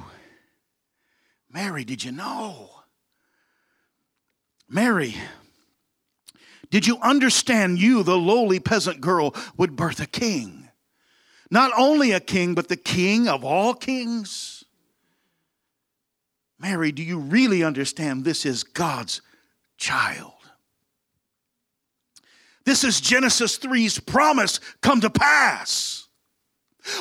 Mary, 1.50 1.84
did 1.84 2.02
you 2.02 2.10
know? 2.10 2.70
Mary, 4.68 5.14
did 6.74 6.88
you 6.88 6.98
understand 7.02 7.78
you, 7.78 8.02
the 8.02 8.18
lowly 8.18 8.58
peasant 8.58 9.00
girl, 9.00 9.32
would 9.56 9.76
birth 9.76 10.00
a 10.00 10.08
king? 10.08 10.68
Not 11.48 11.70
only 11.78 12.10
a 12.10 12.18
king, 12.18 12.56
but 12.56 12.66
the 12.66 12.74
king 12.74 13.28
of 13.28 13.44
all 13.44 13.74
kings? 13.74 14.64
Mary, 16.58 16.90
do 16.90 17.04
you 17.04 17.20
really 17.20 17.62
understand 17.62 18.24
this 18.24 18.44
is 18.44 18.64
God's 18.64 19.22
child? 19.76 20.32
This 22.64 22.82
is 22.82 23.00
Genesis 23.00 23.56
3's 23.56 24.00
promise 24.00 24.58
come 24.80 25.00
to 25.02 25.10
pass. 25.10 26.08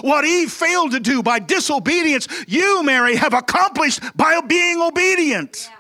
What 0.02 0.24
Eve 0.24 0.52
failed 0.52 0.92
to 0.92 1.00
do 1.00 1.24
by 1.24 1.40
disobedience, 1.40 2.28
you, 2.48 2.84
Mary, 2.84 3.16
have 3.16 3.34
accomplished 3.34 4.02
by 4.16 4.40
being 4.42 4.80
obedient. 4.80 5.68
Yeah. 5.68 5.78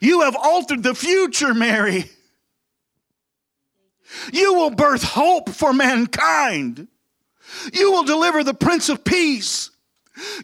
You 0.00 0.22
have 0.22 0.36
altered 0.36 0.82
the 0.82 0.94
future, 0.94 1.54
Mary. 1.54 2.10
You 4.32 4.54
will 4.54 4.70
birth 4.70 5.02
hope 5.02 5.50
for 5.50 5.72
mankind. 5.72 6.88
You 7.72 7.92
will 7.92 8.04
deliver 8.04 8.44
the 8.44 8.54
Prince 8.54 8.88
of 8.88 9.04
Peace. 9.04 9.70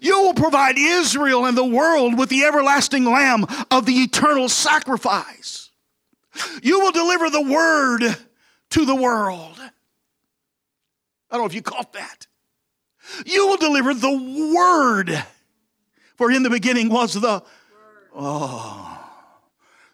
You 0.01 0.21
will 0.23 0.35
provide 0.35 0.77
Israel 0.77 1.47
and 1.47 1.57
the 1.57 1.65
world 1.65 2.19
with 2.19 2.29
the 2.29 2.45
everlasting 2.45 3.05
Lamb 3.05 3.47
of 3.71 3.87
the 3.87 3.95
eternal 4.03 4.49
sacrifice. 4.49 5.71
You 6.63 6.81
will 6.81 6.93
deliver 6.93 7.31
the 7.31 7.43
Word 7.43 8.03
to 8.71 8.85
the 8.85 8.95
world. 8.95 9.59
I 11.31 11.37
don't 11.37 11.43
know 11.43 11.47
if 11.47 11.55
you 11.55 11.63
caught 11.63 11.93
that. 11.93 12.27
You 13.25 13.47
will 13.47 13.57
deliver 13.57 13.95
the 13.95 14.53
Word 14.55 15.25
For 16.17 16.31
in 16.31 16.43
the 16.43 16.51
beginning 16.51 16.91
was 16.91 17.15
the. 17.15 17.43
Oh. 18.15 19.00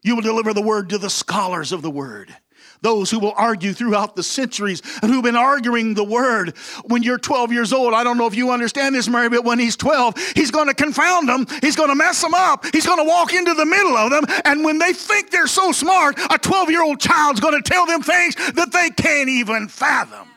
You 0.06 0.14
will 0.14 0.22
deliver 0.22 0.54
the 0.54 0.62
word 0.62 0.90
to 0.90 0.98
the 0.98 1.10
scholars 1.10 1.72
of 1.72 1.82
the 1.82 1.90
word 1.90 2.34
those 2.82 3.10
who 3.10 3.18
will 3.18 3.32
argue 3.36 3.72
throughout 3.72 4.16
the 4.16 4.22
centuries 4.22 4.82
and 5.02 5.10
who've 5.10 5.24
been 5.24 5.34
arguing 5.34 5.94
the 5.94 6.04
word. 6.04 6.56
When 6.84 7.02
you're 7.02 7.18
12 7.18 7.50
years 7.50 7.72
old, 7.72 7.94
I 7.94 8.04
don't 8.04 8.18
know 8.18 8.26
if 8.26 8.34
you 8.34 8.50
understand 8.50 8.94
this, 8.94 9.08
Mary, 9.08 9.30
but 9.30 9.44
when 9.44 9.58
he's 9.58 9.76
12, 9.76 10.32
he's 10.34 10.50
going 10.50 10.68
to 10.68 10.74
confound 10.74 11.26
them. 11.26 11.46
He's 11.62 11.74
going 11.74 11.88
to 11.88 11.94
mess 11.94 12.20
them 12.20 12.34
up. 12.34 12.66
He's 12.72 12.86
going 12.86 12.98
to 12.98 13.08
walk 13.08 13.32
into 13.32 13.54
the 13.54 13.64
middle 13.64 13.96
of 13.96 14.10
them. 14.10 14.24
And 14.44 14.62
when 14.62 14.78
they 14.78 14.92
think 14.92 15.30
they're 15.30 15.46
so 15.46 15.72
smart, 15.72 16.18
a 16.30 16.38
12 16.38 16.70
year 16.70 16.82
old 16.82 17.00
child's 17.00 17.40
going 17.40 17.60
to 17.60 17.68
tell 17.68 17.86
them 17.86 18.02
things 18.02 18.34
that 18.34 18.72
they 18.72 18.90
can't 18.90 19.30
even 19.30 19.68
fathom. 19.68 20.28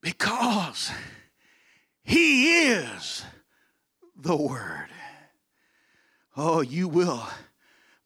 Because 0.00 0.90
he 2.04 2.68
is 2.68 3.24
the 4.16 4.36
word. 4.36 4.88
Oh, 6.36 6.60
you 6.60 6.88
will 6.88 7.26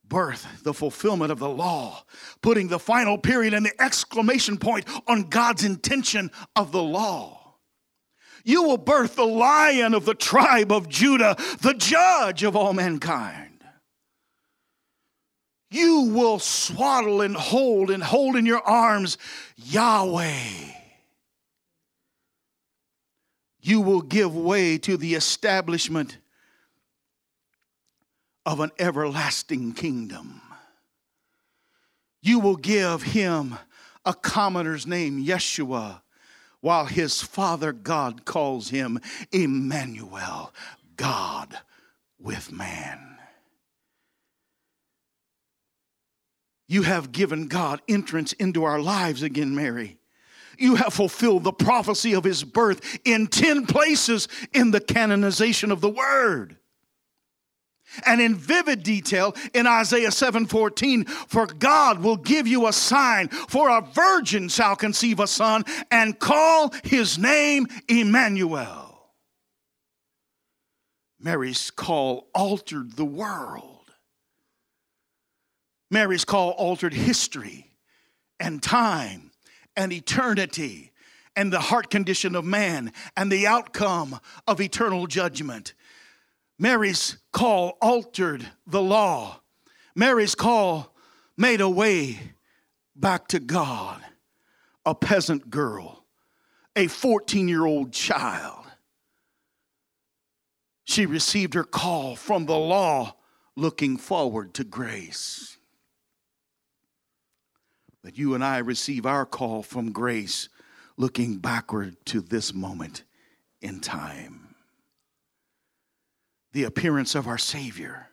birth 0.09 0.63
the 0.63 0.75
fulfillment 0.75 1.31
of 1.31 1.39
the 1.39 1.49
law, 1.49 2.05
putting 2.43 2.69
the 2.69 2.79
final 2.79 3.19
period 3.19 3.55
and 3.55 3.65
the 3.65 3.83
exclamation 3.83 4.57
point 4.57 4.87
on 5.07 5.25
God's 5.25 5.65
intention 5.65 6.31
of 6.57 6.73
the 6.73 6.83
law. 6.83 7.57
You 8.45 8.63
will 8.63 8.79
birth 8.79 9.17
the 9.17 9.27
lion 9.27 9.95
of 9.95 10.05
the 10.05 10.15
tribe 10.15 10.73
of 10.73 10.89
Judah, 10.89 11.37
the 11.61 11.75
judge 11.75 12.43
of 12.43 12.57
all 12.57 12.73
mankind. 12.73 13.49
You 15.71 16.05
will 16.15 16.39
swaddle 16.39 17.21
and 17.21 17.37
hold 17.37 17.91
and 17.91 18.03
hold 18.03 18.37
in 18.37 18.47
your 18.47 18.63
arms 18.63 19.19
Yahweh. 19.57 20.73
You 23.61 23.83
will 23.83 24.01
give 24.01 24.35
way 24.35 24.79
to 24.79 24.97
the 24.97 25.15
establishment 25.15 26.17
of 28.49 28.61
an 28.61 28.71
everlasting 28.79 29.75
kingdom. 29.75 30.41
You 32.23 32.39
will 32.39 32.57
give 32.57 33.03
him 33.03 33.59
a 34.07 34.15
commoner's 34.15 34.87
name, 34.87 35.23
Yeshua, 35.23 36.01
while 36.63 36.87
his 36.87 37.21
father 37.21 37.75
God 37.75 38.25
calls 38.25 38.71
him 38.71 39.01
Emmanuel, 39.33 40.55
God 40.97 41.59
with 42.19 42.51
man. 42.51 43.19
You 46.69 46.85
have 46.85 47.13
given 47.13 47.49
God 47.49 47.83
entrance 47.87 48.33
into 48.33 48.65
our 48.65 48.81
lives 48.81 49.23
again, 49.23 49.55
Mary. 49.55 49.99
You 50.57 50.77
have 50.77 50.95
fulfilled 50.95 51.45
the 51.45 51.53
prophecy 51.53 52.15
of 52.15 52.25
his 52.25 52.45
birth 52.45 52.99
in 53.05 53.27
10 53.27 53.67
places 53.67 54.27
in 54.55 54.71
the 54.71 54.81
canonization 54.81 55.71
of 55.71 55.83
the 55.83 55.91
word 55.91 56.58
and 58.07 58.21
in 58.21 58.35
vivid 58.35 58.83
detail 58.83 59.35
in 59.55 59.67
Isaiah 59.67 60.11
7:14 60.11 61.07
for 61.29 61.47
God 61.47 62.01
will 62.01 62.17
give 62.17 62.47
you 62.47 62.67
a 62.67 62.73
sign 62.73 63.29
for 63.29 63.69
a 63.69 63.81
virgin 63.81 64.49
shall 64.49 64.77
conceive 64.77 65.21
a 65.21 65.27
son 65.27 65.65
and 65.91 66.19
call 66.19 66.73
his 66.85 67.19
name 67.19 67.67
Emmanuel. 67.89 68.89
Mary's 71.21 71.71
call 71.71 72.29
altered 72.35 72.93
the 72.93 73.05
world. 73.05 73.91
Mary's 75.91 76.25
call 76.25 76.51
altered 76.51 76.95
history 76.95 77.71
and 78.39 78.63
time 78.63 79.31
and 79.77 79.93
eternity 79.93 80.93
and 81.35 81.53
the 81.53 81.61
heart 81.61 81.89
condition 81.89 82.35
of 82.35 82.45
man 82.45 82.93
and 83.17 83.31
the 83.33 83.47
outcome 83.47 84.21
of 84.47 84.61
eternal 84.61 85.07
judgment 85.07 85.73
Mary's 86.59 87.19
call 87.33 87.79
altered 87.81 88.47
the 88.67 88.83
law. 88.83 89.41
Mary's 89.95 90.35
call 90.35 90.95
made 91.37 91.61
a 91.61 91.69
way 91.69 92.19
back 92.97 93.29
to 93.29 93.39
God. 93.39 94.03
A 94.85 94.95
peasant 94.95 95.51
girl, 95.51 96.05
a 96.75 96.87
14 96.87 97.47
year 97.47 97.67
old 97.67 97.93
child. 97.93 98.65
She 100.85 101.05
received 101.05 101.53
her 101.53 101.65
call 101.65 102.17
from 102.17 102.47
the 102.47 102.57
law, 102.57 103.15
looking 103.55 103.99
forward 103.99 104.55
to 104.55 104.65
grace. 104.65 105.59
But 108.03 108.17
you 108.17 108.35
and 108.35 108.43
I 108.43 108.59
receive 108.59 109.05
our 109.05 109.27
call 109.27 109.63
from 109.63 109.93
grace, 109.93 110.49
looking 110.97 111.37
backward 111.37 111.97
to 112.07 112.23
this 112.23 112.55
moment 112.55 113.05
in 113.61 113.81
time 113.81 114.48
the 116.59 116.65
appearance 116.65 117.15
of 117.15 117.29
our 117.29 117.39
Savior. 117.39 118.09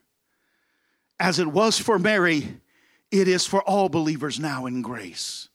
As 1.19 1.39
it 1.39 1.47
was 1.47 1.79
for 1.79 1.97
Mary, 1.97 2.59
it 3.09 3.27
is 3.27 3.47
for 3.47 3.63
all 3.63 3.89
believers 3.89 4.39
now 4.39 4.67
in 4.67 4.83
grace. 4.83 5.49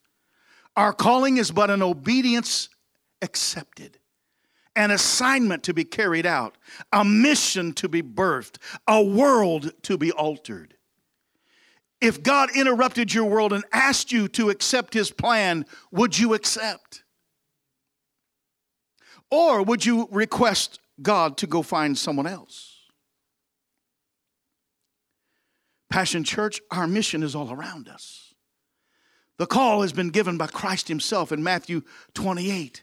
Our 0.74 0.92
calling 0.92 1.36
is 1.36 1.52
but 1.52 1.70
an 1.70 1.84
obedience 1.84 2.68
accepted, 3.22 4.00
an 4.74 4.90
assignment 4.90 5.62
to 5.64 5.72
be 5.72 5.84
carried 5.84 6.26
out, 6.26 6.58
a 6.92 7.04
mission 7.04 7.74
to 7.74 7.88
be 7.88 8.02
birthed, 8.02 8.56
a 8.88 9.00
world 9.00 9.70
to 9.82 9.96
be 9.96 10.10
altered. 10.10 10.74
If 12.00 12.24
God 12.24 12.50
interrupted 12.56 13.14
your 13.14 13.26
world 13.26 13.52
and 13.52 13.62
asked 13.72 14.10
you 14.10 14.26
to 14.30 14.50
accept 14.50 14.94
His 14.94 15.12
plan, 15.12 15.64
would 15.92 16.18
you 16.18 16.34
accept? 16.34 17.04
Or 19.30 19.62
would 19.62 19.86
you 19.86 20.08
request 20.10 20.80
God 21.00 21.36
to 21.36 21.46
go 21.46 21.62
find 21.62 21.96
someone 21.96 22.26
else? 22.26 22.69
Passion 25.90 26.24
Church, 26.24 26.60
our 26.70 26.86
mission 26.86 27.22
is 27.22 27.34
all 27.34 27.52
around 27.52 27.88
us. 27.88 28.32
The 29.38 29.46
call 29.46 29.82
has 29.82 29.92
been 29.92 30.10
given 30.10 30.38
by 30.38 30.46
Christ 30.46 30.88
Himself 30.88 31.32
in 31.32 31.42
Matthew 31.42 31.82
28 32.14 32.82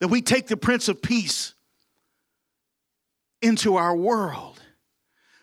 that 0.00 0.08
we 0.08 0.22
take 0.22 0.48
the 0.48 0.56
Prince 0.56 0.88
of 0.88 1.00
Peace 1.00 1.54
into 3.42 3.76
our 3.76 3.94
world, 3.94 4.60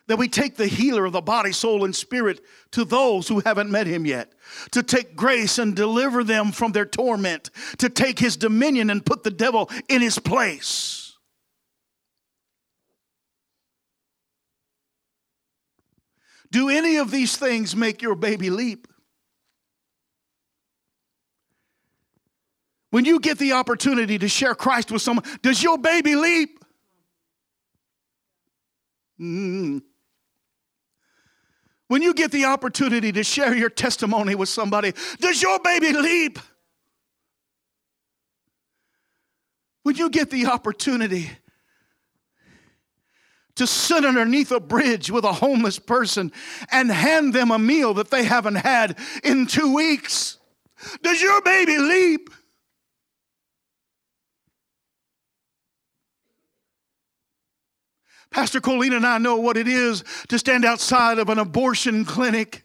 that 0.08 0.18
we 0.18 0.28
take 0.28 0.56
the 0.56 0.66
healer 0.66 1.04
of 1.04 1.12
the 1.12 1.20
body, 1.20 1.52
soul, 1.52 1.84
and 1.84 1.94
spirit 1.94 2.40
to 2.72 2.84
those 2.84 3.28
who 3.28 3.40
haven't 3.40 3.70
met 3.70 3.86
Him 3.86 4.04
yet, 4.04 4.32
to 4.72 4.82
take 4.82 5.16
grace 5.16 5.58
and 5.58 5.74
deliver 5.74 6.24
them 6.24 6.52
from 6.52 6.72
their 6.72 6.86
torment, 6.86 7.50
to 7.78 7.88
take 7.88 8.18
His 8.18 8.36
dominion 8.36 8.90
and 8.90 9.06
put 9.06 9.22
the 9.22 9.30
devil 9.30 9.70
in 9.88 10.02
His 10.02 10.18
place. 10.18 11.07
Do 16.50 16.68
any 16.68 16.96
of 16.96 17.10
these 17.10 17.36
things 17.36 17.76
make 17.76 18.00
your 18.00 18.14
baby 18.14 18.50
leap? 18.50 18.88
When 22.90 23.04
you 23.04 23.20
get 23.20 23.38
the 23.38 23.52
opportunity 23.52 24.18
to 24.18 24.28
share 24.28 24.54
Christ 24.54 24.90
with 24.90 25.02
someone, 25.02 25.24
does 25.42 25.62
your 25.62 25.76
baby 25.76 26.14
leap? 26.16 26.64
Mm. 29.20 29.82
When 31.88 32.02
you 32.02 32.14
get 32.14 32.30
the 32.30 32.46
opportunity 32.46 33.12
to 33.12 33.24
share 33.24 33.54
your 33.54 33.70
testimony 33.70 34.34
with 34.34 34.48
somebody, 34.48 34.92
does 35.20 35.42
your 35.42 35.58
baby 35.60 35.92
leap? 35.92 36.38
When 39.82 39.96
you 39.96 40.10
get 40.10 40.30
the 40.30 40.46
opportunity 40.46 41.30
to 43.58 43.66
sit 43.66 44.04
underneath 44.04 44.50
a 44.50 44.60
bridge 44.60 45.10
with 45.10 45.24
a 45.24 45.32
homeless 45.32 45.78
person 45.78 46.32
and 46.72 46.90
hand 46.90 47.34
them 47.34 47.50
a 47.50 47.58
meal 47.58 47.94
that 47.94 48.10
they 48.10 48.24
haven't 48.24 48.56
had 48.56 48.98
in 49.22 49.46
two 49.46 49.74
weeks? 49.74 50.38
Does 51.02 51.20
your 51.20 51.42
baby 51.42 51.78
leap? 51.78 52.30
Pastor 58.30 58.60
Colleen 58.60 58.92
and 58.92 59.06
I 59.06 59.18
know 59.18 59.36
what 59.36 59.56
it 59.56 59.66
is 59.66 60.04
to 60.28 60.38
stand 60.38 60.64
outside 60.64 61.18
of 61.18 61.28
an 61.28 61.38
abortion 61.38 62.04
clinic, 62.04 62.64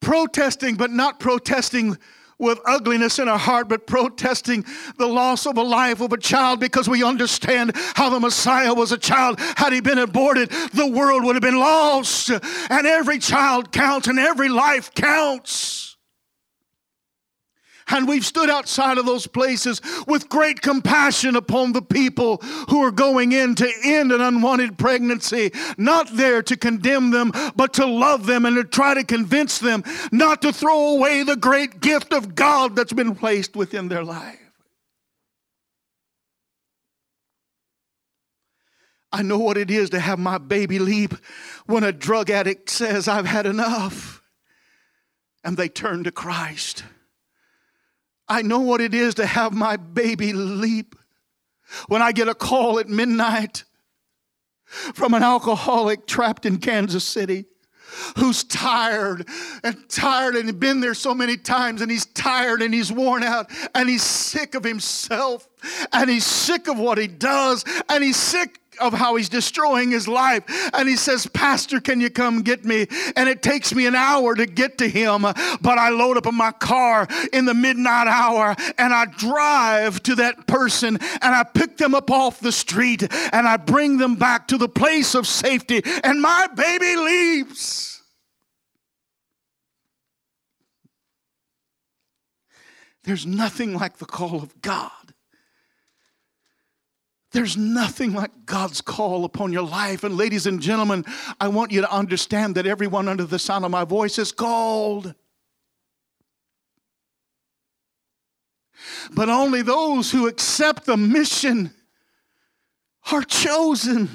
protesting, 0.00 0.76
but 0.76 0.90
not 0.90 1.20
protesting 1.20 1.98
with 2.38 2.60
ugliness 2.66 3.18
in 3.18 3.28
our 3.28 3.38
heart, 3.38 3.68
but 3.68 3.86
protesting 3.86 4.64
the 4.96 5.06
loss 5.06 5.46
of 5.46 5.56
a 5.56 5.62
life 5.62 6.00
of 6.00 6.12
a 6.12 6.18
child 6.18 6.60
because 6.60 6.88
we 6.88 7.02
understand 7.02 7.72
how 7.94 8.10
the 8.10 8.20
Messiah 8.20 8.74
was 8.74 8.92
a 8.92 8.98
child. 8.98 9.40
Had 9.56 9.72
he 9.72 9.80
been 9.80 9.98
aborted, 9.98 10.50
the 10.72 10.86
world 10.86 11.24
would 11.24 11.34
have 11.34 11.42
been 11.42 11.58
lost. 11.58 12.30
And 12.30 12.86
every 12.86 13.18
child 13.18 13.72
counts 13.72 14.06
and 14.08 14.18
every 14.18 14.48
life 14.48 14.94
counts. 14.94 15.87
And 17.90 18.06
we've 18.06 18.24
stood 18.24 18.50
outside 18.50 18.98
of 18.98 19.06
those 19.06 19.26
places 19.26 19.80
with 20.06 20.28
great 20.28 20.60
compassion 20.60 21.36
upon 21.36 21.72
the 21.72 21.82
people 21.82 22.38
who 22.68 22.82
are 22.84 22.90
going 22.90 23.32
in 23.32 23.54
to 23.56 23.72
end 23.82 24.12
an 24.12 24.20
unwanted 24.20 24.78
pregnancy, 24.78 25.52
not 25.76 26.08
there 26.12 26.42
to 26.42 26.56
condemn 26.56 27.10
them, 27.10 27.32
but 27.56 27.74
to 27.74 27.86
love 27.86 28.26
them 28.26 28.44
and 28.44 28.56
to 28.56 28.64
try 28.64 28.94
to 28.94 29.04
convince 29.04 29.58
them 29.58 29.82
not 30.12 30.42
to 30.42 30.52
throw 30.52 30.96
away 30.96 31.22
the 31.22 31.36
great 31.36 31.80
gift 31.80 32.12
of 32.12 32.34
God 32.34 32.76
that's 32.76 32.92
been 32.92 33.14
placed 33.14 33.56
within 33.56 33.88
their 33.88 34.04
life. 34.04 34.38
I 39.10 39.22
know 39.22 39.38
what 39.38 39.56
it 39.56 39.70
is 39.70 39.90
to 39.90 40.00
have 40.00 40.18
my 40.18 40.36
baby 40.36 40.78
leap 40.78 41.14
when 41.64 41.82
a 41.82 41.92
drug 41.92 42.28
addict 42.28 42.68
says, 42.68 43.08
I've 43.08 43.26
had 43.26 43.46
enough, 43.46 44.22
and 45.42 45.56
they 45.56 45.68
turn 45.68 46.04
to 46.04 46.12
Christ. 46.12 46.84
I 48.28 48.42
know 48.42 48.60
what 48.60 48.80
it 48.80 48.94
is 48.94 49.14
to 49.14 49.26
have 49.26 49.52
my 49.52 49.76
baby 49.76 50.32
leap 50.32 50.94
when 51.86 52.02
I 52.02 52.12
get 52.12 52.28
a 52.28 52.34
call 52.34 52.78
at 52.78 52.88
midnight 52.88 53.64
from 54.64 55.14
an 55.14 55.22
alcoholic 55.22 56.06
trapped 56.06 56.44
in 56.46 56.58
Kansas 56.58 57.04
City 57.04 57.46
who's 58.16 58.44
tired 58.44 59.26
and 59.64 59.88
tired 59.88 60.36
and 60.36 60.60
been 60.60 60.80
there 60.80 60.94
so 60.94 61.14
many 61.14 61.36
times 61.36 61.80
and 61.80 61.90
he's 61.90 62.06
tired 62.06 62.60
and 62.60 62.72
he's 62.74 62.92
worn 62.92 63.22
out 63.22 63.50
and 63.74 63.88
he's 63.88 64.02
sick 64.02 64.54
of 64.54 64.62
himself 64.62 65.48
and 65.92 66.10
he's 66.10 66.26
sick 66.26 66.68
of 66.68 66.78
what 66.78 66.98
he 66.98 67.06
does 67.06 67.64
and 67.88 68.04
he's 68.04 68.16
sick 68.16 68.60
of 68.80 68.92
how 68.92 69.16
he's 69.16 69.28
destroying 69.28 69.90
his 69.90 70.08
life. 70.08 70.44
And 70.74 70.88
he 70.88 70.96
says, 70.96 71.26
Pastor, 71.26 71.80
can 71.80 72.00
you 72.00 72.10
come 72.10 72.42
get 72.42 72.64
me? 72.64 72.86
And 73.16 73.28
it 73.28 73.42
takes 73.42 73.74
me 73.74 73.86
an 73.86 73.94
hour 73.94 74.34
to 74.34 74.46
get 74.46 74.78
to 74.78 74.88
him, 74.88 75.22
but 75.22 75.78
I 75.78 75.90
load 75.90 76.16
up 76.16 76.26
in 76.26 76.34
my 76.34 76.52
car 76.52 77.06
in 77.32 77.44
the 77.44 77.54
midnight 77.54 78.06
hour 78.06 78.54
and 78.78 78.92
I 78.92 79.06
drive 79.06 80.02
to 80.04 80.14
that 80.16 80.46
person 80.46 80.98
and 81.00 81.34
I 81.34 81.44
pick 81.44 81.76
them 81.76 81.94
up 81.94 82.10
off 82.10 82.40
the 82.40 82.52
street 82.52 83.02
and 83.32 83.46
I 83.46 83.56
bring 83.56 83.98
them 83.98 84.16
back 84.16 84.48
to 84.48 84.58
the 84.58 84.68
place 84.68 85.14
of 85.14 85.26
safety 85.26 85.82
and 86.04 86.20
my 86.20 86.48
baby 86.54 86.96
leaves. 86.96 88.02
There's 93.04 93.24
nothing 93.24 93.74
like 93.74 93.96
the 93.98 94.04
call 94.04 94.42
of 94.42 94.60
God. 94.60 94.90
There's 97.32 97.56
nothing 97.56 98.14
like 98.14 98.30
God's 98.46 98.80
call 98.80 99.24
upon 99.24 99.52
your 99.52 99.62
life. 99.62 100.02
And 100.02 100.16
ladies 100.16 100.46
and 100.46 100.60
gentlemen, 100.60 101.04
I 101.40 101.48
want 101.48 101.72
you 101.72 101.82
to 101.82 101.92
understand 101.92 102.54
that 102.54 102.66
everyone 102.66 103.06
under 103.06 103.24
the 103.24 103.38
sound 103.38 103.64
of 103.64 103.70
my 103.70 103.84
voice 103.84 104.18
is 104.18 104.32
called. 104.32 105.14
But 109.12 109.28
only 109.28 109.62
those 109.62 110.10
who 110.10 110.26
accept 110.26 110.86
the 110.86 110.96
mission 110.96 111.72
are 113.12 113.22
chosen. 113.22 114.08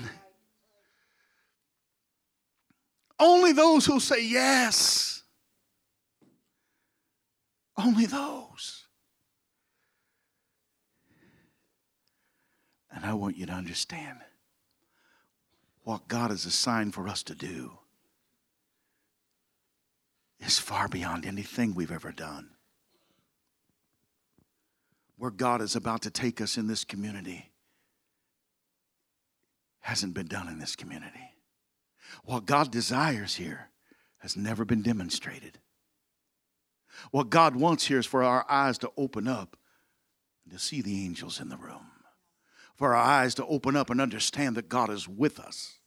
Only 3.20 3.52
those 3.52 3.86
who 3.86 4.00
say 4.00 4.26
yes. 4.26 5.24
Only 7.78 8.06
those. 8.06 8.83
And 13.04 13.12
I 13.12 13.16
want 13.16 13.36
you 13.36 13.46
to 13.48 13.52
understand 13.52 14.20
what 15.84 16.08
God 16.08 16.32
has 16.32 16.46
assigned 16.46 16.94
for 16.94 17.10
us 17.10 17.22
to 17.24 17.36
do 17.36 17.74
is 20.40 20.58
far 20.58 20.88
beyond 20.88 21.26
anything 21.26 21.76
we've 21.76 21.92
ever 21.92 22.14
done. 22.14 22.52
Where 25.18 25.32
God 25.32 25.62
is 25.62 25.76
about 25.76 26.04
to 26.04 26.12
take 26.12 26.40
us 26.40 26.58
in 26.58 26.68
this 26.68 26.86
community 26.86 27.52
hasn't 29.82 30.14
been 30.14 30.28
done 30.28 30.48
in 30.48 30.60
this 30.60 30.78
community. 30.78 31.34
What 32.24 32.46
God 32.46 32.72
desires 32.72 33.36
here 33.36 33.68
has 34.20 34.38
never 34.38 34.64
been 34.64 34.82
demonstrated. 34.82 35.60
What 37.12 37.30
God 37.30 37.58
wants 37.58 37.86
here 37.86 38.00
is 38.00 38.06
for 38.06 38.24
our 38.24 38.46
eyes 38.50 38.78
to 38.78 38.92
open 38.96 39.28
up 39.28 39.58
and 40.46 40.54
to 40.54 40.60
see 40.60 40.82
the 40.82 41.04
angels 41.04 41.42
in 41.42 41.50
the 41.50 41.58
room 41.58 41.93
for 42.84 42.96
our 42.96 43.02
eyes 43.02 43.34
to 43.34 43.46
open 43.46 43.78
up 43.78 43.90
and 43.90 44.02
understand 44.02 44.58
that 44.58 44.68
God 44.68 44.90
is 44.90 45.08
with 45.08 45.40
us. 45.40 45.80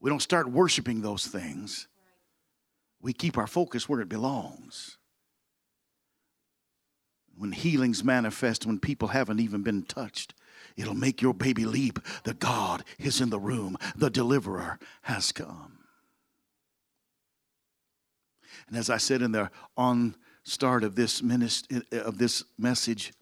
We 0.00 0.08
don't 0.08 0.22
start 0.22 0.50
worshiping 0.50 1.02
those 1.02 1.26
things. 1.26 1.88
We 3.02 3.12
keep 3.12 3.36
our 3.36 3.46
focus 3.46 3.86
where 3.86 4.00
it 4.00 4.08
belongs. 4.08 4.96
When 7.36 7.52
healings 7.52 8.02
manifest, 8.02 8.64
when 8.64 8.78
people 8.78 9.08
haven't 9.08 9.40
even 9.40 9.62
been 9.62 9.82
touched, 9.82 10.32
it'll 10.74 10.94
make 10.94 11.20
your 11.20 11.34
baby 11.34 11.66
leap 11.66 11.98
that 12.22 12.38
God 12.38 12.82
is 12.98 13.20
in 13.20 13.28
the 13.28 13.38
room. 13.38 13.76
The 13.94 14.08
deliverer 14.08 14.78
has 15.02 15.32
come. 15.32 15.80
And 18.68 18.78
as 18.78 18.88
I 18.88 18.96
said 18.96 19.20
in 19.20 19.32
the 19.32 19.50
on 19.76 20.16
start 20.44 20.82
of 20.82 20.94
this, 20.94 21.20
minist- 21.20 21.92
of 21.92 22.16
this 22.16 22.42
message, 22.56 23.12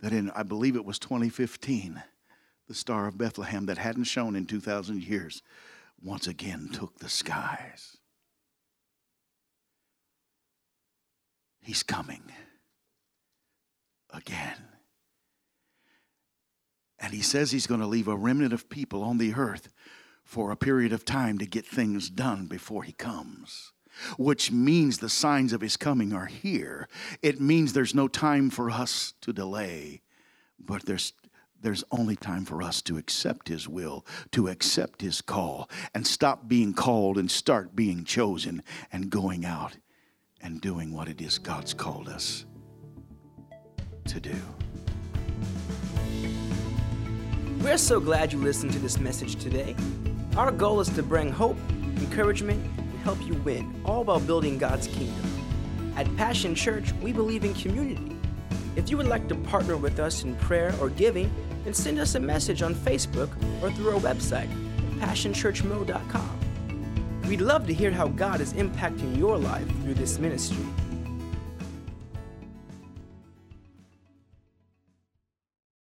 that 0.00 0.12
in, 0.12 0.30
I 0.30 0.42
believe 0.42 0.76
it 0.76 0.84
was 0.84 0.98
2015, 0.98 2.02
the 2.66 2.74
Star 2.74 3.06
of 3.06 3.18
Bethlehem 3.18 3.66
that 3.66 3.78
hadn't 3.78 4.04
shone 4.04 4.36
in 4.36 4.46
2,000 4.46 5.02
years 5.02 5.42
once 6.02 6.26
again 6.26 6.68
took 6.72 6.98
the 6.98 7.08
skies. 7.08 7.96
He's 11.60 11.82
coming 11.82 12.22
again. 14.10 14.56
And 16.98 17.12
he 17.12 17.22
says 17.22 17.50
he's 17.50 17.66
going 17.66 17.80
to 17.80 17.86
leave 17.86 18.08
a 18.08 18.16
remnant 18.16 18.52
of 18.52 18.68
people 18.68 19.02
on 19.02 19.18
the 19.18 19.34
earth 19.34 19.68
for 20.24 20.50
a 20.50 20.56
period 20.56 20.92
of 20.92 21.04
time 21.04 21.38
to 21.38 21.46
get 21.46 21.66
things 21.66 22.10
done 22.10 22.46
before 22.46 22.82
he 22.82 22.92
comes 22.92 23.72
which 24.16 24.50
means 24.50 24.98
the 24.98 25.08
signs 25.08 25.52
of 25.52 25.60
his 25.60 25.76
coming 25.76 26.12
are 26.12 26.26
here. 26.26 26.88
It 27.22 27.40
means 27.40 27.72
there's 27.72 27.94
no 27.94 28.08
time 28.08 28.50
for 28.50 28.70
us 28.70 29.14
to 29.22 29.32
delay, 29.32 30.02
but 30.58 30.84
there's 30.84 31.12
there's 31.60 31.82
only 31.90 32.14
time 32.14 32.44
for 32.44 32.62
us 32.62 32.80
to 32.82 32.98
accept 32.98 33.48
his 33.48 33.68
will, 33.68 34.06
to 34.30 34.46
accept 34.46 35.00
his 35.02 35.20
call, 35.20 35.68
and 35.92 36.06
stop 36.06 36.46
being 36.46 36.72
called 36.72 37.18
and 37.18 37.28
start 37.28 37.74
being 37.74 38.04
chosen 38.04 38.62
and 38.92 39.10
going 39.10 39.44
out 39.44 39.76
and 40.40 40.60
doing 40.60 40.92
what 40.92 41.08
it 41.08 41.20
is 41.20 41.38
God's 41.38 41.74
called 41.74 42.08
us 42.08 42.44
to 44.06 44.20
do. 44.20 44.36
We're 47.60 47.76
so 47.76 47.98
glad 47.98 48.32
you 48.32 48.38
listened 48.38 48.72
to 48.72 48.78
this 48.78 48.98
message 49.00 49.34
today. 49.36 49.74
Our 50.36 50.52
goal 50.52 50.80
is 50.80 50.88
to 50.90 51.02
bring 51.02 51.30
hope, 51.30 51.58
encouragement, 51.96 52.64
help 53.08 53.26
you 53.26 53.32
win, 53.36 53.80
all 53.86 54.04
while 54.04 54.20
building 54.20 54.58
God's 54.58 54.86
kingdom. 54.86 55.24
At 55.96 56.14
Passion 56.18 56.54
Church, 56.54 56.92
we 57.00 57.10
believe 57.10 57.42
in 57.42 57.54
community. 57.54 58.14
If 58.76 58.90
you 58.90 58.98
would 58.98 59.06
like 59.06 59.28
to 59.28 59.34
partner 59.34 59.78
with 59.78 59.98
us 59.98 60.24
in 60.24 60.36
prayer 60.36 60.74
or 60.78 60.90
giving, 60.90 61.30
then 61.64 61.72
send 61.72 61.98
us 61.98 62.16
a 62.16 62.20
message 62.20 62.60
on 62.60 62.74
Facebook 62.74 63.30
or 63.62 63.70
through 63.72 63.94
our 63.94 64.00
website, 64.00 64.50
passionchurchmo.com. 65.00 66.38
We'd 67.26 67.40
love 67.40 67.66
to 67.68 67.72
hear 67.72 67.90
how 67.90 68.08
God 68.08 68.42
is 68.42 68.52
impacting 68.52 69.16
your 69.16 69.38
life 69.38 69.66
through 69.80 69.94
this 69.94 70.18
ministry. 70.18 70.66